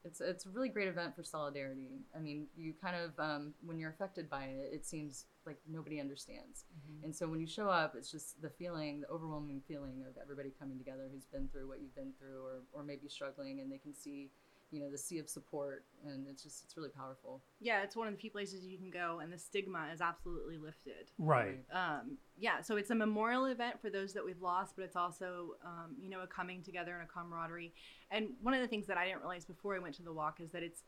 [0.08, 2.00] It's it's a really great event for solidarity.
[2.16, 6.00] I mean, you kind of um, when you're affected by it, it seems like nobody
[6.00, 6.64] understands.
[6.64, 7.04] Mm-hmm.
[7.04, 10.50] And so when you show up, it's just the feeling, the overwhelming feeling of everybody
[10.58, 13.78] coming together who's been through what you've been through, or or maybe struggling, and they
[13.78, 14.30] can see,
[14.70, 17.42] you know, the sea of support, and it's just it's really powerful.
[17.60, 20.58] Yeah, it's one of the few places you can go, and the stigma is absolutely
[20.58, 21.10] lifted.
[21.18, 21.58] Right.
[21.72, 25.52] Um, yeah, so it's a memorial event for those that we've lost, but it's also,
[25.64, 27.72] um, you know, a coming together and a camaraderie.
[28.10, 30.40] And one of the things that I didn't realize before I went to the walk
[30.40, 30.82] is that it's,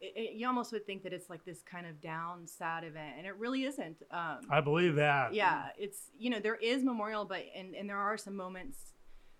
[0.00, 3.14] it, it- you almost would think that it's like this kind of down, sad event,
[3.18, 4.02] and it really isn't.
[4.10, 5.34] Um, I believe that.
[5.34, 8.78] yeah, it's you know there is memorial, but and and there are some moments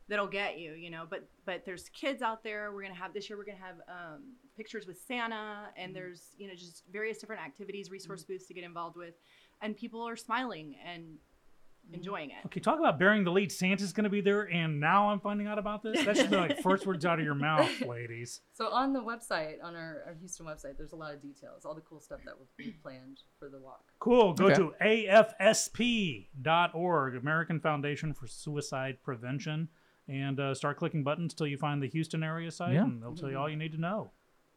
[0.08, 1.06] that'll get you, you know.
[1.08, 2.72] But but there's kids out there.
[2.72, 3.38] We're gonna have this year.
[3.38, 4.22] We're gonna have um,
[4.56, 5.94] pictures with Santa, and mm-hmm.
[5.94, 8.34] there's you know just various different activities, resource mm-hmm.
[8.34, 9.14] booths to get involved with,
[9.60, 11.94] and people are smiling and mm-hmm.
[11.94, 12.44] enjoying it.
[12.46, 13.50] Okay, talk about bearing the lead.
[13.50, 16.04] Santa's going to be there, and now I'm finding out about this.
[16.04, 18.40] That should be like first words out of your mouth, ladies.
[18.52, 21.74] So on the website, on our, our Houston website, there's a lot of details, all
[21.74, 23.84] the cool stuff that we've planned for the walk.
[23.98, 24.34] Cool.
[24.34, 24.56] Go Okay.
[24.56, 24.74] to
[26.44, 29.68] afsp.org, American Foundation for Suicide Prevention,
[30.08, 32.82] and uh, start clicking buttons till you find the Houston area site, Yeah.
[32.84, 34.10] and they'll tell you all you need to know.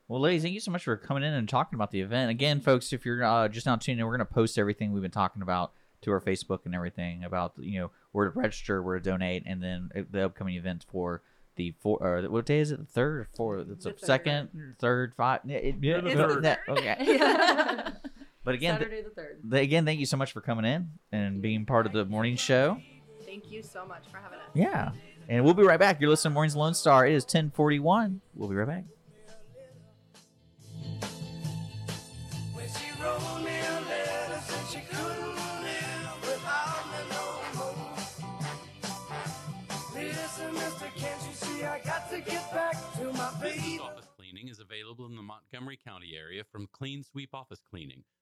[0.08, 2.30] Well, ladies, thank you so much for coming in and talking about the event.
[2.30, 5.02] Again, folks, if you're uh, just now tuning in, we're going to post everything we've
[5.02, 9.00] been talking about to our Facebook and everything about you know where to register, where
[9.00, 11.24] to donate, and then uh, the upcoming events for
[11.56, 11.98] the four.
[12.02, 12.78] Or what day is it?
[12.78, 13.68] The third or fourth?
[13.72, 14.06] It's The a third.
[14.06, 15.40] second, third, five.
[15.48, 16.44] It, it- Yeah, the it- third.
[16.44, 16.96] that- okay.
[17.00, 17.92] Yeah.
[18.44, 19.40] But again, Saturday the third.
[19.50, 22.36] th- again, thank you so much for coming in and being part of the morning
[22.36, 22.80] show.
[23.26, 24.46] Thank you so much for having us.
[24.54, 24.92] Yeah,
[25.28, 26.00] and we'll be right back.
[26.00, 27.06] You're listening to Mornings Lone Star.
[27.08, 28.20] It is 10:41.
[28.34, 28.84] We'll be right back.
[32.54, 37.26] When she wrote me a letter, said she couldn't live without me no
[37.60, 37.96] more.
[39.96, 43.80] Listen, mister, can't you see I got to get back to my Business baby?
[43.80, 48.04] office cleaning is available in the Montgomery County area from Clean Sweep Office Cleaning,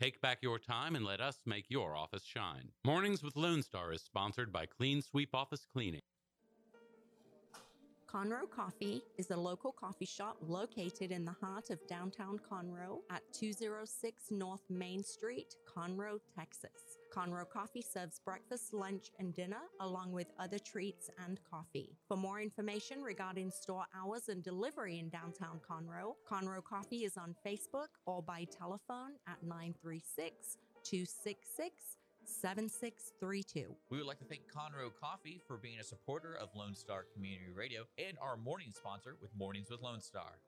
[0.00, 2.68] Take back your time and let us make your office shine.
[2.84, 6.02] Mornings with Lone Star is sponsored by Clean Sweep Office Cleaning.
[8.12, 13.22] Conroe Coffee is a local coffee shop located in the heart of downtown Conroe at
[13.32, 16.98] 206 North Main Street, Conroe, Texas.
[17.12, 21.96] Conroe Coffee serves breakfast, lunch, and dinner, along with other treats and coffee.
[22.06, 27.34] For more information regarding store hours and delivery in downtown Conroe, Conroe Coffee is on
[27.44, 31.96] Facebook or by telephone at 936 266
[32.28, 33.74] 7632.
[33.90, 37.52] We would like to thank Conroe Coffee for being a supporter of Lone Star Community
[37.54, 40.38] Radio and our morning sponsor with Mornings with Lone Star.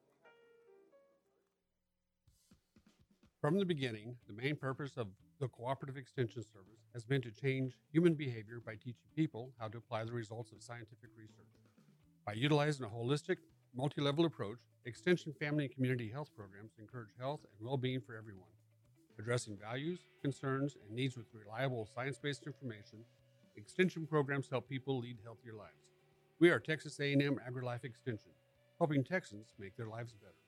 [3.40, 5.06] From the beginning, the main purpose of
[5.38, 9.78] the Cooperative Extension Service has been to change human behavior by teaching people how to
[9.78, 11.46] apply the results of scientific research.
[12.26, 13.36] By utilizing a holistic,
[13.74, 18.16] multi level approach, Extension Family and Community Health programs encourage health and well being for
[18.16, 18.48] everyone.
[19.18, 23.00] Addressing values, concerns, and needs with reliable science based information,
[23.56, 25.90] Extension programs help people lead healthier lives.
[26.38, 28.30] We are Texas A&M AgriLife Extension,
[28.78, 30.47] helping Texans make their lives better.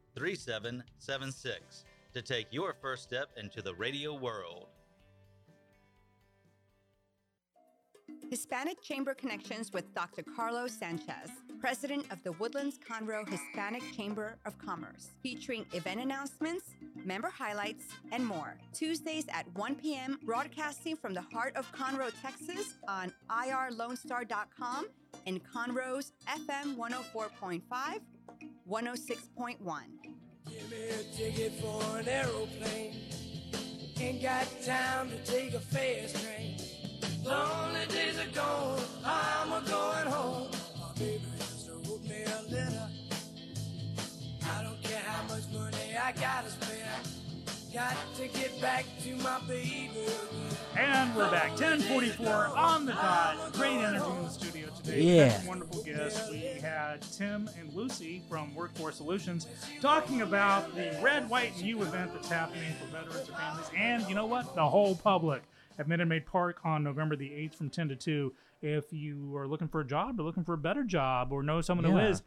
[0.15, 4.67] 3776 to take your first step into the radio world.
[8.31, 10.23] Hispanic Chamber Connections with Dr.
[10.23, 11.29] Carlos Sanchez,
[11.59, 18.25] President of the Woodlands Conroe Hispanic Chamber of Commerce, featuring event announcements, member highlights, and
[18.25, 18.55] more.
[18.73, 24.87] Tuesdays at 1 p.m., broadcasting from the heart of Conroe, Texas on irlonestar.com
[25.27, 27.61] and Conroe's FM 104.5,
[28.69, 29.57] 106.1.
[30.49, 32.95] Give me a ticket for an aeroplane.
[33.99, 36.57] Ain't got time to take a fast train.
[37.23, 40.49] Lonely days are gone, I'm a going home.
[40.79, 42.89] My baby just wrote me a letter.
[44.43, 46.81] I don't care how much money I gotta spend.
[47.73, 49.91] Got to get back to my baby.
[50.75, 51.51] And we're back.
[51.51, 53.53] 1044 on the dot.
[53.53, 55.17] Great energy in the studio today.
[55.17, 55.45] Yeah.
[55.47, 56.29] Wonderful guests.
[56.29, 59.47] We had Tim and Lucy from Workforce Solutions
[59.81, 63.69] talking about the Red, White, and You event that's happening for veterans and families.
[63.75, 64.55] And you know what?
[64.55, 65.43] The whole public
[65.79, 68.33] at Minute Maid Park on November the 8th from 10 to 2.
[68.61, 71.61] If you are looking for a job or looking for a better job or know
[71.61, 72.09] someone who Yeah.
[72.09, 72.21] is,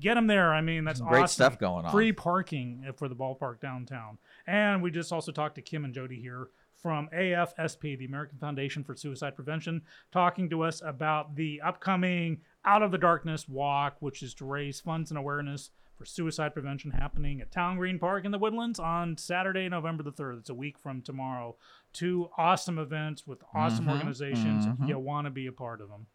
[0.00, 0.52] get them there.
[0.52, 1.34] I mean, that's great awesome.
[1.34, 1.92] stuff going on.
[1.92, 4.18] Free parking for the ballpark downtown.
[4.46, 6.48] And we just also talked to Kim and Jody here
[6.82, 12.82] from AFSP, the American Foundation for Suicide Prevention, talking to us about the upcoming Out
[12.82, 17.40] of the Darkness walk, which is to raise funds and awareness for suicide prevention happening
[17.40, 20.38] at Town Green Park in the Woodlands on Saturday, November the 3rd.
[20.40, 21.54] It's a week from tomorrow.
[21.92, 24.66] Two awesome events with awesome Mhm, organizations.
[24.66, 24.88] mhm.
[24.88, 26.06] You want to be a part of them.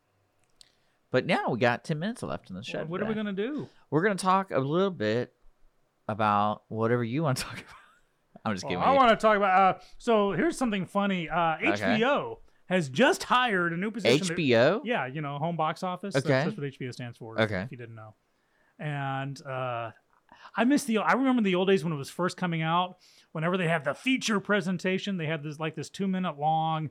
[1.11, 2.83] But now we got 10 minutes left in the show.
[2.83, 3.69] what are we going to do?
[3.89, 5.33] We're going to talk a little bit
[6.09, 7.76] about whatever you want to talk about.
[8.47, 8.83] I'm just Well, kidding.
[8.83, 9.75] I want to talk about.
[9.77, 11.29] Uh, so here's something funny.
[11.29, 11.67] Uh, Okay.
[11.99, 12.37] HBO
[12.67, 14.27] has just hired a new position.
[14.27, 14.81] that- HBO?
[14.83, 16.13] yeah, you know, home box office.
[16.13, 16.45] That's- Okay.
[16.45, 17.39] That's, what HBO stands for.
[17.41, 17.61] Okay.
[17.61, 18.15] If you didn't know.
[18.79, 19.91] And uh,
[20.55, 20.99] I miss the.
[20.99, 22.97] I remember the old days when it was first coming out.
[23.31, 26.89] Whenever they have the feature presentation, they had this like this two minute long.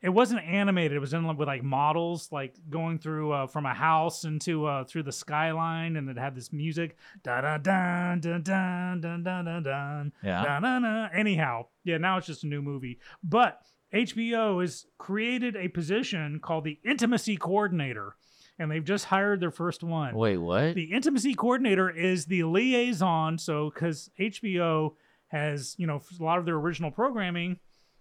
[0.00, 0.96] It wasn't animated.
[0.96, 4.84] It was in with like models, like going through uh, from a house into uh,
[4.84, 6.96] through the skyline, and it had this music.
[7.24, 10.04] Da da da da da da da da da.
[10.22, 10.44] Yeah.
[10.44, 11.08] Da, da, da.
[11.12, 11.98] Anyhow, yeah.
[11.98, 13.60] Now it's just a new movie, but
[13.92, 18.14] HBO has created a position called the intimacy coordinator,
[18.58, 20.14] and they've just hired their first one.
[20.14, 20.74] Wait, what?
[20.74, 23.38] The intimacy coordinator is the liaison.
[23.38, 24.92] So, because HBO
[25.28, 27.58] has, you know, a lot of their original programming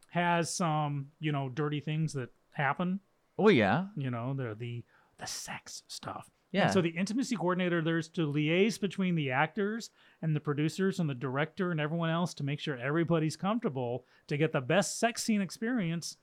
[0.10, 3.00] has some, you know, dirty things that happen.
[3.38, 3.86] Oh yeah.
[3.96, 4.84] You know, the the
[5.18, 6.30] the sex stuff.
[6.52, 6.64] Yeah.
[6.64, 9.90] And so the intimacy coordinator, there's to liaise between the actors
[10.22, 14.38] and the producers and the director and everyone else to make sure everybody's comfortable to
[14.38, 16.18] get the best sex scene experience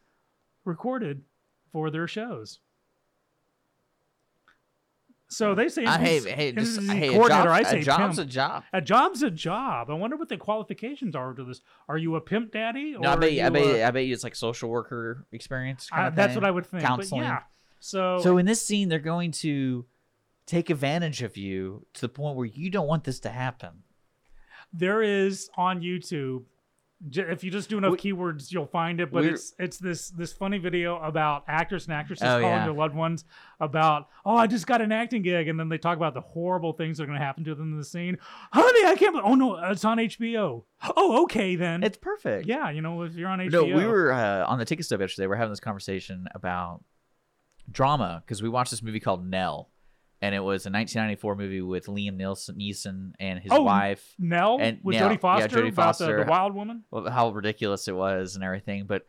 [0.64, 1.22] recorded
[1.72, 2.60] for their shows.
[5.34, 7.44] So they say Uh, hey, intimacy- hey, just- hey, a coordinator.
[7.44, 8.28] job's- I a say job's pimp.
[8.28, 8.64] a job.
[8.72, 9.90] A job's a job.
[9.90, 11.60] I wonder what the qualifications are to this.
[11.88, 12.94] Are you a pimp daddy?
[12.94, 15.26] Or No, I bet, you, I, bet, a- I bet you it's like social worker
[15.32, 15.88] experience.
[15.90, 16.82] Kind Uh, that's what I would think.
[16.82, 17.22] But Counseling.
[17.22, 17.42] yeah.
[17.80, 19.84] So So in this scene, they're going to
[20.46, 23.82] take advantage of you to the point where you don't want this to happen.
[24.76, 26.42] there is on YouTube.
[27.12, 29.12] If you just do enough keywords, you'll find it.
[29.12, 32.64] But it's it's this this funny video about actors and actresses Oh, calling yeah.
[32.64, 33.24] their loved ones
[33.60, 36.72] about, oh, I just got an acting gig, and then they talk about the horrible
[36.72, 38.16] things that are going to happen to them in the scene.
[38.52, 39.16] Honey, I can't.
[39.22, 40.64] Oh no, it's on HBO.
[40.96, 41.82] Oh, okay then.
[41.84, 42.46] It's perfect.
[42.46, 43.50] Yeah, you know, if you're on HBO.
[43.52, 45.26] No, we were uh, on the ticket stub yesterday.
[45.26, 46.82] We're having this conversation about
[47.70, 49.70] drama because we watched this movie called Nell,
[50.24, 54.14] and it was a 1994 movie with Liam Neeson, Neeson and his Oh, wife.
[54.18, 54.58] Nell?
[54.60, 56.84] and With Nell, Jodie Foster Yeah, Jodie about the- the wild woman?
[56.92, 59.06] How ridiculous it was and everything, but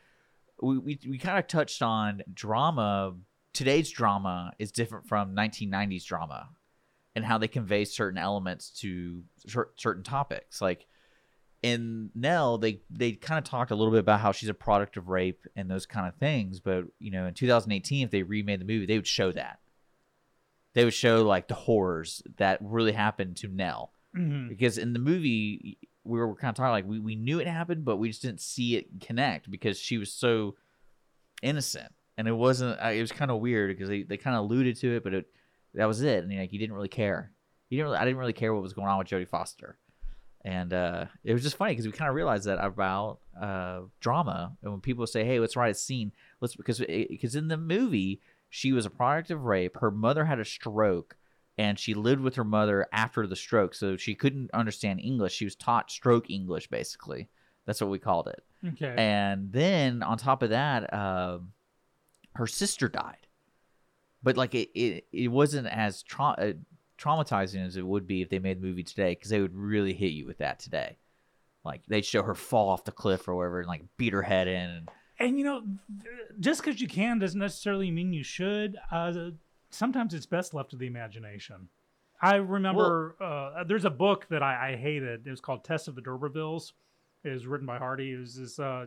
[0.62, 3.16] we we, we kind of touched on drama.
[3.54, 6.50] Today's drama is different from 1990s drama,
[7.16, 10.62] and how they convey certain elements to cer- certain topics.
[10.62, 10.86] Like
[11.62, 14.98] in Nell, they they kind of talked a little bit about how she's a product
[14.98, 16.60] of rape and those kind of things.
[16.60, 19.60] But you know, in 2018, if they remade the movie, they would show that.
[20.76, 23.92] They would show like the horrors that really happened to Nell.
[24.16, 24.50] Mhm.
[24.50, 27.84] Because in the movie, we were kind of talking like we, we knew it happened,
[27.84, 30.56] but we just didn't see it connect because she was so
[31.42, 32.80] innocent, and it wasn't.
[32.82, 35.26] It was kind of weird because they, they kind of alluded to it, but it
[35.74, 37.32] that was it, and like you didn't really care.
[37.70, 37.88] You didn't.
[37.88, 39.78] Really, I didn't really care what was going on with Jodie Foster,
[40.44, 44.56] and uh, it was just funny because we kind of realized that about uh, drama,
[44.62, 46.12] and when people say, "Hey, let's write a scene,"
[46.42, 48.22] let's because because in the movie
[48.56, 49.76] she was a product of rape.
[49.82, 51.18] Her mother had a stroke,
[51.58, 55.34] and she lived with her mother after the stroke, so she couldn't understand English.
[55.34, 57.28] She was taught stroke English, basically.
[57.66, 58.46] That's what we called it.
[58.66, 58.96] Okay.
[58.98, 61.52] And then on top of that, um,
[62.36, 63.28] her sister died,
[64.24, 66.54] but like it, it, it wasn't as tra- uh,
[66.98, 69.94] traumatizing as it would be if they made the movie today, because they would really
[69.94, 70.98] hit you with that today.
[71.66, 74.48] Like they'd show her fall off the cliff or whatever, and like beat her head
[74.48, 74.70] in.
[74.70, 74.90] And
[75.20, 75.64] And you know,
[76.40, 78.76] just because you can doesn't necessarily mean you should.
[78.92, 79.30] Uh,
[79.70, 81.70] sometimes it's best left to the imagination.
[82.22, 85.28] I remember uh, there's a book that I, I hated.
[85.28, 86.72] It was called Tess of the D'Urbervilles.
[87.24, 88.12] It was written by Hardy.
[88.14, 88.86] It was this, uh,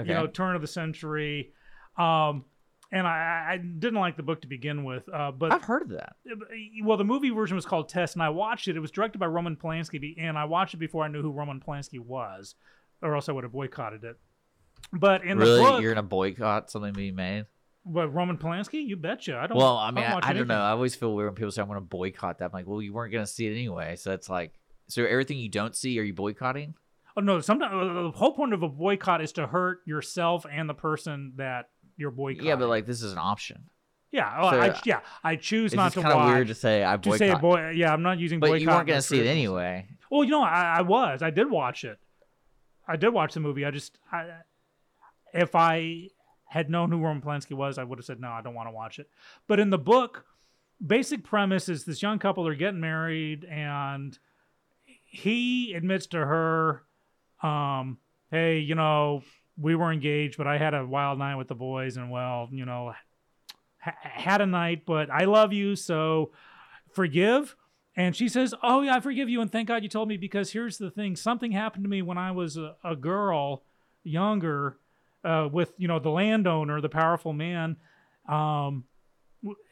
[0.00, 0.08] Okay.
[0.10, 1.52] you know, turn of the century.
[1.96, 2.44] Um,
[2.92, 5.08] and I, I didn't like the book to begin with.
[5.12, 6.16] Uh, but I've heard of that.
[6.82, 8.76] Well, the movie version was called Tess, and I watched it.
[8.76, 11.60] It was directed by Roman Polanski, and I watched it before I knew who Roman
[11.60, 12.54] Polanski was,
[13.02, 14.16] or else I would have boycotted it.
[14.92, 17.46] But in really, the book, you're gonna boycott something being made?
[17.84, 18.86] What Roman Polanski?
[18.86, 19.38] You betcha.
[19.38, 19.56] I don't.
[19.56, 20.60] Well, I mean, don't I, I don't know.
[20.60, 22.46] I always feel weird when people say I'm to boycott that.
[22.46, 23.96] I'm like, well, you weren't going to see it anyway.
[23.96, 24.52] So it's like,
[24.88, 26.74] so everything you don't see, are you boycotting?
[27.16, 27.40] Oh no!
[27.40, 31.32] Sometimes uh, the whole point of a boycott is to hurt yourself and the person
[31.36, 32.46] that you're boycotting.
[32.46, 33.64] Yeah, but like this is an option.
[34.12, 35.00] yeah, oh, so, I, uh, yeah.
[35.24, 37.40] I choose it's not to kinda weird to say I To say boycott.
[37.40, 38.60] boy, yeah, I'm not using But boycott.
[38.60, 39.86] you weren't going to see it anyway.
[40.10, 41.22] Well, you know, I, I was.
[41.22, 41.98] I did watch it.
[42.86, 43.64] I did watch the movie.
[43.66, 44.26] I just, I,
[45.32, 46.08] if I
[46.46, 48.30] had known who Roman Polanski was, I would have said no.
[48.30, 49.08] I don't want to watch it.
[49.46, 50.24] But in the book,
[50.84, 54.18] basic premise is this young couple are getting married, and
[55.04, 56.82] he admits to her,
[57.42, 57.98] um,
[58.30, 59.22] "Hey, you know,
[59.56, 62.64] we were engaged, but I had a wild night with the boys, and well, you
[62.64, 62.94] know,
[63.78, 66.32] ha- had a night, but I love you, so
[66.92, 67.56] forgive."
[67.94, 70.52] And she says, "Oh yeah, I forgive you, and thank God you told me because
[70.52, 73.64] here's the thing: something happened to me when I was a, a girl,
[74.04, 74.78] younger,
[75.24, 77.76] uh, with you know the landowner, the powerful man.
[78.28, 78.84] Um,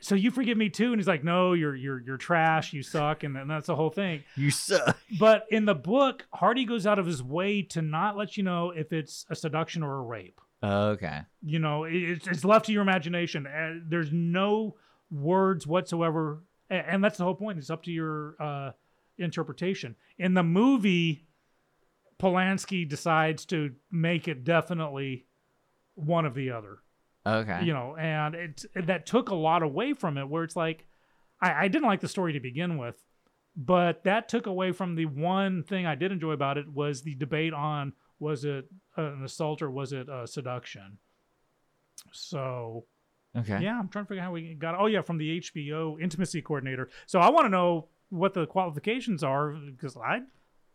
[0.00, 2.72] so you forgive me too?" And he's like, "No, you're you're you're trash.
[2.72, 4.22] You suck," and, and that's the whole thing.
[4.36, 4.96] You suck.
[5.18, 8.70] But in the book, Hardy goes out of his way to not let you know
[8.70, 11.20] if it's a seduction or a rape Okay.
[11.42, 14.76] you know it's, it's left to your imagination Uh, there's no
[15.10, 18.70] words whatsoever a- and that's the whole point it's up to your uh,
[19.18, 21.26] interpretation in the movie
[22.18, 25.26] polanski decides to make it definitely
[25.96, 26.78] one of the other
[27.26, 27.64] Okay.
[27.64, 30.86] you know and it that took a lot away from it where it's like
[31.42, 33.02] I, I didn't like the story to begin with
[33.56, 37.14] but that took away from the one thing i did enjoy about it was the
[37.16, 38.66] debate on was it
[38.96, 40.98] an assault or was it a seduction
[42.12, 42.84] so
[43.36, 43.60] Okay.
[43.62, 46.40] yeah i'm trying to figure out how we got oh yeah from the hbo intimacy
[46.40, 50.20] coordinator so i want to know what the qualifications are because i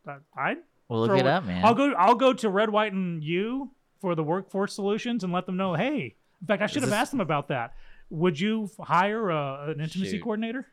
[0.07, 0.55] i i
[0.89, 1.65] Well, look it up, man.
[1.65, 3.71] i'll go i'll go to red white and you
[4.01, 6.97] for the workforce solutions and let them know hey in fact i should have this-
[6.97, 7.73] asked them about that
[8.09, 10.23] would you hire a, an intimacy Shoot.
[10.23, 10.65] coordinator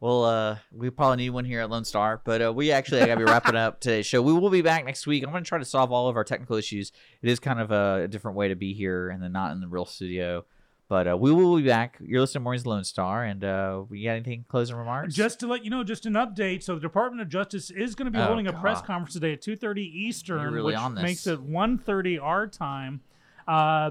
[0.00, 3.16] Well, uh, we probably need one here at Lone Star, but uh, we actually gotta
[3.16, 4.22] be wrapping up today's show.
[4.22, 5.24] We will be back next week.
[5.24, 6.92] I'm gonna try to solve all of our technical issues.
[7.20, 9.60] It is kind of a, a different way to be here and then not in
[9.60, 10.44] the real studio,
[10.88, 11.96] but uh, we will be back.
[12.00, 15.14] You're listening to Mornings Lone Star, and uh, we got anything closing remarks?
[15.14, 16.62] Just to let you know, just an update.
[16.62, 19.32] So the Department of Justice is going to be Oh, holding a press conference today
[19.34, 21.02] at 2:30 Eastern, really which on this.
[21.02, 23.00] makes it 1:30 our time.
[23.46, 23.90] Uh,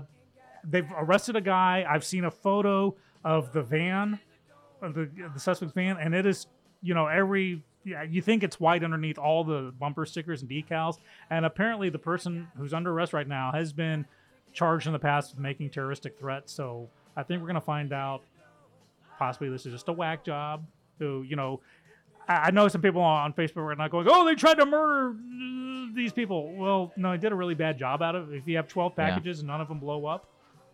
[0.63, 1.85] they've arrested a guy.
[1.87, 4.19] I've seen a photo of the van,
[4.81, 6.47] of the the suspect's van, and it is,
[6.81, 10.97] you know, every yeah, you think it's white underneath all the bumper stickers and decals,
[11.29, 14.05] and apparently the person who's under arrest right now has been
[14.57, 16.51] charged in the past with making terroristic threats.
[16.51, 18.23] So I think we're going to find out
[19.19, 20.65] possibly this is just a whack job.
[20.97, 21.61] Who you know,
[22.27, 25.15] I, I know some people on Facebook are not going, "Oh, they tried to murder
[25.93, 28.23] these people." Well, no, he did a really bad job at it.
[28.31, 29.09] If you have 12 Yeah.
[29.09, 30.27] packages and none of them blow up,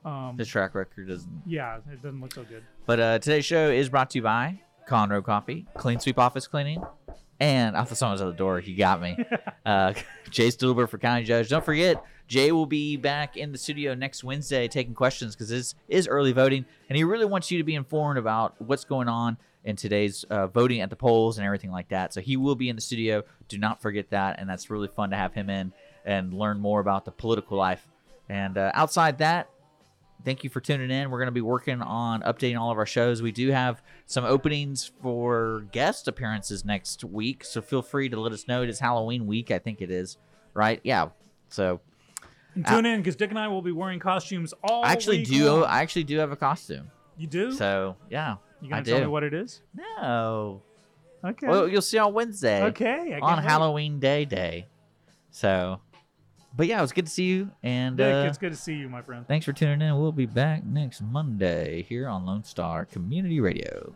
[0.05, 1.41] um, the track record doesn't.
[1.45, 2.64] yeah, it doesn't look so good.
[2.85, 6.81] But uh, today's show is brought to you by Conroe Coffee, Clean Sweep Office Cleaning,
[7.44, 8.61] and I thought someone was at the door.
[8.61, 9.18] He got me.
[9.65, 9.94] uh,
[10.30, 11.49] Jay Stittleburg for County Judge.
[11.49, 15.76] Don't forget, Jay will be back in the studio next Wednesday taking questions because this
[15.90, 19.36] is early voting, and he really wants you to be informed about what's going on
[19.65, 22.14] in today's uh, voting at the polls and everything like that.
[22.14, 23.24] So he will be in the studio.
[23.49, 25.74] Do not forget that, and that's really fun to have him in
[26.06, 27.86] and learn more about the political life.
[28.30, 29.49] And uh, outside that,
[30.23, 31.09] thank you for tuning in.
[31.09, 33.21] We're going to be working on updating all of our shows.
[33.21, 38.31] We do have some openings for guest appearances next week, so feel free to let
[38.31, 38.63] us know.
[38.63, 40.17] It is Halloween week, I think it is,
[40.53, 40.79] right?
[40.83, 41.09] Yeah.
[41.49, 41.81] So
[42.55, 44.83] And uh, tune in because Dick and I will be wearing costumes all.
[44.83, 45.49] I actually week do.
[45.51, 45.63] long.
[45.65, 46.89] I actually do have a costume.
[47.17, 47.51] You do?
[47.51, 48.91] So yeah, You I gonna do.
[48.91, 49.61] tell me what it is?
[49.75, 50.61] No.
[51.25, 51.47] Okay.
[51.47, 52.63] Well, you'll see on Wednesday.
[52.63, 53.41] Okay, I on.
[53.41, 54.67] Halloween Day Day.
[55.31, 55.79] So,
[56.55, 57.51] but yeah, it was good to see you.
[57.61, 59.27] And Dick, uh, it's good to see you, my friend.
[59.27, 59.99] thanks for tuning in.
[59.99, 63.95] We'll be back next Monday here on Lone Star Community Radio.